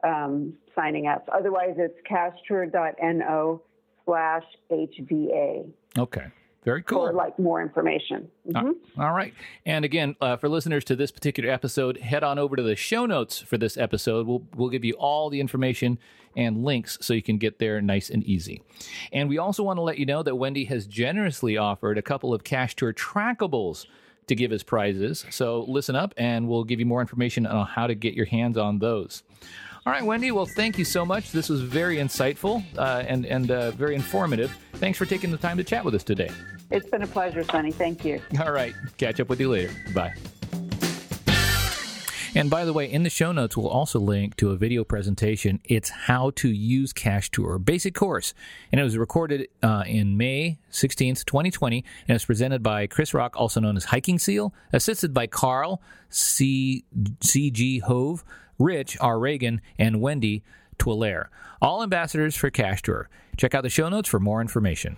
um, 0.04 0.54
signing 0.76 1.08
up. 1.08 1.30
Otherwise 1.32 1.76
it's 1.78 1.98
cachetur.no 2.10 3.62
slash 4.06 4.44
hva 4.70 5.72
Okay, 5.98 6.26
very 6.64 6.84
cool. 6.84 7.08
for 7.08 7.14
like 7.14 7.38
more 7.40 7.62
information 7.62 8.30
Mhm. 8.48 8.74
All 8.98 9.12
right. 9.14 9.34
And 9.66 9.84
again, 9.86 10.16
uh, 10.22 10.36
for 10.38 10.48
listeners 10.50 10.84
to 10.86 10.96
this 10.96 11.12
particular 11.12 11.50
episode, 11.50 11.98
head 11.98 12.24
on 12.24 12.38
over 12.40 12.56
to 12.56 12.64
the 12.64 12.76
show 12.76 13.06
notes 13.06 13.40
for 13.40 13.58
this 13.58 13.78
episode. 13.78 14.28
We'll, 14.28 14.44
we'll 14.56 14.70
give 14.70 14.84
you 14.86 14.94
all 14.94 15.30
the 15.30 15.40
information 15.40 15.98
and 16.36 16.64
links 16.64 16.98
so 17.02 17.14
you 17.14 17.22
can 17.22 17.38
get 17.38 17.60
there 17.60 17.82
nice 17.82 18.10
and 18.10 18.24
easy. 18.24 18.62
And 19.12 19.28
we 19.30 19.38
also 19.38 19.64
want 19.64 19.78
to 19.78 19.82
let 19.82 19.98
you 19.98 20.06
know 20.06 20.24
that 20.24 20.36
Wendy 20.36 20.66
has 20.66 20.86
generously 20.88 21.58
offered 21.58 21.98
a 21.98 22.02
couple 22.02 22.34
of 22.34 22.44
Cachetur 22.44 22.94
trackables 22.94 23.86
to 24.28 24.36
give 24.36 24.52
as 24.54 24.64
prizes. 24.64 25.26
So 25.30 25.66
listen 25.68 25.96
up 25.96 26.14
and 26.16 26.48
we'll 26.48 26.64
give 26.64 26.80
you 26.80 26.86
more 26.86 27.02
information 27.02 27.46
on 27.46 27.66
how 27.66 27.88
to 27.88 27.96
get 27.96 28.14
your 28.14 28.28
hands 28.28 28.58
on 28.58 28.80
those. 28.80 29.24
All 29.84 29.92
right, 29.92 30.04
Wendy. 30.06 30.30
Well, 30.30 30.46
thank 30.46 30.78
you 30.78 30.86
so 30.86 31.04
much. 31.04 31.32
This 31.32 31.50
was 31.50 31.62
very 31.62 31.98
insightful 31.98 32.64
uh, 32.78 33.04
and 33.08 33.26
and 33.26 33.50
uh, 33.50 33.72
very 33.72 33.96
informative. 33.96 34.56
Thanks 34.74 34.98
for 35.00 35.06
taking 35.06 35.32
the 35.32 35.38
time 35.38 35.58
to 35.58 35.64
chat 35.64 35.84
with 35.84 35.96
us 35.96 36.04
today. 36.04 36.30
it's 36.70 36.88
been 36.88 37.02
a 37.02 37.08
pleasure 37.08 37.44
sonny 37.44 37.72
thank 37.72 38.06
you 38.06 38.22
All 38.40 38.52
right. 38.52 38.76
Catch 38.98 39.20
up 39.20 39.28
with 39.28 39.40
you 39.40 39.50
later. 39.50 39.74
Bye. 39.94 40.14
And 42.34 42.50
by 42.50 42.64
the 42.64 42.72
way, 42.72 42.90
in 42.90 43.04
the 43.04 43.10
show 43.10 43.34
notes, 43.34 43.58
we'll 43.58 43.68
also 43.68 44.00
link 44.00 44.38
to 44.38 44.52
a 44.52 44.56
video 44.56 44.86
presentation. 44.86 45.60
It's 45.66 45.90
how 45.90 46.30
to 46.36 46.48
use 46.48 46.94
Cachetur, 46.94 47.64
basic 47.64 47.94
course. 47.94 48.34
And 48.72 48.80
it 48.80 48.86
was 48.86 48.98
recorded 48.98 49.50
uh, 49.62 49.84
in 49.86 50.16
May 50.16 50.58
16th, 50.72 51.26
2020, 51.26 51.84
and 52.08 52.16
it's 52.16 52.24
presented 52.24 52.64
by 52.64 52.88
Chris 52.88 53.14
Rock, 53.14 53.34
also 53.36 53.60
known 53.60 53.76
as 53.76 53.86
Hiking 53.86 54.18
Seal, 54.18 54.54
assisted 54.72 55.14
by 55.14 55.28
Carl 55.28 55.82
C. 56.10 56.86
C.G. 57.20 57.80
Hove, 57.80 58.24
Rich 58.62 58.98
R. 59.02 59.20
Reagan, 59.20 59.62
and 59.78 60.02
Wendy 60.02 60.44
Twiller, 60.78 61.30
all 61.62 61.84
ambassadors 61.84 62.36
for 62.36 62.52
Cachetur. 62.52 63.06
Check 63.38 63.56
out 63.56 63.64
the 63.64 63.70
show 63.70 63.90
notes 63.90 64.08
for 64.08 64.20
more 64.20 64.42
information. 64.42 64.98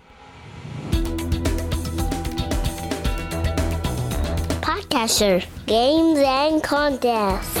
PodCacher. 4.60 5.46
Games 5.66 6.18
and 6.18 6.62
contests. 6.62 7.56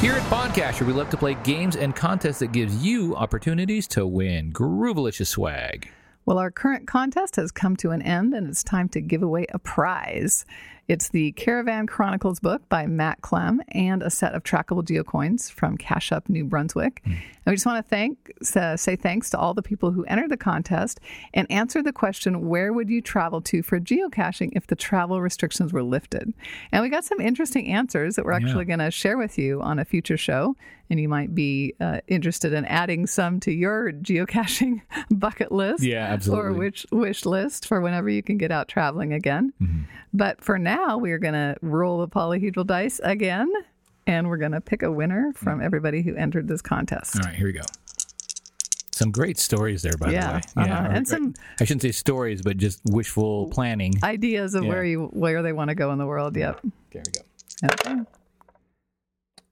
Here 0.00 0.12
at 0.12 0.22
PodCacher, 0.30 0.86
we 0.86 0.92
love 0.92 1.10
to 1.10 1.16
play 1.16 1.34
games 1.42 1.74
and 1.74 1.94
contests 1.94 2.38
that 2.38 2.52
gives 2.52 2.84
you 2.84 3.16
opportunities 3.16 3.88
to 3.88 4.06
win 4.06 4.52
groovalicious 4.52 5.26
swag. 5.26 5.88
Well, 6.24 6.38
our 6.38 6.50
current 6.50 6.86
contest 6.86 7.36
has 7.36 7.50
come 7.50 7.74
to 7.78 7.90
an 7.90 8.02
end 8.02 8.34
and 8.34 8.48
it's 8.48 8.62
time 8.62 8.88
to 8.90 9.00
give 9.00 9.22
away 9.22 9.46
a 9.48 9.58
prize. 9.58 10.44
It's 10.88 11.10
the 11.10 11.32
Caravan 11.32 11.86
Chronicles 11.86 12.40
book 12.40 12.66
by 12.70 12.86
Matt 12.86 13.20
Clem 13.20 13.60
and 13.72 14.02
a 14.02 14.08
set 14.08 14.32
of 14.32 14.42
trackable 14.42 14.82
geocoins 14.82 15.52
from 15.52 15.76
Cache 15.76 16.12
Up 16.12 16.30
New 16.30 16.46
Brunswick. 16.46 17.02
And 17.04 17.20
we 17.46 17.52
just 17.52 17.66
want 17.66 17.84
to 17.84 17.88
thank 17.90 18.32
uh, 18.56 18.74
say 18.74 18.96
thanks 18.96 19.28
to 19.30 19.38
all 19.38 19.52
the 19.52 19.60
people 19.60 19.90
who 19.92 20.04
entered 20.04 20.30
the 20.30 20.38
contest 20.38 20.98
and 21.34 21.46
answered 21.50 21.84
the 21.84 21.92
question 21.92 22.48
where 22.48 22.72
would 22.72 22.88
you 22.88 23.02
travel 23.02 23.42
to 23.42 23.62
for 23.62 23.78
geocaching 23.78 24.48
if 24.52 24.66
the 24.66 24.76
travel 24.76 25.20
restrictions 25.20 25.74
were 25.74 25.82
lifted? 25.82 26.32
And 26.72 26.82
we 26.82 26.88
got 26.88 27.04
some 27.04 27.20
interesting 27.20 27.68
answers 27.68 28.16
that 28.16 28.24
we're 28.24 28.32
actually 28.32 28.64
going 28.64 28.78
to 28.78 28.90
share 28.90 29.18
with 29.18 29.36
you 29.36 29.60
on 29.60 29.78
a 29.78 29.84
future 29.84 30.16
show 30.16 30.56
and 30.90 30.98
you 30.98 31.08
might 31.08 31.34
be 31.34 31.74
uh, 31.80 32.00
interested 32.08 32.52
in 32.52 32.64
adding 32.64 33.06
some 33.06 33.40
to 33.40 33.52
your 33.52 33.92
geocaching 33.92 34.80
bucket 35.10 35.52
list 35.52 35.82
Yeah, 35.82 36.04
absolutely. 36.06 36.44
or 36.46 36.52
wish, 36.54 36.86
wish 36.90 37.24
list 37.26 37.66
for 37.66 37.80
whenever 37.80 38.08
you 38.08 38.22
can 38.22 38.38
get 38.38 38.50
out 38.50 38.68
traveling 38.68 39.12
again. 39.12 39.52
Mm-hmm. 39.60 39.82
But 40.14 40.40
for 40.42 40.58
now, 40.58 40.96
we 40.98 41.12
are 41.12 41.18
going 41.18 41.34
to 41.34 41.56
roll 41.62 41.98
the 41.98 42.08
polyhedral 42.08 42.66
dice 42.66 43.00
again, 43.04 43.52
and 44.06 44.28
we're 44.28 44.38
going 44.38 44.52
to 44.52 44.60
pick 44.60 44.82
a 44.82 44.90
winner 44.90 45.32
from 45.34 45.60
everybody 45.60 46.00
who 46.02 46.14
entered 46.16 46.48
this 46.48 46.62
contest. 46.62 47.16
All 47.16 47.22
right, 47.26 47.34
here 47.34 47.46
we 47.48 47.52
go. 47.52 47.60
Some 48.90 49.12
great 49.12 49.38
stories 49.38 49.82
there, 49.82 49.92
by 50.00 50.10
Yeah, 50.10 50.40
the 50.54 50.60
way. 50.62 50.70
uh-huh. 50.70 50.82
or- 50.88 50.90
And 50.90 51.06
some- 51.06 51.34
I 51.60 51.64
shouldn't 51.64 51.82
say 51.82 51.92
stories, 51.92 52.42
but 52.42 52.56
just 52.56 52.80
wishful 52.86 53.48
planning. 53.50 53.94
Ideas 54.02 54.54
of 54.54 54.64
Yeah. 54.64 54.70
where 54.70 54.84
you 54.84 55.04
where 55.12 55.42
they 55.42 55.52
want 55.52 55.68
to 55.68 55.74
go 55.76 55.92
in 55.92 55.98
the 55.98 56.06
world. 56.06 56.34
Yep. 56.36 56.60
There 56.92 57.02
we 57.06 57.12
go. 57.12 57.20
Okay. 57.92 58.02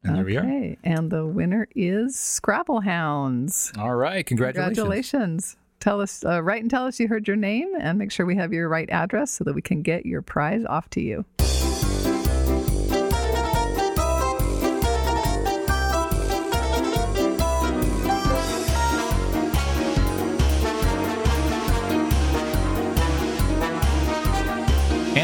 And 0.06 0.16
there 0.16 0.24
we 0.24 0.36
are. 0.36 0.76
And 0.84 1.10
the 1.10 1.26
winner 1.26 1.68
is 1.74 2.18
Scrabble 2.18 2.80
Hounds. 2.80 3.72
All 3.78 3.94
right, 3.94 4.24
congratulations. 4.24 4.76
Congratulations. 4.76 5.56
Tell 5.80 6.00
us, 6.00 6.24
uh, 6.24 6.42
write 6.42 6.62
and 6.62 6.70
tell 6.70 6.86
us 6.86 6.98
you 6.98 7.08
heard 7.08 7.28
your 7.28 7.36
name 7.36 7.72
and 7.78 7.98
make 7.98 8.10
sure 8.10 8.26
we 8.26 8.36
have 8.36 8.52
your 8.52 8.68
right 8.68 8.88
address 8.90 9.30
so 9.30 9.44
that 9.44 9.54
we 9.54 9.62
can 9.62 9.82
get 9.82 10.06
your 10.06 10.22
prize 10.22 10.64
off 10.64 10.88
to 10.90 11.00
you. 11.00 11.24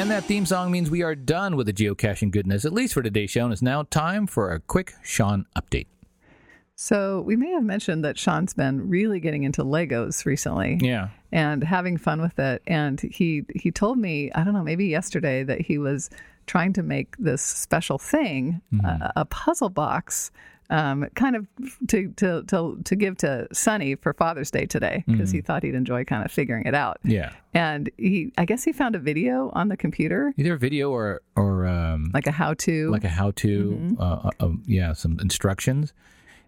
And 0.03 0.11
that 0.11 0.25
theme 0.25 0.45
song 0.45 0.73
means 0.73 0.91
we 0.91 1.05
are 1.05 1.15
done 1.15 1.55
with 1.55 1.69
the 1.69 1.73
geocaching 1.73 2.33
goodness, 2.33 2.65
at 2.65 2.73
least 2.73 2.93
for 2.93 3.03
today's 3.03 3.31
show. 3.31 3.45
And 3.45 3.53
it's 3.53 3.63
now 3.63 3.85
time 3.85 4.27
for 4.27 4.51
a 4.51 4.59
quick 4.59 4.95
Sean 5.05 5.47
update. 5.57 5.87
So 6.75 7.21
we 7.21 7.37
may 7.37 7.53
have 7.53 7.63
mentioned 7.63 8.05
that 8.05 8.19
Sean's 8.19 8.53
been 8.53 8.89
really 8.89 9.21
getting 9.21 9.45
into 9.45 9.63
Legos 9.63 10.27
recently. 10.27 10.81
Yeah. 10.81 11.11
and 11.31 11.63
having 11.63 11.99
fun 11.99 12.21
with 12.21 12.37
it. 12.41 12.63
And 12.67 13.01
he 13.01 13.45
he 13.55 13.71
told 13.71 13.97
me, 13.97 14.33
I 14.33 14.43
don't 14.43 14.55
know, 14.55 14.65
maybe 14.65 14.87
yesterday 14.87 15.45
that 15.45 15.61
he 15.61 15.79
was 15.79 16.11
trying 16.47 16.73
to 16.73 16.83
make 16.83 17.17
this 17.19 17.41
special 17.41 17.97
thing, 17.97 18.61
mm-hmm. 18.75 18.85
a, 18.85 19.13
a 19.15 19.25
puzzle 19.27 19.69
box, 19.71 20.33
um, 20.71 21.07
kind 21.15 21.37
of 21.37 21.47
to, 21.89 22.09
to 22.17 22.43
to 22.45 22.81
to 22.85 22.97
give 22.97 23.17
to 23.19 23.47
Sonny 23.53 23.95
for 23.97 24.13
Father's 24.15 24.51
Day 24.51 24.65
today 24.67 25.05
because 25.07 25.31
he 25.31 25.41
thought 25.41 25.63
he'd 25.63 25.75
enjoy 25.75 26.05
kind 26.05 26.25
of 26.25 26.31
figuring 26.33 26.65
it 26.67 26.75
out. 26.75 26.99
Yeah. 27.05 27.33
And 27.55 27.91
he, 27.99 28.33
I 28.39 28.47
guess 28.47 28.65
he 28.65 28.73
found 28.73 28.97
a 28.97 28.99
video 28.99 29.51
on 29.55 29.69
the 29.69 29.77
computer, 29.77 30.33
Either 30.39 30.55
a 30.55 30.59
video 30.59 30.91
or 30.91 31.21
or 31.37 31.67
um, 31.67 32.11
like 32.15 32.27
a 32.27 32.33
how 32.33 32.55
to. 32.55 32.91
like 32.91 33.05
a 33.05 33.09
how 33.11 33.33
to, 33.33 33.73
Mm-hmm. 33.73 34.01
uh, 34.01 34.05
uh, 34.15 34.31
uh, 34.41 34.49
yeah, 34.67 34.93
some 34.95 35.19
instructions. 35.21 35.93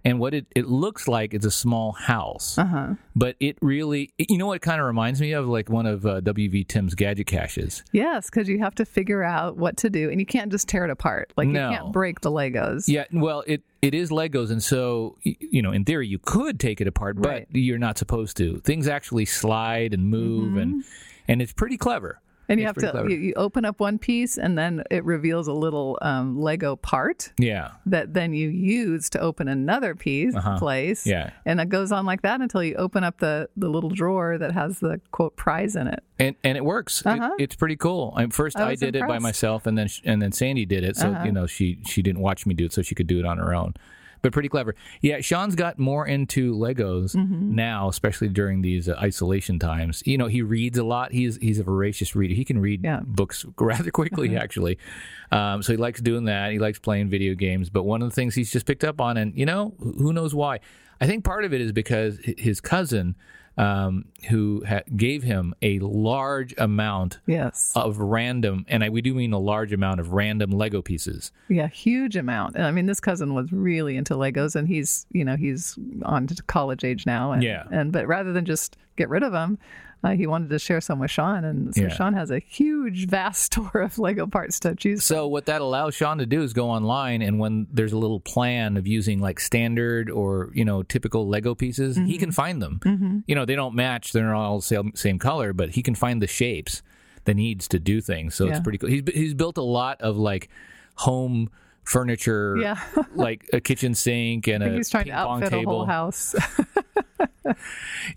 and 0.07 0.19
what 0.19 0.35
it, 0.35 0.47
it 0.55 0.67
looks 0.67 1.09
like 1.09 1.33
is 1.33 1.45
a 1.47 1.51
small 1.51 1.93
house, 1.93 2.59
Uh 2.59 2.65
huh. 2.67 2.95
but 3.17 3.37
it 3.41 3.57
really, 3.63 4.11
you 4.19 4.37
know 4.39 4.47
what 4.47 4.61
kind 4.61 4.79
of 4.81 4.87
reminds 4.87 5.19
me 5.21 5.33
of? 5.33 5.49
Like 5.49 5.69
one 5.71 5.87
of 5.87 6.05
uh, 6.07 6.21
WV 6.21 6.67
Tim's 6.69 6.95
gadget 6.95 7.27
caches. 7.27 7.83
Yes, 7.93 8.29
because 8.31 8.47
you 8.49 8.59
have 8.61 8.75
to 8.77 8.85
figure 8.85 9.23
out 9.23 9.57
what 9.57 9.77
to 9.79 9.89
do, 9.91 10.11
and 10.11 10.21
you 10.21 10.27
can't 10.27 10.51
just 10.53 10.69
tear 10.69 10.85
it 10.85 10.91
apart. 10.91 11.33
Like 11.39 11.49
No. 11.49 11.71
you 11.71 11.77
can't 11.77 11.93
break 11.93 12.21
the 12.21 12.31
Legos. 12.31 12.85
Yeah, 12.87 13.05
well, 13.13 13.45
it 13.47 13.63
it 13.85 13.95
is 13.95 14.11
Legos, 14.11 14.51
and 14.51 14.63
so 14.63 15.17
you 15.23 15.63
know, 15.63 15.73
in 15.73 15.85
theory, 15.85 16.07
you 16.09 16.19
could 16.19 16.59
take 16.59 16.81
it 16.81 16.87
apart, 16.87 17.17
but 17.21 17.29
Right. 17.29 17.47
you're 17.53 17.79
not 17.79 17.99
supposed 17.99 18.37
to. 18.39 18.59
Things 18.61 18.89
actually 18.89 19.27
slide 19.27 19.93
and 19.93 20.09
move, 20.09 20.57
and 20.57 20.77
mm-hmm. 20.77 20.89
and 21.29 21.43
it's 21.43 21.53
pretty 21.53 21.77
clever. 21.77 22.21
And 22.49 22.61
you 22.61 22.69
It's 22.69 22.83
have 22.83 22.93
to 23.05 23.11
you, 23.11 23.17
you 23.17 23.33
open 23.37 23.65
up 23.65 23.81
one 23.81 23.99
piece, 23.99 24.37
and 24.39 24.57
then 24.59 24.83
it 24.91 25.05
reveals 25.05 25.49
a 25.49 25.53
little 25.53 25.99
um, 26.03 26.39
Lego 26.41 26.77
part 26.77 27.33
Yeah, 27.39 27.71
that 27.87 28.13
then 28.15 28.35
you 28.35 28.49
use 28.51 29.09
to 29.11 29.19
open 29.21 29.49
another 29.49 29.95
piece 29.95 30.35
Uh-huh. 30.35 30.59
place. 30.59 31.07
Yeah. 31.07 31.31
and 31.47 31.61
it 31.61 31.69
goes 31.71 31.91
on 31.93 32.05
like 32.07 32.23
that 32.23 32.41
until 32.41 32.63
you 32.63 32.75
open 32.77 33.03
up 33.05 33.19
the 33.19 33.49
the 33.57 33.69
little 33.69 33.91
drawer 33.91 34.37
that 34.39 34.53
has 34.53 34.79
the 34.81 35.01
quote 35.11 35.37
prize 35.37 35.75
in 35.77 35.87
it. 35.87 36.03
and 36.19 36.37
and 36.45 36.57
it 36.57 36.65
works. 36.65 37.05
Uh-huh. 37.07 37.31
it's 37.39 37.57
pretty 37.57 37.77
cool. 37.77 38.13
I, 38.17 38.27
first, 38.27 38.59
I 38.59 38.71
I, 38.71 38.75
did 38.75 38.95
it 38.97 39.07
by 39.09 39.19
myself, 39.19 39.67
and 39.67 39.77
then 39.79 39.89
sh- 39.89 40.03
and 40.05 40.21
then 40.21 40.33
Sandy 40.33 40.67
did 40.67 40.85
it. 40.85 40.97
So 40.97 41.09
Uh-huh. 41.09 41.25
you 41.25 41.33
know, 41.33 41.47
she 41.47 41.79
she 41.87 42.03
didn't 42.03 42.21
watch 42.21 42.45
me 42.47 42.55
do 42.55 42.67
it, 42.67 42.73
so 42.73 42.83
she 42.83 42.95
could 42.95 43.07
do 43.07 43.19
it 43.19 43.25
on 43.25 43.39
her 43.39 43.55
own. 43.55 43.75
But 44.25 44.33
pretty 44.33 44.49
clever. 44.49 44.75
Yeah, 45.03 45.21
Sean's 45.21 45.55
got 45.55 45.79
more 45.79 46.07
into 46.07 46.55
Legos 46.57 47.15
Mm-hmm. 47.15 47.55
now, 47.55 47.89
especially 47.91 48.29
during 48.31 48.63
these 48.63 48.89
uh, 48.89 48.95
isolation 48.99 49.59
times. 49.59 50.03
You 50.07 50.17
know, 50.17 50.29
he 50.29 50.41
reads 50.41 50.79
a 50.79 50.83
lot. 50.85 51.13
He's 51.13 51.37
he's 51.37 51.59
a 51.59 51.63
voracious 51.63 52.17
reader. 52.17 52.33
He 52.35 52.43
can 52.47 52.59
read 52.59 52.83
Yeah. 52.83 53.01
books 53.05 53.45
rather 53.61 53.91
quickly, 53.91 54.35
actually. 54.35 54.79
Um, 55.31 55.63
so 55.63 55.75
he 55.75 55.77
likes 55.77 56.01
doing 56.01 56.25
that. 56.25 56.53
He 56.53 56.59
likes 56.59 56.79
playing 56.79 57.11
video 57.11 57.35
games. 57.35 57.69
But 57.69 57.83
one 57.83 58.01
of 58.01 58.09
the 58.09 58.15
things 58.15 58.35
he's 58.35 58.51
just 58.51 58.65
picked 58.65 58.83
up 58.83 58.99
on, 58.99 59.19
and 59.19 59.37
you 59.39 59.45
know, 59.45 59.75
who 59.79 60.13
knows 60.15 60.35
why? 60.35 60.61
I 61.03 61.07
think 61.07 61.23
part 61.23 61.45
of 61.45 61.53
it 61.53 61.61
is 61.61 61.73
because 61.73 62.19
his 62.39 62.63
cousin, 62.63 63.17
um, 63.57 64.07
who 64.31 64.65
ha- 64.67 64.83
gave 64.97 65.23
him 65.23 65.55
a 65.63 65.79
large 65.79 66.55
amount 66.59 67.21
Yes, 67.27 67.73
of 67.77 67.99
random, 67.99 68.65
and 68.69 68.83
I, 68.83 68.89
we 68.91 69.01
do 69.03 69.15
mean 69.15 69.33
a 69.33 69.39
large 69.39 69.73
amount 69.73 70.01
of 70.01 70.13
random 70.13 70.51
Lego 70.51 70.83
pieces. 70.83 71.31
yeah, 71.49 71.69
huge 71.69 72.17
amount. 72.17 72.57
And 72.57 72.65
I 72.65 72.71
mean, 72.71 72.87
this 72.87 73.01
cousin 73.01 73.35
was 73.35 73.53
really 73.53 73.97
into 73.97 74.15
Legos, 74.15 74.57
and 74.57 74.67
he's 74.67 75.07
you 75.13 75.25
know 75.25 75.37
he's 75.37 75.79
on 76.03 76.27
to 76.27 76.43
college 76.45 76.85
age 76.85 77.07
now. 77.07 77.33
And, 77.33 77.43
Yeah. 77.43 77.65
and 77.71 77.93
but 77.93 78.07
rather 78.09 78.33
than 78.33 78.45
just 78.45 78.77
get 78.97 79.09
rid 79.09 79.23
of 79.23 79.33
them. 79.33 79.59
Uh, 80.05 80.11
he 80.11 80.27
wanted 80.27 80.51
to 80.51 80.59
share 80.59 80.81
some 80.83 80.99
with 80.99 81.11
Sean, 81.11 81.45
and 81.45 81.75
so 81.75 81.83
Yeah. 81.83 81.89
Sean 81.89 82.13
has 82.13 82.31
a 82.31 82.39
huge, 82.39 83.09
vast 83.09 83.43
store 83.55 83.81
of 83.81 83.99
Lego 83.99 84.27
parts 84.27 84.61
to 84.61 84.75
choose 84.75 85.07
from. 85.07 85.17
So 85.17 85.27
what 85.29 85.47
that 85.47 85.63
allows 85.63 85.95
Sean 85.95 86.19
to 86.19 86.27
do 86.27 86.43
is 86.43 86.53
go 86.53 86.69
online, 86.71 87.23
and 87.23 87.39
when 87.39 87.67
there's 87.73 87.93
a 87.95 87.99
little 87.99 88.21
plan 88.21 88.77
of 88.77 88.87
using 88.87 89.19
like 89.21 89.41
standard 89.41 90.11
or 90.11 90.51
you 90.55 90.65
know 90.65 90.83
typical 90.83 91.27
Lego 91.27 91.55
pieces, 91.55 91.97
he 91.97 92.19
can 92.19 92.31
find 92.33 92.61
them. 92.61 93.23
You 93.27 93.35
know 93.35 93.45
they 93.47 93.57
don't 93.57 93.75
match; 93.75 94.13
they're 94.13 94.25
not 94.27 94.37
all 94.45 94.61
same, 94.61 94.93
same 94.95 95.19
color, 95.19 95.53
but 95.55 95.71
he 95.71 95.83
can 95.83 95.95
find 95.95 96.21
the 96.21 96.27
shapes 96.27 96.83
that 97.25 97.35
needs 97.35 97.67
to 97.69 97.79
do 97.79 98.03
things. 98.03 98.35
So 98.35 98.45
Yeah. 98.45 98.51
it's 98.53 98.61
pretty 98.61 98.77
cool. 98.79 98.91
He's 98.91 99.03
he's 99.13 99.33
built 99.35 99.57
a 99.57 99.63
lot 99.63 100.03
of 100.03 100.19
like 100.19 100.51
home 100.97 101.49
furniture, 101.85 102.57
Yeah. 102.59 102.79
like 103.15 103.49
a 103.53 103.61
kitchen 103.61 103.95
sink 103.95 104.49
and 104.49 104.63
a 104.63 104.71
he's 104.73 104.91
trying 104.91 105.07
to 105.07 105.13
outfit 105.13 105.49
a 105.49 105.51
table. 105.51 105.73
whole 105.77 105.87
house, 105.87 106.35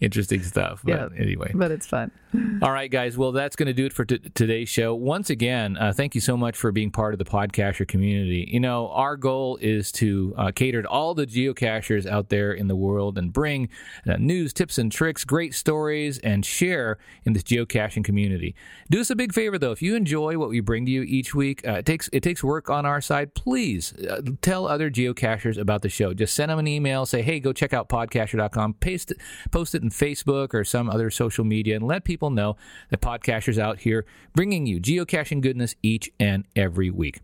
Interesting 0.01 0.43
stuff. 0.43 0.82
But 0.84 0.91
Yeah. 0.91 1.07
anyway, 1.21 1.51
but 1.53 1.71
it's 1.71 1.88
fun. 1.88 2.11
All 2.61 2.71
right, 2.71 2.91
guys. 2.91 3.17
Well, 3.17 3.32
that's 3.32 3.55
going 3.55 3.67
to 3.67 3.73
do 3.73 3.86
it 3.86 3.93
for 3.93 4.03
t- 4.03 4.19
today's 4.36 4.67
show. 4.67 4.93
Once 4.93 5.30
again, 5.30 5.78
uh, 5.78 5.93
thank 5.93 6.13
you 6.13 6.19
so 6.21 6.36
much 6.36 6.57
for 6.57 6.71
being 6.73 6.91
part 6.91 7.13
of 7.13 7.19
the 7.19 7.25
PodCacher 7.25 7.88
community. 7.88 8.47
You 8.51 8.59
know, 8.59 8.89
our 8.89 9.15
goal 9.15 9.57
is 9.61 9.91
to 9.93 10.34
uh, 10.38 10.51
cater 10.51 10.82
to 10.82 10.88
all 10.89 11.13
the 11.15 11.25
geocachers 11.25 12.05
out 12.05 12.28
there 12.30 12.51
in 12.51 12.67
the 12.67 12.75
world 12.75 13.17
and 13.17 13.32
bring 13.32 13.69
uh, 14.05 14.17
news, 14.17 14.51
tips, 14.53 14.78
and 14.78 14.91
tricks, 14.91 15.23
great 15.23 15.53
stories, 15.55 16.19
and 16.19 16.45
share 16.45 16.97
in 17.23 17.32
this 17.34 17.43
geocaching 17.43 18.03
community. 18.03 18.55
Do 18.89 18.99
us 18.99 19.09
a 19.09 19.15
big 19.15 19.34
favor, 19.34 19.57
though. 19.57 19.71
If 19.71 19.82
you 19.82 19.95
enjoy 19.95 20.38
what 20.38 20.49
we 20.49 20.59
bring 20.59 20.86
to 20.86 20.91
you 20.91 21.03
each 21.03 21.34
week, 21.34 21.65
uh, 21.67 21.73
it 21.73 21.86
takes 21.86 22.09
it 22.11 22.21
takes 22.23 22.43
work 22.43 22.69
on 22.69 22.86
our 22.86 22.99
side. 23.01 23.36
Please 23.36 23.93
uh, 23.93 24.21
tell 24.41 24.67
other 24.67 24.91
geocachers 24.91 25.57
about 25.57 25.82
the 25.82 25.89
show. 25.89 26.13
Just 26.13 26.36
send 26.36 26.51
them 26.51 26.59
an 26.59 26.67
email. 26.67 27.05
Say, 27.05 27.21
hey, 27.21 27.39
go 27.39 27.53
check 27.53 27.73
out 27.73 27.88
podcacher.com. 27.89 28.73
Paste 28.75 29.13
post 29.51 29.76
it 29.76 29.84
in 29.84 29.89
Facebook 29.89 30.53
or 30.53 30.63
some 30.63 30.89
other 30.89 31.09
social 31.09 31.45
media, 31.45 31.76
and 31.76 31.86
let 31.86 32.03
people 32.03 32.30
know 32.30 32.57
that 32.89 33.01
PodCacher's 33.01 33.59
out 33.59 33.80
here 33.80 34.05
bringing 34.34 34.65
you 34.65 34.80
geocaching 34.80 35.41
goodness 35.41 35.76
each 35.84 36.09
and 36.20 36.45
every 36.55 36.89
week. 36.89 37.20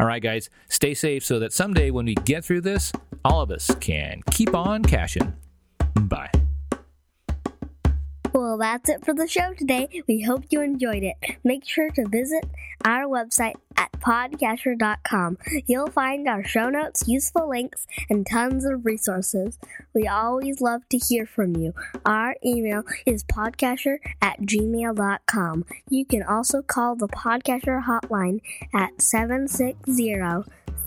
All 0.00 0.06
right, 0.06 0.22
guys, 0.22 0.48
stay 0.68 0.94
safe 0.94 1.24
so 1.24 1.38
that 1.40 1.52
someday 1.52 1.90
when 1.90 2.06
we 2.06 2.14
get 2.14 2.44
through 2.44 2.60
this, 2.60 2.92
all 3.24 3.40
of 3.40 3.50
us 3.50 3.70
can 3.80 4.22
keep 4.30 4.54
on 4.54 4.84
caching. 4.84 5.32
Bye. 5.94 6.30
Well, 8.32 8.58
that's 8.58 8.88
it 8.90 9.04
for 9.04 9.14
the 9.14 9.26
show 9.26 9.54
today. 9.54 9.88
We 10.06 10.22
hope 10.22 10.44
you 10.50 10.60
enjoyed 10.60 11.02
it. 11.02 11.16
Make 11.44 11.66
sure 11.66 11.90
to 11.90 12.06
visit 12.06 12.44
our 12.84 13.04
website 13.04 13.54
at 13.76 13.90
podcacher.com. 13.92 15.38
You'll 15.66 15.90
find 15.90 16.28
our 16.28 16.44
show 16.44 16.68
notes, 16.68 17.08
useful 17.08 17.48
links, 17.48 17.86
and 18.10 18.26
tons 18.26 18.64
of 18.64 18.84
resources. 18.84 19.58
We 19.94 20.06
always 20.06 20.60
love 20.60 20.82
to 20.90 20.98
hear 20.98 21.26
from 21.26 21.56
you. 21.56 21.74
Our 22.04 22.36
email 22.44 22.82
is 23.06 23.24
podcacher 23.24 23.98
at 24.20 24.40
gmail.com. 24.40 25.64
You 25.88 26.04
can 26.04 26.22
also 26.22 26.62
call 26.62 26.96
the 26.96 27.08
PodCacher 27.08 27.84
hotline 27.84 28.40
at 28.74 29.00
760 29.00 30.14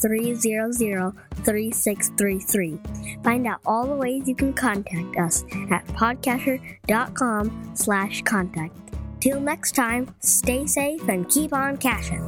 300 0.01 1.13
3633. 1.43 2.79
Find 3.23 3.47
out 3.47 3.59
all 3.65 3.85
the 3.85 3.95
ways 3.95 4.27
you 4.27 4.35
can 4.35 4.53
contact 4.53 5.17
us 5.17 5.43
at 5.69 5.85
podcacher.com 5.87 7.71
slash 7.75 8.21
contact. 8.23 8.75
Till 9.19 9.39
next 9.39 9.75
time, 9.75 10.13
stay 10.19 10.65
safe 10.65 11.07
and 11.07 11.29
keep 11.29 11.53
on 11.53 11.77
caching. 11.77 12.25